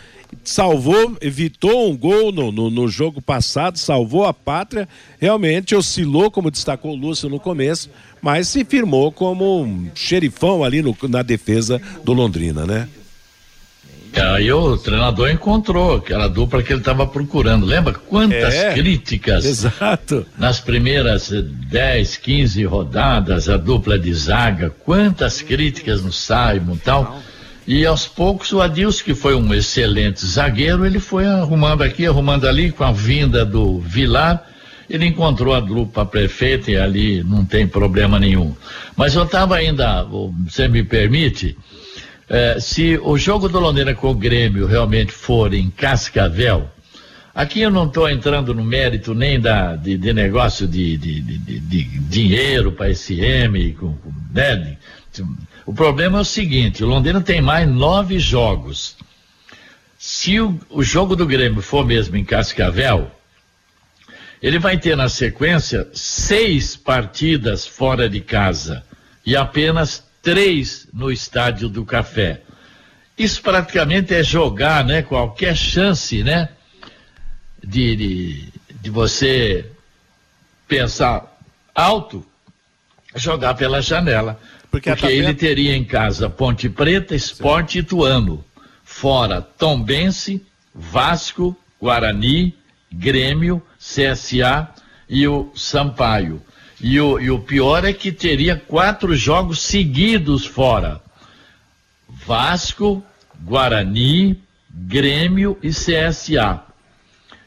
salvou, 0.43 1.17
evitou 1.21 1.89
um 1.89 1.97
gol 1.97 2.31
no, 2.31 2.51
no, 2.51 2.69
no, 2.69 2.87
jogo 2.87 3.21
passado, 3.21 3.77
salvou 3.77 4.25
a 4.25 4.33
pátria, 4.33 4.87
realmente 5.19 5.75
oscilou, 5.75 6.29
como 6.29 6.51
destacou 6.51 6.91
o 6.91 6.95
Lúcio 6.95 7.29
no 7.29 7.39
começo, 7.39 7.89
mas 8.21 8.47
se 8.47 8.63
firmou 8.63 9.11
como 9.11 9.61
um 9.61 9.89
xerifão 9.95 10.63
ali 10.63 10.81
no, 10.81 10.95
na 11.09 11.21
defesa 11.21 11.81
do 12.03 12.13
Londrina, 12.13 12.65
né? 12.65 12.87
Aí 14.15 14.51
o 14.51 14.77
treinador 14.77 15.29
encontrou 15.29 15.97
aquela 15.97 16.27
dupla 16.27 16.63
que 16.63 16.73
ele 16.73 16.79
estava 16.79 17.05
procurando. 17.05 17.65
Lembra 17.65 17.93
quantas 17.93 18.53
é, 18.53 18.73
críticas? 18.73 19.45
Exato. 19.45 20.25
Nas 20.37 20.59
primeiras 20.59 21.29
10, 21.29 22.17
15 22.17 22.63
rodadas, 22.65 23.47
a 23.47 23.57
dupla 23.57 23.99
de 23.99 24.13
zaga, 24.13 24.69
quantas 24.83 25.41
críticas 25.41 26.01
no 26.01 26.11
Simon 26.11 26.75
e 26.75 26.79
tal. 26.83 27.19
E 27.67 27.85
aos 27.85 28.07
poucos 28.07 28.51
o 28.51 28.61
Adilson, 28.61 29.03
que 29.03 29.13
foi 29.13 29.35
um 29.35 29.53
excelente 29.53 30.25
zagueiro, 30.25 30.85
ele 30.85 30.99
foi 30.99 31.27
arrumando 31.27 31.83
aqui, 31.83 32.05
arrumando 32.07 32.47
ali, 32.47 32.71
com 32.71 32.83
a 32.83 32.91
vinda 32.91 33.45
do 33.45 33.79
Vilar, 33.79 34.43
ele 34.89 35.05
encontrou 35.05 35.53
a 35.53 35.59
dupla 35.59 36.03
prefeita 36.03 36.71
e 36.71 36.77
ali 36.77 37.23
não 37.23 37.45
tem 37.45 37.67
problema 37.67 38.19
nenhum. 38.19 38.55
Mas 38.97 39.13
eu 39.13 39.23
estava 39.23 39.55
ainda, 39.55 40.03
você 40.03 40.67
me 40.67 40.83
permite, 40.83 41.55
eh, 42.29 42.59
se 42.59 42.97
o 43.01 43.17
jogo 43.17 43.49
do 43.49 43.59
Londrina 43.59 43.95
com 43.95 44.11
o 44.11 44.13
Grêmio 44.13 44.67
realmente 44.67 45.11
for 45.11 45.53
em 45.53 45.69
Cascavel, 45.69 46.69
aqui 47.33 47.61
eu 47.61 47.71
não 47.71 47.87
estou 47.87 48.07
entrando 48.09 48.53
no 48.53 48.63
mérito 48.63 49.15
nem 49.15 49.39
da, 49.39 49.75
de, 49.75 49.97
de 49.97 50.13
negócio 50.13 50.67
de, 50.67 50.95
de, 50.97 51.21
de, 51.21 51.59
de 51.59 51.83
dinheiro 51.83 52.71
para 52.71 52.93
SM, 52.93 53.73
com, 53.79 53.93
com, 53.93 54.13
né, 54.31 54.77
o 55.65 55.73
problema 55.73 56.19
é 56.19 56.21
o 56.21 56.25
seguinte: 56.25 56.83
o 56.83 56.87
Londrina 56.87 57.21
tem 57.21 57.41
mais 57.41 57.67
nove 57.67 58.19
jogos. 58.19 58.95
Se 59.97 60.39
o, 60.39 60.59
o 60.69 60.83
jogo 60.83 61.15
do 61.15 61.25
Grêmio 61.25 61.61
for 61.61 61.85
mesmo 61.85 62.15
em 62.15 62.23
Cascavel, 62.23 63.11
ele 64.41 64.57
vai 64.57 64.77
ter 64.77 64.95
na 64.95 65.09
sequência 65.09 65.87
seis 65.93 66.75
partidas 66.75 67.67
fora 67.67 68.09
de 68.09 68.21
casa 68.21 68.83
e 69.25 69.35
apenas 69.35 70.08
três 70.21 70.87
no 70.93 71.11
estádio 71.11 71.69
do 71.69 71.85
Café. 71.85 72.41
Isso 73.17 73.41
praticamente 73.41 74.13
é 74.13 74.23
jogar, 74.23 74.85
né? 74.85 75.01
Qualquer 75.01 75.55
chance, 75.55 76.23
né? 76.23 76.49
De, 77.61 77.95
de, 77.95 78.53
de 78.81 78.89
você 78.89 79.65
pensar 80.67 81.37
alto, 81.75 82.25
jogar 83.15 83.55
pela 83.55 83.81
janela. 83.81 84.39
Porque, 84.71 84.89
Porque 84.89 85.07
ele 85.07 85.33
teria 85.33 85.75
em 85.75 85.83
casa 85.83 86.29
Ponte 86.29 86.69
Preta, 86.69 87.15
Esporte 87.15 87.73
Sim. 87.73 87.79
Ituano. 87.79 88.45
Fora 88.83 89.41
Tombense, 89.41 90.43
Vasco, 90.73 91.55
Guarani, 91.79 92.55
Grêmio, 92.91 93.61
CSA 93.77 94.69
e 95.07 95.27
o 95.27 95.51
Sampaio. 95.55 96.41
E 96.81 96.99
o, 96.99 97.19
e 97.19 97.29
o 97.29 97.39
pior 97.39 97.83
é 97.83 97.91
que 97.91 98.11
teria 98.11 98.55
quatro 98.55 99.15
jogos 99.15 99.61
seguidos 99.61 100.45
fora. 100.45 101.01
Vasco, 102.25 103.03
Guarani, 103.43 104.39
Grêmio 104.71 105.57
e 105.61 105.69
CSA. 105.69 106.63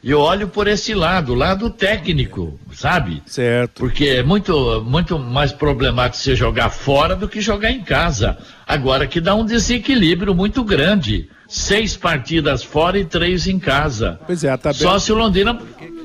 E 0.02 0.10
eu 0.10 0.18
olho 0.18 0.48
por 0.48 0.66
esse 0.66 0.94
lado, 0.94 1.32
lado 1.32 1.70
técnico, 1.70 2.58
sabe? 2.72 3.22
Certo. 3.24 3.78
Porque 3.78 4.06
é 4.06 4.22
muito, 4.22 4.82
muito 4.84 5.16
mais 5.16 5.52
problemático 5.52 6.22
você 6.22 6.34
jogar 6.34 6.70
fora 6.70 7.14
do 7.14 7.28
que 7.28 7.40
jogar 7.40 7.70
em 7.70 7.82
casa. 7.82 8.36
Agora 8.66 9.06
que 9.06 9.20
dá 9.20 9.34
um 9.34 9.46
desequilíbrio 9.46 10.34
muito 10.34 10.64
grande. 10.64 11.30
seis 11.48 11.96
partidas 11.96 12.64
fora 12.64 12.98
e 12.98 13.04
três 13.04 13.46
em 13.46 13.60
casa. 13.60 14.18
Pois 14.26 14.42
é, 14.42 14.50
a 14.50 14.58
tabela. 14.58 14.82
Só 14.82 14.98
se 14.98 15.12
o 15.12 15.14
Londrina 15.14 15.56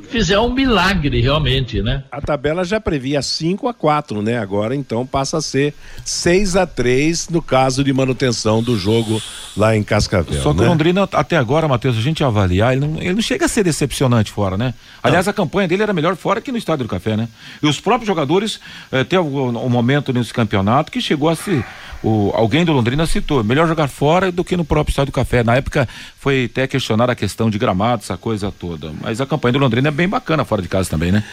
fizer 0.10 0.40
um 0.40 0.54
milagre 0.54 1.22
realmente, 1.22 1.82
né? 1.82 2.04
A 2.12 2.22
tabela 2.22 2.64
já 2.64 2.80
previa 2.80 3.22
5 3.22 3.68
a 3.68 3.74
4, 3.74 4.22
né? 4.22 4.38
Agora 4.38 4.76
então 4.76 5.06
passa 5.06 5.38
a 5.38 5.42
ser 5.42 5.74
6 6.06 6.56
a 6.56 6.66
3 6.66 7.30
no 7.30 7.42
caso 7.42 7.84
de 7.84 7.94
manutenção 7.94 8.64
do 8.64 8.78
jogo 8.78 9.22
lá 9.56 9.76
em 9.76 9.84
Cascavel. 9.84 10.42
Só 10.42 10.54
que 10.54 10.62
né? 10.62 10.66
o 10.66 10.70
Londrina, 10.70 11.08
até 11.12 11.38
agora, 11.38 11.68
Matheus, 11.68 11.98
a 11.98 12.02
gente 12.02 12.24
avaliar, 12.24 12.74
ele 12.74 12.86
não, 12.86 13.02
ele 13.02 13.14
não 13.14 13.22
chega 13.22 13.46
a 13.46 13.50
ser 13.50 13.64
decepcionante 13.64 14.32
fora, 14.32 14.58
né? 14.58 14.74
Aliás, 15.02 15.28
a 15.28 15.34
campanha 15.34 15.68
dele 15.68 15.84
era 15.84 15.94
melhor 15.94 16.16
fora 16.16 16.42
que 16.42 16.52
no 16.52 16.58
Estádio 16.58 16.86
do 16.86 16.90
Café, 16.90 17.16
né? 17.16 17.28
E 17.62 17.68
os 17.68 17.80
próprios 17.80 18.08
jogadores, 18.08 18.60
eh, 18.92 19.04
tem 19.04 19.20
um, 19.20 19.66
um 19.66 19.70
momento 19.70 20.14
nesse 20.14 20.34
campeonato 20.34 20.92
que 20.92 21.02
chegou 21.02 21.30
a 21.30 21.36
se. 21.36 21.64
O, 22.04 22.32
alguém 22.36 22.64
do 22.64 22.72
Londrina 22.74 23.06
citou, 23.06 23.44
melhor 23.44 23.68
jogar 23.68 23.88
fora 23.88 24.32
do 24.32 24.44
que 24.44 24.56
no 24.56 24.64
próprio 24.64 24.92
Estádio 24.92 25.12
do 25.12 25.16
Café. 25.16 25.44
Na 25.44 25.56
época 25.56 25.88
foi 26.20 26.46
até 26.52 26.68
questionar 26.68 27.10
a 27.10 27.16
questão 27.16 27.50
de 27.50 27.58
gramado, 27.58 28.04
essa 28.04 28.18
coisa 28.18 28.52
toda. 28.52 28.92
Mas 29.02 29.20
a 29.20 29.26
campanha 29.26 29.54
do 29.54 29.60
Londrina 29.60 29.88
é 29.88 29.92
bem 29.92 30.08
bacana 30.08 30.46
fora 30.46 30.62
de 30.62 30.68
casa 30.68 30.90
também, 30.90 31.12
né? 31.12 31.24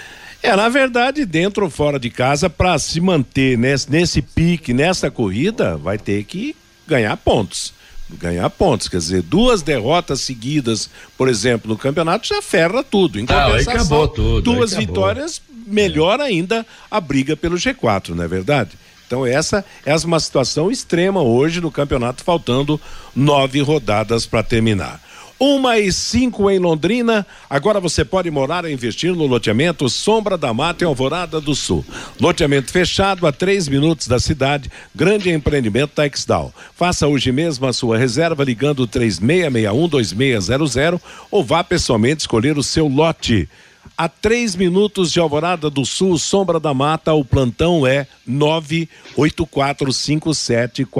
É, 0.43 0.55
na 0.57 0.69
verdade, 0.69 1.25
dentro 1.25 1.65
ou 1.65 1.71
fora 1.71 1.99
de 1.99 2.11
casa, 2.11 2.51
para 2.51 2.79
se 2.79 3.01
manter 3.01 3.57
nesse, 3.57 3.91
nesse 3.91 4.21
pique, 4.21 4.75
nessa 4.75 5.11
corrida, 5.11 5.77
vai 5.77 5.97
ter 5.99 6.23
que 6.25 6.55
ganhar 6.87 7.17
pontos. 7.17 7.73
Ganhar 8.19 8.51
pontos, 8.51 8.87
quer 8.87 8.99
dizer, 8.99 9.23
duas 9.23 9.63
derrotas 9.63 10.21
seguidas, 10.21 10.91
por 11.17 11.29
exemplo, 11.29 11.71
no 11.71 11.79
campeonato 11.79 12.29
já 12.29 12.43
ferra 12.43 12.83
tudo. 12.85 13.19
Em 13.19 13.25
Ah, 13.29 13.47
compensação, 13.47 13.73
acabou 13.75 14.09
tudo, 14.09 14.43
duas 14.43 14.73
acabou. 14.75 14.87
vitórias 14.95 15.41
melhora 15.67 16.25
ainda 16.25 16.67
a 16.91 17.01
briga 17.01 17.35
pelo 17.35 17.57
G4, 17.57 18.11
não 18.11 18.23
é 18.23 18.29
verdade? 18.29 18.73
Então 19.15 19.25
essa, 19.25 19.65
é 19.87 19.95
uma 19.99 20.19
situação 20.19 20.73
extrema 20.73 21.23
hoje 21.23 21.61
no 21.61 21.71
campeonato, 21.71 22.25
faltando 22.25 22.81
nove 23.15 23.61
rodadas 23.61 24.27
para 24.27 24.43
terminar. 24.43 25.01
Uma 25.39 25.79
e 25.79 25.93
cinco 25.93 26.51
em 26.51 26.59
Londrina. 26.59 27.25
Agora 27.49 27.79
você 27.79 28.05
pode 28.05 28.29
morar 28.29 28.65
e 28.65 28.73
investir 28.73 29.15
no 29.15 29.27
loteamento 29.27 29.89
Sombra 29.89 30.37
da 30.37 30.53
Mata 30.53 30.83
em 30.83 30.89
Alvorada 30.89 31.41
do 31.41 31.55
Sul. 31.55 31.85
Loteamento 32.21 32.73
fechado 32.73 33.25
a 33.25 33.31
três 33.31 33.69
minutos 33.69 34.09
da 34.09 34.19
cidade. 34.19 34.69
Grande 34.93 35.31
empreendimento 35.31 35.93
Texdal. 35.95 36.53
Faça 36.75 37.07
hoje 37.07 37.31
mesmo 37.31 37.69
a 37.69 37.73
sua 37.73 37.97
reserva 37.97 38.43
ligando 38.43 38.89
3661-2600 38.89 41.01
ou 41.31 41.45
vá 41.45 41.63
pessoalmente 41.63 42.23
escolher 42.23 42.59
o 42.59 42.65
seu 42.65 42.89
lote. 42.89 43.49
A 43.97 44.09
três 44.09 44.57
minutos 44.57 45.13
de 45.13 45.21
Alvorada 45.21 45.71
do 45.71 45.85
Sul, 45.85 46.19
Sombra 46.19 46.59
da 46.59 46.75
Mata, 46.75 47.13
o 47.15 47.25
plantão 47.25 47.87
é 47.87 48.07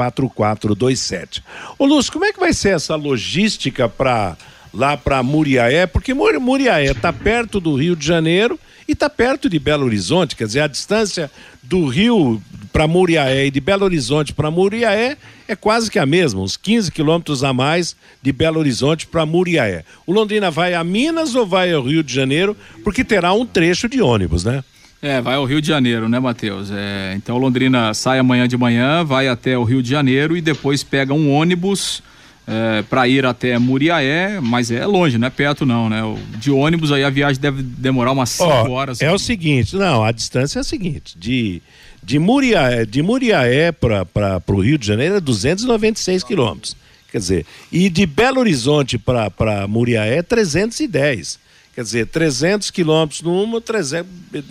984574427. 0.09 1.43
Ô 1.79 1.87
Lúcio, 1.87 2.13
como 2.13 2.25
é 2.25 2.33
que 2.33 2.41
vai 2.41 2.53
ser 2.53 2.75
essa 2.77 2.95
logística 2.95 3.89
para 3.89 4.37
lá 4.73 4.97
para 4.97 5.23
Muriaé? 5.23 5.87
Porque 5.87 6.15
Muri- 6.15 6.39
Muriaé 6.39 6.87
está 6.93 7.13
perto 7.13 7.61
do 7.61 7.75
Rio 7.75 7.97
de 7.97 8.07
Janeiro 8.07 8.59
e 8.87 8.93
está 8.93 9.09
perto 9.11 9.49
de 9.49 9.59
Belo 9.59 9.85
Horizonte, 9.87 10.37
quer 10.37 10.47
dizer, 10.47 10.61
a 10.61 10.67
distância 10.69 11.31
do 11.63 11.87
Rio 11.87 12.41
para 12.75 12.89
Muriaé 12.89 13.47
e 13.47 13.53
de 13.53 13.61
Belo 13.61 13.85
Horizonte 13.85 14.35
para 14.35 14.51
Muriaé 14.51 15.17
é 15.47 15.55
quase 15.55 15.89
que 15.89 15.97
a 15.97 16.05
mesma, 16.05 16.41
uns 16.41 16.57
15 16.57 16.91
quilômetros 16.91 17.45
a 17.45 17.53
mais 17.53 17.95
de 18.21 18.33
Belo 18.33 18.59
Horizonte 18.59 19.07
para 19.07 19.25
Muriaé. 19.25 19.85
O 20.05 20.13
Londrina 20.13 20.51
vai 20.51 20.75
a 20.75 20.83
Minas 20.83 21.37
ou 21.37 21.47
vai 21.47 21.73
ao 21.73 21.85
Rio 21.85 22.03
de 22.03 22.13
Janeiro? 22.13 22.57
Porque 22.83 23.05
terá 23.05 23.33
um 23.33 23.47
trecho 23.47 23.89
de 23.89 24.03
ônibus, 24.03 24.45
né? 24.45 24.65
É, 25.01 25.21
vai 25.21 25.37
ao 25.37 25.45
Rio 25.45 25.61
de 25.61 25.69
Janeiro, 25.69 26.09
né, 26.09 26.19
Matheus? 26.19 26.69
É, 26.73 27.15
então 27.15 27.39
Londrina 27.39 27.95
sai 27.95 28.19
amanhã 28.19 28.49
de 28.49 28.57
manhã, 28.57 29.05
vai 29.05 29.29
até 29.29 29.57
o 29.57 29.63
Rio 29.63 29.81
de 29.81 29.89
Janeiro 29.89 30.37
e 30.37 30.41
depois 30.41 30.83
pega 30.83 31.15
um 31.15 31.33
ônibus 31.33 32.03
é, 32.45 32.83
para 32.83 33.07
ir 33.07 33.25
até 33.25 33.57
Muriaé, 33.57 34.41
mas 34.41 34.73
é 34.73 34.85
longe, 34.85 35.17
não 35.17 35.29
é 35.29 35.31
perto 35.31 35.65
não, 35.65 35.89
né? 35.89 36.03
De 36.39 36.51
ônibus 36.51 36.91
aí 36.91 37.05
a 37.05 37.11
viagem 37.11 37.41
deve 37.41 37.63
demorar 37.63 38.11
umas 38.11 38.31
5 38.31 38.45
Ó, 38.45 38.71
horas. 38.71 39.01
É 39.01 39.13
o 39.13 39.19
seguinte, 39.19 39.77
não, 39.77 40.03
a 40.03 40.11
distância 40.11 40.59
é 40.59 40.61
a 40.61 40.65
seguinte, 40.65 41.17
de 41.17 41.63
de 42.05 42.19
Muriaé, 42.19 42.85
de 42.85 43.03
Muriaé 43.03 43.73
para 43.73 44.43
o 44.49 44.61
Rio 44.61 44.77
de 44.77 44.87
Janeiro 44.87 45.17
é 45.17 45.21
296 45.21 46.23
quilômetros. 46.23 46.77
Quer 47.11 47.19
dizer, 47.19 47.47
e 47.71 47.89
de 47.89 48.07
Belo 48.07 48.41
Horizonte 48.41 48.99
para 48.99 49.67
Muriaé 49.69 50.19
é 50.19 50.23
310. 50.23 51.39
Quer 51.75 51.83
dizer, 51.83 52.07
300 52.07 52.71
quilômetros 52.71 53.21
numa, 53.23 53.61
300, 53.61 54.07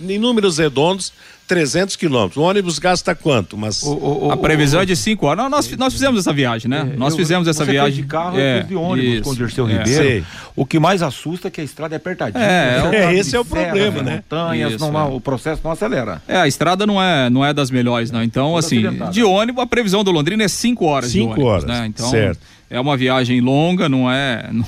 em 0.09 0.17
números 0.19 0.57
redondos, 0.57 1.13
300 1.47 1.95
quilômetros. 1.95 2.35
O 2.35 2.41
ônibus 2.41 2.79
gasta 2.79 3.15
quanto? 3.15 3.57
Mas 3.57 3.81
a 4.29 4.35
previsão 4.35 4.81
é 4.81 4.85
de 4.85 4.93
5 4.93 5.25
horas. 5.25 5.43
Não, 5.43 5.49
nós, 5.49 5.71
nós 5.77 5.93
fizemos 5.93 6.19
essa 6.19 6.33
viagem, 6.33 6.69
né? 6.69 6.83
nós 6.97 7.13
Eu- 7.13 7.17
fizemos 7.17 7.47
essa 7.47 7.59
você 7.59 7.65
foi 7.65 7.73
viagem. 7.73 8.01
de 8.01 8.07
carro, 8.09 8.37
é, 8.37 8.59
eu 8.59 8.63
de 8.63 8.75
ônibus 8.75 9.13
isso, 9.13 9.23
com 9.23 9.29
o 9.29 9.35
Dirceu 9.37 9.67
é. 9.69 9.71
Ribeiro. 9.71 10.03
Sei. 10.03 10.23
O 10.53 10.65
que 10.65 10.77
mais 10.79 11.01
assusta 11.01 11.47
é 11.47 11.51
que 11.51 11.61
a 11.61 11.63
estrada 11.63 11.95
é 11.95 11.97
apertadinha. 11.97 12.43
É, 12.43 12.77
é, 12.93 13.01
tá 13.05 13.13
esse 13.13 13.29
de 13.29 13.35
é 13.37 13.39
o 13.39 13.45
serra, 13.45 13.63
problema, 13.67 14.01
né? 14.03 14.15
Montanhas, 14.15 14.73
Isso, 14.73 14.91
não, 14.91 14.99
é. 14.99 15.03
o 15.05 15.21
processo 15.21 15.61
não 15.63 15.71
acelera. 15.71 16.21
É, 16.27 16.35
a 16.37 16.47
estrada 16.47 16.85
não 16.85 17.01
é, 17.01 17.29
não 17.29 17.45
é 17.45 17.53
das 17.53 17.71
melhores, 17.71 18.11
não. 18.11 18.21
Então, 18.21 18.57
assim, 18.57 18.79
acidentada. 18.85 19.11
de 19.11 19.23
ônibus, 19.23 19.63
a 19.63 19.67
previsão 19.67 20.03
do 20.03 20.11
Londrina 20.11 20.43
é 20.43 20.47
5 20.49 20.85
horas 20.85 21.11
de 21.11 21.19
Cinco 21.19 21.31
ônibus, 21.31 21.49
horas, 21.49 21.63
né? 21.65 21.85
Então, 21.87 22.09
certo. 22.09 22.39
é 22.69 22.79
uma 22.79 22.97
viagem 22.97 23.39
longa, 23.39 23.87
não 23.87 24.11
é... 24.11 24.47
não- 24.51 24.65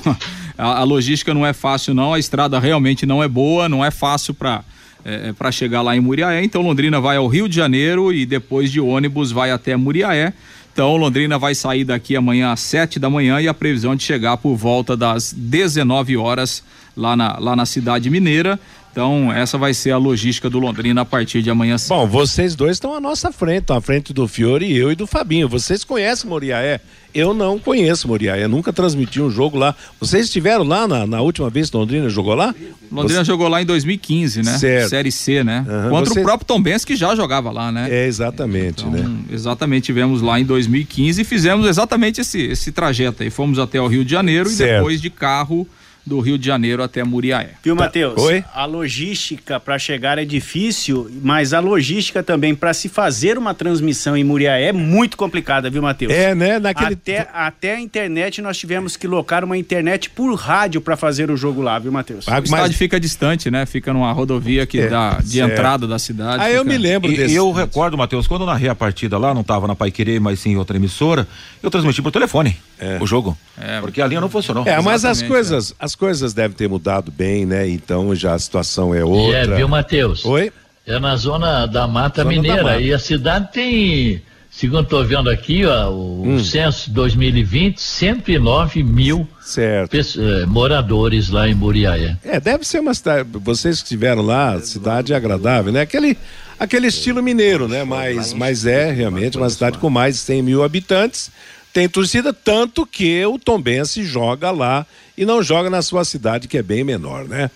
a, 0.58 0.80
a 0.80 0.84
logística 0.84 1.34
não 1.34 1.46
é 1.46 1.54
fácil, 1.54 1.94
não. 1.94 2.14
A 2.14 2.20
estrada 2.20 2.60
realmente 2.60 3.06
não 3.06 3.22
é 3.22 3.28
boa, 3.28 3.68
não 3.70 3.84
é 3.84 3.92
fácil 3.92 4.34
para 4.34 4.64
é, 5.06 5.32
para 5.34 5.52
chegar 5.52 5.84
lá 5.84 5.96
em 5.96 6.00
Muriaé. 6.00 6.44
Então, 6.44 6.64
Londrina 6.64 7.00
vai 7.00 7.18
ao 7.18 7.28
Rio 7.28 7.48
de 7.48 7.56
Janeiro 7.56 8.12
e 8.12 8.26
depois 8.26 8.72
de 8.72 8.82
ônibus 8.82 9.32
vai 9.32 9.52
até 9.52 9.76
Muriaé. 9.76 10.34
Então, 10.74 10.98
Londrina 10.98 11.38
vai 11.38 11.54
sair 11.56 11.86
daqui 11.86 12.16
amanhã 12.16 12.52
às 12.52 12.60
7 12.62 13.00
da 13.00 13.10
manhã 13.10 13.40
e 13.40 13.48
a 13.48 13.54
previsão 13.54 13.94
é 13.94 13.96
de 13.96 14.04
chegar 14.04 14.36
por 14.38 14.56
volta 14.56 14.98
das 14.98 15.32
19 15.32 16.18
horas 16.18 16.64
lá 16.98 17.16
na, 17.16 17.38
lá 17.40 17.56
na 17.56 17.66
cidade 17.66 18.10
mineira. 18.10 18.60
Então, 18.96 19.30
essa 19.30 19.58
vai 19.58 19.74
ser 19.74 19.92
a 19.92 19.98
logística 19.98 20.50
do 20.50 20.58
Londrina 20.58 21.02
a 21.02 21.06
partir 21.06 21.42
de 21.42 21.50
amanhã 21.50 21.78
cedo. 21.78 21.90
Bom, 21.98 22.08
vocês 22.08 22.56
dois 22.56 22.78
estão 22.78 22.96
à 22.96 23.02
nossa 23.02 23.30
frente, 23.30 23.64
estão 23.64 23.76
à 23.76 23.82
frente 23.82 24.14
do 24.14 24.26
Fiore, 24.26 24.74
eu 24.74 24.90
e 24.90 24.96
do 24.96 25.06
Fabinho. 25.06 25.50
Vocês 25.50 25.84
conhecem 25.84 26.30
Moriaé? 26.30 26.80
Eu 27.14 27.34
não 27.34 27.60
conheço 27.60 28.08
Moriaé, 28.08 28.48
nunca 28.48 28.72
transmiti 28.72 29.22
um 29.22 29.30
jogo 29.30 29.58
lá. 29.58 29.76
Vocês 30.00 30.28
estiveram 30.28 30.64
lá 30.64 30.88
na, 30.88 31.06
na 31.06 31.20
última 31.20 31.50
vez 31.50 31.70
que 31.70 31.76
Londrina 31.76 32.08
jogou 32.08 32.36
lá? 32.36 32.56
Londrina 32.90 33.22
jogou 33.26 33.50
lá 33.50 33.62
em 33.62 33.66
2015, 33.66 34.42
né? 34.42 34.58
Certo. 34.58 34.90
Série 34.90 35.12
C, 35.12 35.44
né? 35.44 35.66
Aham, 35.68 35.90
Contra 35.90 36.14
você- 36.14 36.20
o 36.22 36.24
próprio 36.24 36.48
Tom 36.48 36.62
Benz, 36.62 36.86
que 36.86 36.96
já 36.96 37.14
jogava 37.18 37.52
lá, 37.52 37.74
né? 37.74 37.90
É, 37.92 38.08
exatamente, 38.08 38.86
né? 38.86 39.00
Então, 39.00 39.20
exatamente, 39.30 39.84
tivemos 39.88 40.22
lá 40.22 40.40
em 40.40 40.46
2015 40.46 41.22
e 41.22 41.26
fizemos 41.26 41.68
exatamente 41.68 42.22
esse, 42.22 42.40
esse 42.42 42.72
trajeto 42.72 43.24
aí. 43.24 43.30
Fomos 43.30 43.60
até 43.60 43.82
o 43.82 43.88
Rio 43.88 44.06
de 44.06 44.12
Janeiro 44.12 44.48
Certo. 44.50 44.72
e 44.72 44.76
depois 44.78 45.02
de 45.02 45.10
carro 45.10 45.68
do 46.06 46.20
Rio 46.20 46.38
de 46.38 46.46
Janeiro 46.46 46.84
até 46.84 47.04
Muriaé. 47.04 47.52
Viu, 47.64 47.76
Matheus? 47.76 48.22
Oi? 48.22 48.44
A 48.54 48.66
logística 48.66 49.60
para 49.60 49.80
chegar 49.80 50.18
é 50.18 50.26
difícil, 50.26 51.10
mas 51.24 51.54
a 51.54 51.60
logística 51.60 52.22
também 52.22 52.54
para 52.54 52.74
se 52.74 52.88
fazer 52.88 53.38
uma 53.38 53.54
transmissão 53.54 54.16
em 54.16 54.24
Muriaé 54.24 54.66
é 54.68 54.72
muito 54.72 55.18
complicada, 55.18 55.70
viu, 55.70 55.82
Matheus? 55.82 56.14
É, 56.14 56.36
né? 56.36 56.60
Naquele. 56.60 56.94
Até, 56.94 57.28
até 57.34 57.76
a 57.76 57.80
internet 57.82 58.42
nós 58.42 58.58
tivemos 58.58 58.96
que 58.96 59.08
locar 59.08 59.44
uma 59.44 59.58
internet 59.58 60.10
por 60.10 60.34
rádio 60.36 60.80
para 60.80 60.96
fazer 60.96 61.32
o 61.32 61.36
jogo 61.38 61.62
lá, 61.62 61.80
viu, 61.80 61.92
Matheus? 61.92 62.26
Ah, 62.28 62.40
O 62.40 62.44
estádio 62.44 62.68
mas- 62.68 62.76
fica 62.76 63.00
distante, 63.00 63.50
né? 63.50 63.66
Fica 63.66 63.92
numa 63.92 64.12
rodovia 64.12 64.66
que 64.66 64.80
É, 64.80 64.88
dá 64.88 65.20
de 65.22 65.30
certo. 65.40 65.52
entrada 65.52 65.88
da 65.88 65.98
cidade. 65.98 66.44
Ah, 66.44 66.50
eu 66.52 66.64
fica- 66.64 66.72
me 66.72 66.78
lembro 66.78 67.12
E, 67.12 67.18
desse. 67.18 67.34
eu 67.36 67.52
recordo, 67.52 67.98
Matheus, 67.98 68.28
quando 68.28 68.42
eu 68.42 68.48
narrei 68.48 68.70
a 68.70 68.76
partida 68.76 69.18
lá, 69.18 69.34
não 69.34 69.42
estava 69.42 69.68
na 69.68 69.76
Pai 69.76 69.90
Querer, 69.92 70.20
mas 70.20 70.40
sim 70.40 70.52
em 70.52 70.56
outra 70.58 70.78
emissora, 70.78 71.28
eu 71.64 71.72
transmiti 71.72 72.02
por 72.02 72.12
telefone 72.12 72.58
o 73.02 73.08
jogo. 73.08 73.36
É. 73.58 73.80
Porque 73.80 74.02
a 74.02 74.08
linha 74.08 74.20
não 74.22 74.30
funcionou. 74.30 74.66
É, 74.68 74.76
mas 74.82 75.06
as 75.06 75.18
Exatamente, 75.18 75.28
coisas, 75.32 75.74
as 75.80 75.95
coisas 75.96 76.34
devem 76.34 76.56
ter 76.56 76.68
mudado 76.70 77.12
bem, 77.12 77.46
né? 77.46 77.68
Então 77.68 78.14
já 78.14 78.34
a 78.34 78.40
situação 78.40 78.94
é 78.94 79.04
outra. 79.04 79.38
é, 79.38 79.48
viu, 79.58 79.68
Matheus? 79.68 80.24
Oi? 80.26 80.52
É 80.86 81.00
na 81.00 81.16
zona 81.16 81.66
da 81.66 81.88
Mata 81.88 82.22
Zona 82.22 82.36
da 82.36 82.42
Mineira. 82.42 82.64
Mata. 82.64 82.80
E 82.82 82.94
a 82.94 83.00
cidade 83.00 83.50
tem, 83.52 84.22
segundo 84.52 84.84
estou 84.84 85.04
vendo 85.04 85.30
aqui, 85.32 85.66
ó, 85.66 85.90
o 85.90 86.24
Hum. 86.28 86.44
censo 86.44 86.92
2020, 86.92 87.80
109 87.82 88.84
mil 88.84 89.28
Certo. 89.42 89.90
pesso- 89.90 90.22
eh, 90.22 90.46
moradores 90.46 91.30
lá 91.30 91.48
em 91.50 91.56
Muriaé. 91.56 92.18
É, 92.24 92.40
deve 92.40 92.66
ser 92.68 92.80
uma 92.82 92.94
cidade. 92.94 93.28
Vocês 93.34 93.78
que 93.78 93.84
estiveram 93.86 94.22
lá, 94.22 94.60
cidade 94.62 95.12
agradável, 95.14 95.72
né? 95.74 95.82
Aquele, 95.82 96.16
aquele 96.60 96.86
estilo 96.88 97.24
mineiro, 97.24 97.68
né? 97.68 97.84
Mas, 97.84 98.34
mas 98.34 98.66
é 98.68 98.92
realmente 98.92 99.38
uma 99.38 99.50
cidade 99.50 99.80
com 99.80 99.90
mais 99.90 100.16
de 100.16 100.22
100 100.22 100.42
mil 100.44 100.64
habitantes. 100.64 101.32
Tem 101.76 101.90
torcida, 101.90 102.32
tanto 102.32 102.86
que 102.86 103.26
o 103.26 103.38
Tombense 103.38 104.06
joga 104.06 104.50
lá 104.50 104.88
e 105.18 105.26
não 105.26 105.44
joga 105.44 105.70
na 105.70 105.82
sua 105.82 106.06
cidade, 106.06 106.48
que 106.48 106.58
é 106.58 106.64
bem 106.64 106.86
menor, 106.86 107.26
né? 107.26 107.52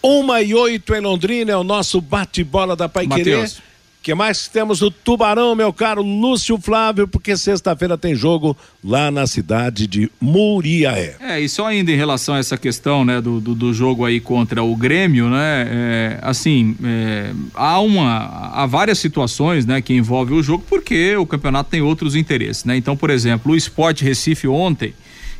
Uma 0.00 0.40
e 0.40 0.54
oito 0.54 0.94
em 0.94 1.00
Londrina 1.00 1.50
é 1.50 1.56
o 1.56 1.64
nosso 1.64 2.00
bate-bola 2.00 2.76
da 2.76 2.88
Paiquerê. 2.88 3.34
Matheus. 3.34 3.60
Que 4.04 4.14
mais 4.14 4.46
temos 4.48 4.82
o 4.82 4.90
Tubarão, 4.90 5.54
meu 5.54 5.72
caro 5.72 6.02
Lúcio 6.02 6.58
Flávio, 6.60 7.08
porque 7.08 7.34
sexta-feira 7.38 7.96
tem 7.96 8.14
jogo 8.14 8.54
lá 8.84 9.10
na 9.10 9.26
cidade 9.26 9.86
de 9.86 10.10
Muriaé. 10.20 11.16
É, 11.18 11.40
e 11.40 11.48
só 11.48 11.68
ainda 11.68 11.90
em 11.90 11.96
relação 11.96 12.34
a 12.34 12.38
essa 12.38 12.58
questão, 12.58 13.02
né, 13.02 13.18
do, 13.18 13.40
do, 13.40 13.54
do 13.54 13.72
jogo 13.72 14.04
aí 14.04 14.20
contra 14.20 14.62
o 14.62 14.76
Grêmio, 14.76 15.30
né, 15.30 15.66
é, 15.70 16.18
assim, 16.20 16.76
é, 16.84 17.32
há 17.54 17.80
uma, 17.80 18.50
há 18.52 18.66
várias 18.66 18.98
situações, 18.98 19.64
né, 19.64 19.80
que 19.80 19.94
envolvem 19.94 20.36
o 20.36 20.42
jogo 20.42 20.62
porque 20.68 21.16
o 21.16 21.24
campeonato 21.24 21.70
tem 21.70 21.80
outros 21.80 22.14
interesses, 22.14 22.66
né, 22.66 22.76
então, 22.76 22.94
por 22.94 23.08
exemplo, 23.08 23.52
o 23.52 23.56
Sport 23.56 24.02
Recife 24.02 24.46
ontem, 24.46 24.92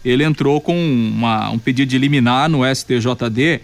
ele 0.03 0.25
entrou 0.25 0.59
com 0.59 0.75
uma, 0.75 1.51
um 1.51 1.59
pedido 1.59 1.91
de 1.91 1.99
liminar 1.99 2.49
no 2.49 2.61
STJD 2.65 3.61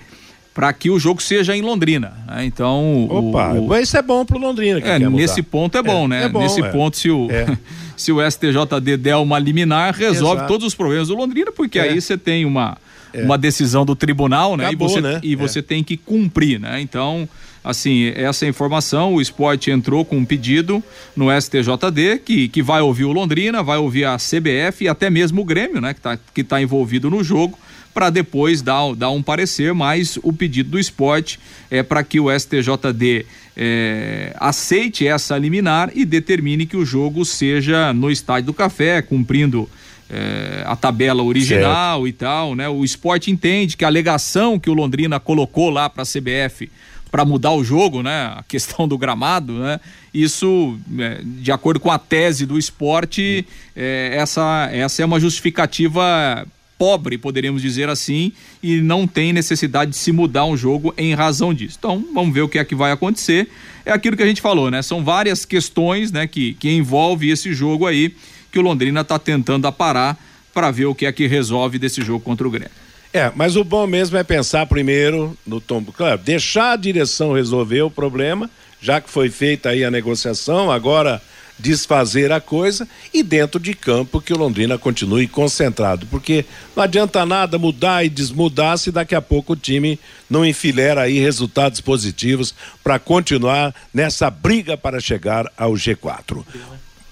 para 0.53 0.73
que 0.73 0.91
o 0.91 0.99
jogo 0.99 1.23
seja 1.23 1.57
em 1.57 1.63
Londrina. 1.63 2.13
Né? 2.27 2.45
Então, 2.45 3.07
Opa, 3.09 3.53
o, 3.53 3.69
o... 3.69 3.77
isso 3.77 3.97
é 3.97 4.03
bom 4.03 4.25
para 4.25 4.37
o 4.37 4.41
Londrina. 4.41 4.81
é, 4.81 4.99
nesse 4.99 5.43
ponto 5.43 5.79
é 5.79 5.83
bom, 5.83 6.05
é, 6.07 6.09
né? 6.09 6.25
É 6.25 6.29
bom, 6.29 6.41
nesse 6.41 6.61
é. 6.61 6.69
ponto, 6.69 6.97
se 6.97 7.11
o, 7.11 7.29
é. 7.31 7.47
se 7.97 8.13
o 8.13 8.19
STJD 8.31 8.97
der 8.97 9.17
uma 9.17 9.39
liminar, 9.39 9.95
resolve 9.95 10.37
Exato. 10.37 10.49
todos 10.53 10.67
os 10.67 10.75
problemas 10.75 11.09
do 11.09 11.15
Londrina, 11.15 11.53
porque 11.53 11.79
é. 11.79 11.83
aí 11.83 12.01
você 12.01 12.19
tem 12.19 12.45
uma, 12.45 12.77
uma 13.15 13.39
decisão 13.39 13.85
do 13.85 13.95
tribunal, 13.95 14.57
né? 14.57 14.67
Acabou, 14.67 14.89
e 14.89 14.91
você, 14.91 15.01
né? 15.01 15.21
E 15.23 15.37
você 15.37 15.63
tem 15.63 15.85
que 15.85 15.97
cumprir, 15.97 16.59
né? 16.59 16.81
Então, 16.81 17.29
assim, 17.63 18.13
essa 18.17 18.45
informação, 18.45 19.15
o 19.15 19.21
esporte 19.21 19.71
entrou 19.71 20.05
com 20.05 20.17
um 20.17 20.25
pedido 20.25 20.83
no 21.15 21.27
STJD 21.31 22.19
que, 22.25 22.49
que 22.49 22.63
vai 22.63 22.81
ouvir 22.81 23.05
o 23.05 23.13
Londrina, 23.13 23.63
vai 23.63 23.79
ouvir 23.79 24.05
a 24.05 24.17
CBF 24.17 24.85
e 24.85 24.89
até 24.89 25.09
mesmo 25.09 25.43
o 25.43 25.45
Grêmio, 25.45 25.81
né? 25.81 25.95
Que 25.95 26.01
está 26.01 26.19
que 26.35 26.43
tá 26.43 26.61
envolvido 26.61 27.09
no 27.09 27.23
jogo 27.23 27.57
para 27.93 28.11
depois 28.11 28.63
dar, 28.63 28.95
dar 28.95 29.11
um 29.11 29.23
parecer, 29.23 29.75
mas 29.75 30.19
o 30.23 30.33
pedido 30.33 30.71
do 30.71 30.79
esporte 30.79 31.39
é 31.71 31.83
para 31.83 32.03
que 32.03 32.21
o 32.21 32.27
STJD 32.31 33.27
é, 33.57 34.35
aceite 34.39 35.07
essa 35.07 35.37
liminar 35.37 35.91
e 35.95 36.05
determine 36.05 36.67
que 36.67 36.77
o 36.77 36.85
jogo 36.85 37.25
seja 37.25 37.93
no 37.93 38.11
Estádio 38.11 38.47
do 38.47 38.55
Café, 38.55 39.03
cumprindo 39.03 39.69
é, 40.09 40.63
a 40.67 40.75
tabela 40.75 41.23
original 41.23 42.01
certo. 42.03 42.09
e 42.09 42.13
tal, 42.13 42.55
né? 42.55 42.69
O 42.69 42.85
esporte 42.85 43.31
entende 43.31 43.77
que 43.77 43.85
a 43.85 43.89
alegação 43.89 44.59
que 44.59 44.69
o 44.69 44.75
Londrina 44.75 45.21
colocou 45.21 45.71
lá 45.71 45.89
para 45.89 46.03
a 46.03 46.07
CBF 46.07 46.71
para 47.11 47.25
mudar 47.25 47.53
o 47.53 47.65
jogo, 47.65 48.03
né? 48.03 48.33
A 48.37 48.45
questão 48.47 48.87
do 48.87 48.97
gramado, 48.97 49.53
né? 49.55 49.81
Isso, 50.13 50.79
é, 50.99 51.21
de 51.23 51.53
acordo 51.53 51.79
com 51.79 51.91
a 51.91 51.99
tese 51.99 52.47
do 52.47 52.59
esporte, 52.59 53.47
é, 53.77 54.11
essa, 54.15 54.69
essa 54.73 55.03
é 55.03 55.05
uma 55.05 55.21
justificativa 55.21 56.47
pobre, 56.81 57.19
poderíamos 57.19 57.61
dizer 57.61 57.91
assim, 57.91 58.33
e 58.63 58.81
não 58.81 59.07
tem 59.07 59.35
necessidade 59.35 59.91
de 59.91 59.99
se 59.99 60.13
mudar 60.13 60.47
um 60.47 60.57
jogo 60.57 60.95
em 60.97 61.13
razão 61.13 61.53
disso. 61.53 61.77
Então, 61.79 62.03
vamos 62.15 62.33
ver 62.33 62.41
o 62.41 62.49
que 62.49 62.59
é 62.59 62.65
que 62.65 62.75
vai 62.75 62.91
acontecer. 62.91 63.51
É 63.85 63.93
aquilo 63.93 64.17
que 64.17 64.23
a 64.23 64.27
gente 64.27 64.41
falou, 64.41 64.71
né? 64.71 64.81
São 64.81 65.05
várias 65.05 65.45
questões, 65.45 66.11
né, 66.11 66.27
que, 66.27 66.55
que 66.55 66.71
envolve 66.71 67.29
esse 67.29 67.53
jogo 67.53 67.87
aí, 67.87 68.15
que 68.51 68.59
o 68.59 68.63
Londrina 68.63 69.03
está 69.03 69.19
tentando 69.19 69.67
aparar 69.67 70.19
para 70.55 70.71
ver 70.71 70.87
o 70.87 70.95
que 70.95 71.05
é 71.05 71.13
que 71.13 71.27
resolve 71.27 71.79
desse 71.79 72.01
jogo 72.01 72.25
contra 72.25 72.49
o 72.49 72.51
Grêmio. 72.51 72.71
É, 73.13 73.31
mas 73.37 73.57
o 73.57 73.63
bom 73.63 73.87
mesmo 73.87 74.17
é 74.17 74.25
pensar 74.25 74.65
primeiro 74.65 75.37
no 75.47 75.61
tombo. 75.61 75.93
Claro, 75.93 76.19
deixar 76.25 76.73
a 76.73 76.77
direção 76.77 77.35
resolver 77.35 77.83
o 77.83 77.91
problema, 77.91 78.49
já 78.81 79.03
que 79.03 79.11
foi 79.11 79.29
feita 79.29 79.69
aí 79.69 79.85
a 79.85 79.91
negociação, 79.91 80.71
agora 80.71 81.21
desfazer 81.61 82.33
a 82.33 82.41
coisa 82.41 82.89
e 83.13 83.23
dentro 83.23 83.61
de 83.61 83.75
campo 83.75 84.21
que 84.21 84.33
o 84.33 84.37
Londrina 84.37 84.79
continue 84.79 85.29
concentrado, 85.29 86.07
porque 86.07 86.45
não 86.75 86.83
adianta 86.83 87.25
nada 87.27 87.59
mudar 87.59 88.05
e 88.05 88.09
desmudar 88.09 88.79
se 88.79 88.91
daqui 88.91 89.15
a 89.15 89.23
pouco 89.23 89.53
o 89.53 89.57
time 89.57 89.99
não 90.29 90.45
enfilera 90.45 91.03
aí 91.03 91.19
resultados 91.19 91.81
positivos 91.81 92.55
para 92.83 92.99
continuar 92.99 93.75
nessa 93.93 94.31
briga 94.31 94.77
para 94.77 95.01
chegar 95.01 95.51
ao 95.57 95.73
G4. 95.73 96.45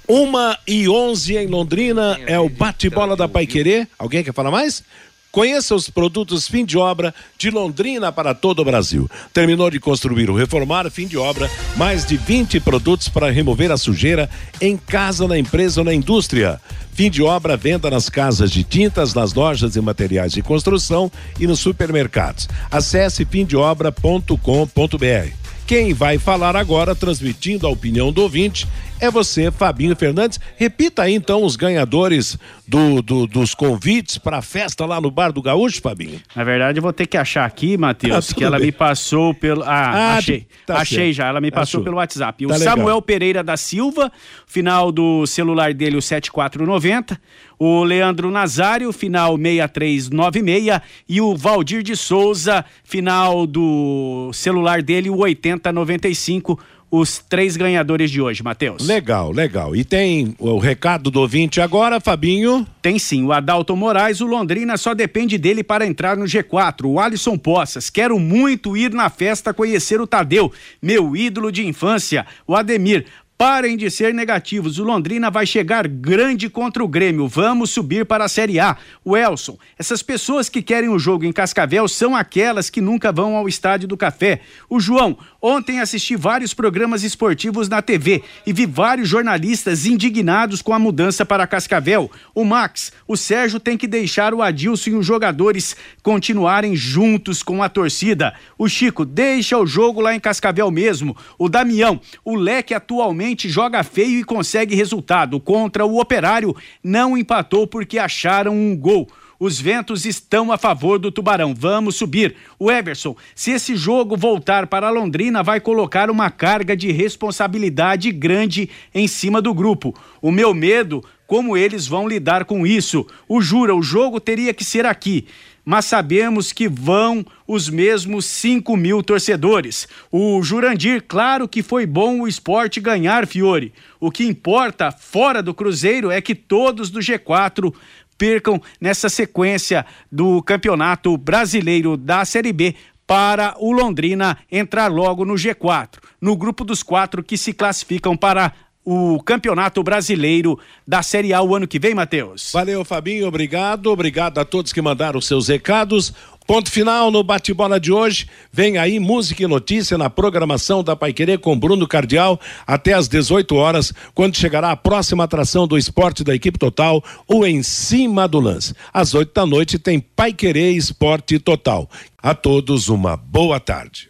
Uma 0.08 0.58
e 0.66 0.88
onze 0.88 1.36
em 1.36 1.46
Londrina 1.46 2.18
é 2.26 2.38
o 2.38 2.48
bate-bola 2.48 3.14
da 3.14 3.28
Paiquerê. 3.28 3.86
Alguém 3.98 4.24
quer 4.24 4.32
falar 4.32 4.50
mais? 4.50 4.82
Conheça 5.30 5.74
os 5.74 5.90
produtos 5.90 6.48
fim 6.48 6.64
de 6.64 6.78
obra 6.78 7.14
de 7.36 7.50
Londrina 7.50 8.10
para 8.10 8.34
todo 8.34 8.60
o 8.60 8.64
Brasil. 8.64 9.08
Terminou 9.32 9.70
de 9.70 9.78
construir 9.78 10.30
ou 10.30 10.36
reformar, 10.36 10.90
fim 10.90 11.06
de 11.06 11.18
obra, 11.18 11.50
mais 11.76 12.06
de 12.06 12.16
20 12.16 12.60
produtos 12.60 13.08
para 13.08 13.30
remover 13.30 13.70
a 13.70 13.76
sujeira 13.76 14.28
em 14.60 14.76
casa, 14.76 15.28
na 15.28 15.38
empresa 15.38 15.80
ou 15.80 15.84
na 15.84 15.94
indústria. 15.94 16.60
Fim 16.92 17.10
de 17.10 17.22
obra, 17.22 17.56
venda 17.56 17.90
nas 17.90 18.08
casas 18.08 18.50
de 18.50 18.64
tintas, 18.64 19.14
nas 19.14 19.34
lojas 19.34 19.76
e 19.76 19.80
materiais 19.80 20.32
de 20.32 20.42
construção 20.42 21.12
e 21.38 21.46
nos 21.46 21.60
supermercados. 21.60 22.48
Acesse 22.70 23.24
fimdeobra.com.br. 23.24 25.37
Quem 25.68 25.92
vai 25.92 26.16
falar 26.16 26.56
agora, 26.56 26.94
transmitindo 26.94 27.66
a 27.66 27.70
opinião 27.70 28.10
do 28.10 28.22
ouvinte, 28.22 28.66
é 28.98 29.10
você, 29.10 29.50
Fabinho 29.50 29.94
Fernandes. 29.94 30.40
Repita 30.56 31.02
aí 31.02 31.12
então 31.12 31.44
os 31.44 31.56
ganhadores 31.56 32.38
do, 32.66 33.02
do 33.02 33.26
dos 33.26 33.54
convites 33.54 34.16
para 34.16 34.38
a 34.38 34.42
festa 34.42 34.86
lá 34.86 34.98
no 34.98 35.10
Bar 35.10 35.30
do 35.30 35.42
Gaúcho, 35.42 35.82
Fabinho. 35.82 36.22
Na 36.34 36.42
verdade, 36.42 36.78
eu 36.78 36.82
vou 36.82 36.90
ter 36.90 37.06
que 37.06 37.18
achar 37.18 37.44
aqui, 37.44 37.76
Matheus, 37.76 38.30
ah, 38.30 38.34
que 38.34 38.42
ela 38.42 38.56
bem. 38.56 38.68
me 38.68 38.72
passou 38.72 39.34
pelo. 39.34 39.62
Ah, 39.62 39.90
ah 39.90 40.16
achei. 40.16 40.46
Tá 40.64 40.78
achei 40.78 40.98
certo. 40.98 41.16
já, 41.16 41.26
ela 41.28 41.40
me 41.40 41.50
passou 41.50 41.80
Achou. 41.80 41.84
pelo 41.84 41.96
WhatsApp. 41.98 42.46
Tá 42.46 42.54
o 42.54 42.58
legal. 42.58 42.76
Samuel 42.76 43.02
Pereira 43.02 43.44
da 43.44 43.58
Silva, 43.58 44.10
final 44.46 44.90
do 44.90 45.26
celular 45.26 45.74
dele, 45.74 45.98
o 45.98 46.02
7490 46.02 47.20
o 47.58 47.82
Leandro 47.82 48.30
Nazário, 48.30 48.92
final 48.92 49.36
6396, 49.36 50.80
e 51.08 51.20
o 51.20 51.36
Valdir 51.36 51.82
de 51.82 51.96
Souza, 51.96 52.64
final 52.84 53.46
do 53.46 54.30
celular 54.32 54.82
dele, 54.82 55.10
o 55.10 55.18
8095 55.18 56.58
os 56.90 57.18
três 57.18 57.56
ganhadores 57.56 58.10
de 58.10 58.20
hoje, 58.20 58.42
Matheus. 58.42 58.86
Legal, 58.86 59.30
legal. 59.30 59.76
E 59.76 59.84
tem 59.84 60.34
o 60.38 60.58
recado 60.58 61.10
do 61.10 61.20
ouvinte 61.20 61.60
agora, 61.60 62.00
Fabinho? 62.00 62.66
Tem 62.80 62.98
sim. 62.98 63.24
O 63.24 63.32
Adalto 63.32 63.76
Moraes, 63.76 64.20
o 64.20 64.26
Londrina 64.26 64.76
só 64.76 64.94
depende 64.94 65.36
dele 65.36 65.62
para 65.62 65.86
entrar 65.86 66.16
no 66.16 66.24
G4. 66.24 66.86
O 66.86 66.98
Alisson 66.98 67.36
Poças, 67.36 67.90
quero 67.90 68.18
muito 68.18 68.76
ir 68.76 68.92
na 68.92 69.10
festa 69.10 69.52
conhecer 69.52 70.00
o 70.00 70.06
Tadeu, 70.06 70.50
meu 70.80 71.14
ídolo 71.14 71.52
de 71.52 71.66
infância. 71.66 72.26
O 72.46 72.56
Ademir, 72.56 73.04
Parem 73.38 73.76
de 73.76 73.88
ser 73.88 74.12
negativos. 74.12 74.80
O 74.80 74.82
Londrina 74.82 75.30
vai 75.30 75.46
chegar 75.46 75.86
grande 75.86 76.50
contra 76.50 76.82
o 76.82 76.88
Grêmio. 76.88 77.28
Vamos 77.28 77.70
subir 77.70 78.04
para 78.04 78.24
a 78.24 78.28
Série 78.28 78.58
A. 78.58 78.76
O 79.04 79.16
Elson, 79.16 79.56
essas 79.78 80.02
pessoas 80.02 80.48
que 80.48 80.60
querem 80.60 80.88
o 80.88 80.98
jogo 80.98 81.24
em 81.24 81.30
Cascavel 81.30 81.86
são 81.86 82.16
aquelas 82.16 82.68
que 82.68 82.80
nunca 82.80 83.12
vão 83.12 83.36
ao 83.36 83.48
Estádio 83.48 83.86
do 83.86 83.96
Café. 83.96 84.40
O 84.68 84.80
João, 84.80 85.16
ontem 85.40 85.78
assisti 85.78 86.16
vários 86.16 86.52
programas 86.52 87.04
esportivos 87.04 87.68
na 87.68 87.80
TV 87.80 88.24
e 88.44 88.52
vi 88.52 88.66
vários 88.66 89.08
jornalistas 89.08 89.86
indignados 89.86 90.60
com 90.60 90.74
a 90.74 90.78
mudança 90.80 91.24
para 91.24 91.46
Cascavel. 91.46 92.10
O 92.34 92.44
Max, 92.44 92.92
o 93.06 93.16
Sérgio 93.16 93.60
tem 93.60 93.78
que 93.78 93.86
deixar 93.86 94.34
o 94.34 94.42
Adilson 94.42 94.90
e 94.90 94.94
os 94.94 95.06
jogadores 95.06 95.76
continuarem 96.02 96.74
juntos 96.74 97.40
com 97.44 97.62
a 97.62 97.68
torcida. 97.68 98.34
O 98.58 98.68
Chico, 98.68 99.04
deixa 99.04 99.56
o 99.56 99.64
jogo 99.64 100.00
lá 100.00 100.12
em 100.12 100.18
Cascavel 100.18 100.72
mesmo. 100.72 101.16
O 101.38 101.48
Damião, 101.48 102.00
o 102.24 102.34
Leque 102.34 102.74
atualmente 102.74 103.27
joga 103.48 103.82
feio 103.82 104.20
e 104.20 104.24
consegue 104.24 104.74
resultado. 104.74 105.40
Contra 105.40 105.84
o 105.84 106.00
Operário, 106.00 106.54
não 106.82 107.18
empatou 107.18 107.66
porque 107.66 107.98
acharam 107.98 108.54
um 108.54 108.76
gol. 108.76 109.08
Os 109.40 109.60
ventos 109.60 110.04
estão 110.04 110.50
a 110.50 110.58
favor 110.58 110.98
do 110.98 111.12
Tubarão. 111.12 111.54
Vamos 111.54 111.94
subir. 111.96 112.34
O 112.58 112.72
Everson, 112.72 113.16
se 113.34 113.52
esse 113.52 113.76
jogo 113.76 114.16
voltar 114.16 114.66
para 114.66 114.90
Londrina, 114.90 115.44
vai 115.44 115.60
colocar 115.60 116.10
uma 116.10 116.28
carga 116.28 116.76
de 116.76 116.90
responsabilidade 116.90 118.10
grande 118.10 118.68
em 118.92 119.06
cima 119.06 119.40
do 119.40 119.54
grupo. 119.54 119.94
O 120.20 120.32
meu 120.32 120.52
medo, 120.52 121.04
como 121.24 121.56
eles 121.56 121.86
vão 121.86 122.08
lidar 122.08 122.46
com 122.46 122.66
isso? 122.66 123.06
O 123.28 123.40
Jura, 123.40 123.76
o 123.76 123.82
jogo 123.82 124.18
teria 124.18 124.52
que 124.52 124.64
ser 124.64 124.84
aqui 124.84 125.26
mas 125.68 125.84
sabemos 125.84 126.50
que 126.50 126.66
vão 126.66 127.22
os 127.46 127.68
mesmos 127.68 128.24
5 128.24 128.74
mil 128.74 129.02
torcedores. 129.02 129.86
O 130.10 130.42
Jurandir, 130.42 131.04
claro 131.06 131.46
que 131.46 131.62
foi 131.62 131.84
bom 131.84 132.22
o 132.22 132.26
esporte 132.26 132.80
ganhar, 132.80 133.26
Fiore. 133.26 133.74
O 134.00 134.10
que 134.10 134.24
importa 134.24 134.90
fora 134.90 135.42
do 135.42 135.52
Cruzeiro 135.52 136.10
é 136.10 136.22
que 136.22 136.34
todos 136.34 136.88
do 136.88 137.00
G4 137.00 137.70
percam 138.16 138.58
nessa 138.80 139.10
sequência 139.10 139.84
do 140.10 140.42
Campeonato 140.42 141.14
Brasileiro 141.18 141.98
da 141.98 142.24
Série 142.24 142.54
B 142.54 142.74
para 143.06 143.54
o 143.58 143.70
Londrina 143.70 144.38
entrar 144.50 144.90
logo 144.90 145.22
no 145.22 145.34
G4, 145.34 145.98
no 146.18 146.34
grupo 146.34 146.64
dos 146.64 146.82
quatro 146.82 147.22
que 147.22 147.36
se 147.36 147.52
classificam 147.52 148.16
para 148.16 148.54
o 148.90 149.22
Campeonato 149.22 149.82
Brasileiro 149.82 150.58
da 150.86 151.02
Série 151.02 151.34
A 151.34 151.42
o 151.42 151.54
ano 151.54 151.68
que 151.68 151.78
vem, 151.78 151.94
Matheus. 151.94 152.52
Valeu, 152.54 152.82
Fabinho, 152.86 153.28
obrigado. 153.28 153.88
Obrigado 153.88 154.38
a 154.38 154.46
todos 154.46 154.72
que 154.72 154.80
mandaram 154.80 155.20
seus 155.20 155.48
recados. 155.48 156.14
Ponto 156.46 156.70
final 156.70 157.10
no 157.10 157.22
bate-bola 157.22 157.78
de 157.78 157.92
hoje. 157.92 158.26
Vem 158.50 158.78
aí 158.78 158.98
música 158.98 159.42
e 159.42 159.46
notícia 159.46 159.98
na 159.98 160.08
programação 160.08 160.82
da 160.82 160.96
Paiquerê 160.96 161.36
com 161.36 161.58
Bruno 161.58 161.86
Cardial 161.86 162.40
até 162.66 162.94
às 162.94 163.06
18 163.06 163.54
horas, 163.54 163.92
quando 164.14 164.34
chegará 164.34 164.70
a 164.70 164.76
próxima 164.76 165.24
atração 165.24 165.68
do 165.68 165.76
esporte 165.76 166.24
da 166.24 166.34
equipe 166.34 166.58
total, 166.58 167.04
o 167.26 167.44
Em 167.44 167.62
Cima 167.62 168.26
do 168.26 168.40
Lance. 168.40 168.72
Às 168.94 169.12
8 169.12 169.34
da 169.34 169.44
noite 169.44 169.78
tem 169.78 170.00
Paiquerê 170.00 170.70
Esporte 170.70 171.38
Total. 171.38 171.86
A 172.22 172.34
todos 172.34 172.88
uma 172.88 173.18
boa 173.18 173.60
tarde. 173.60 174.08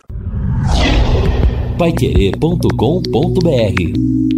Paiquerê.com.br 1.77 4.38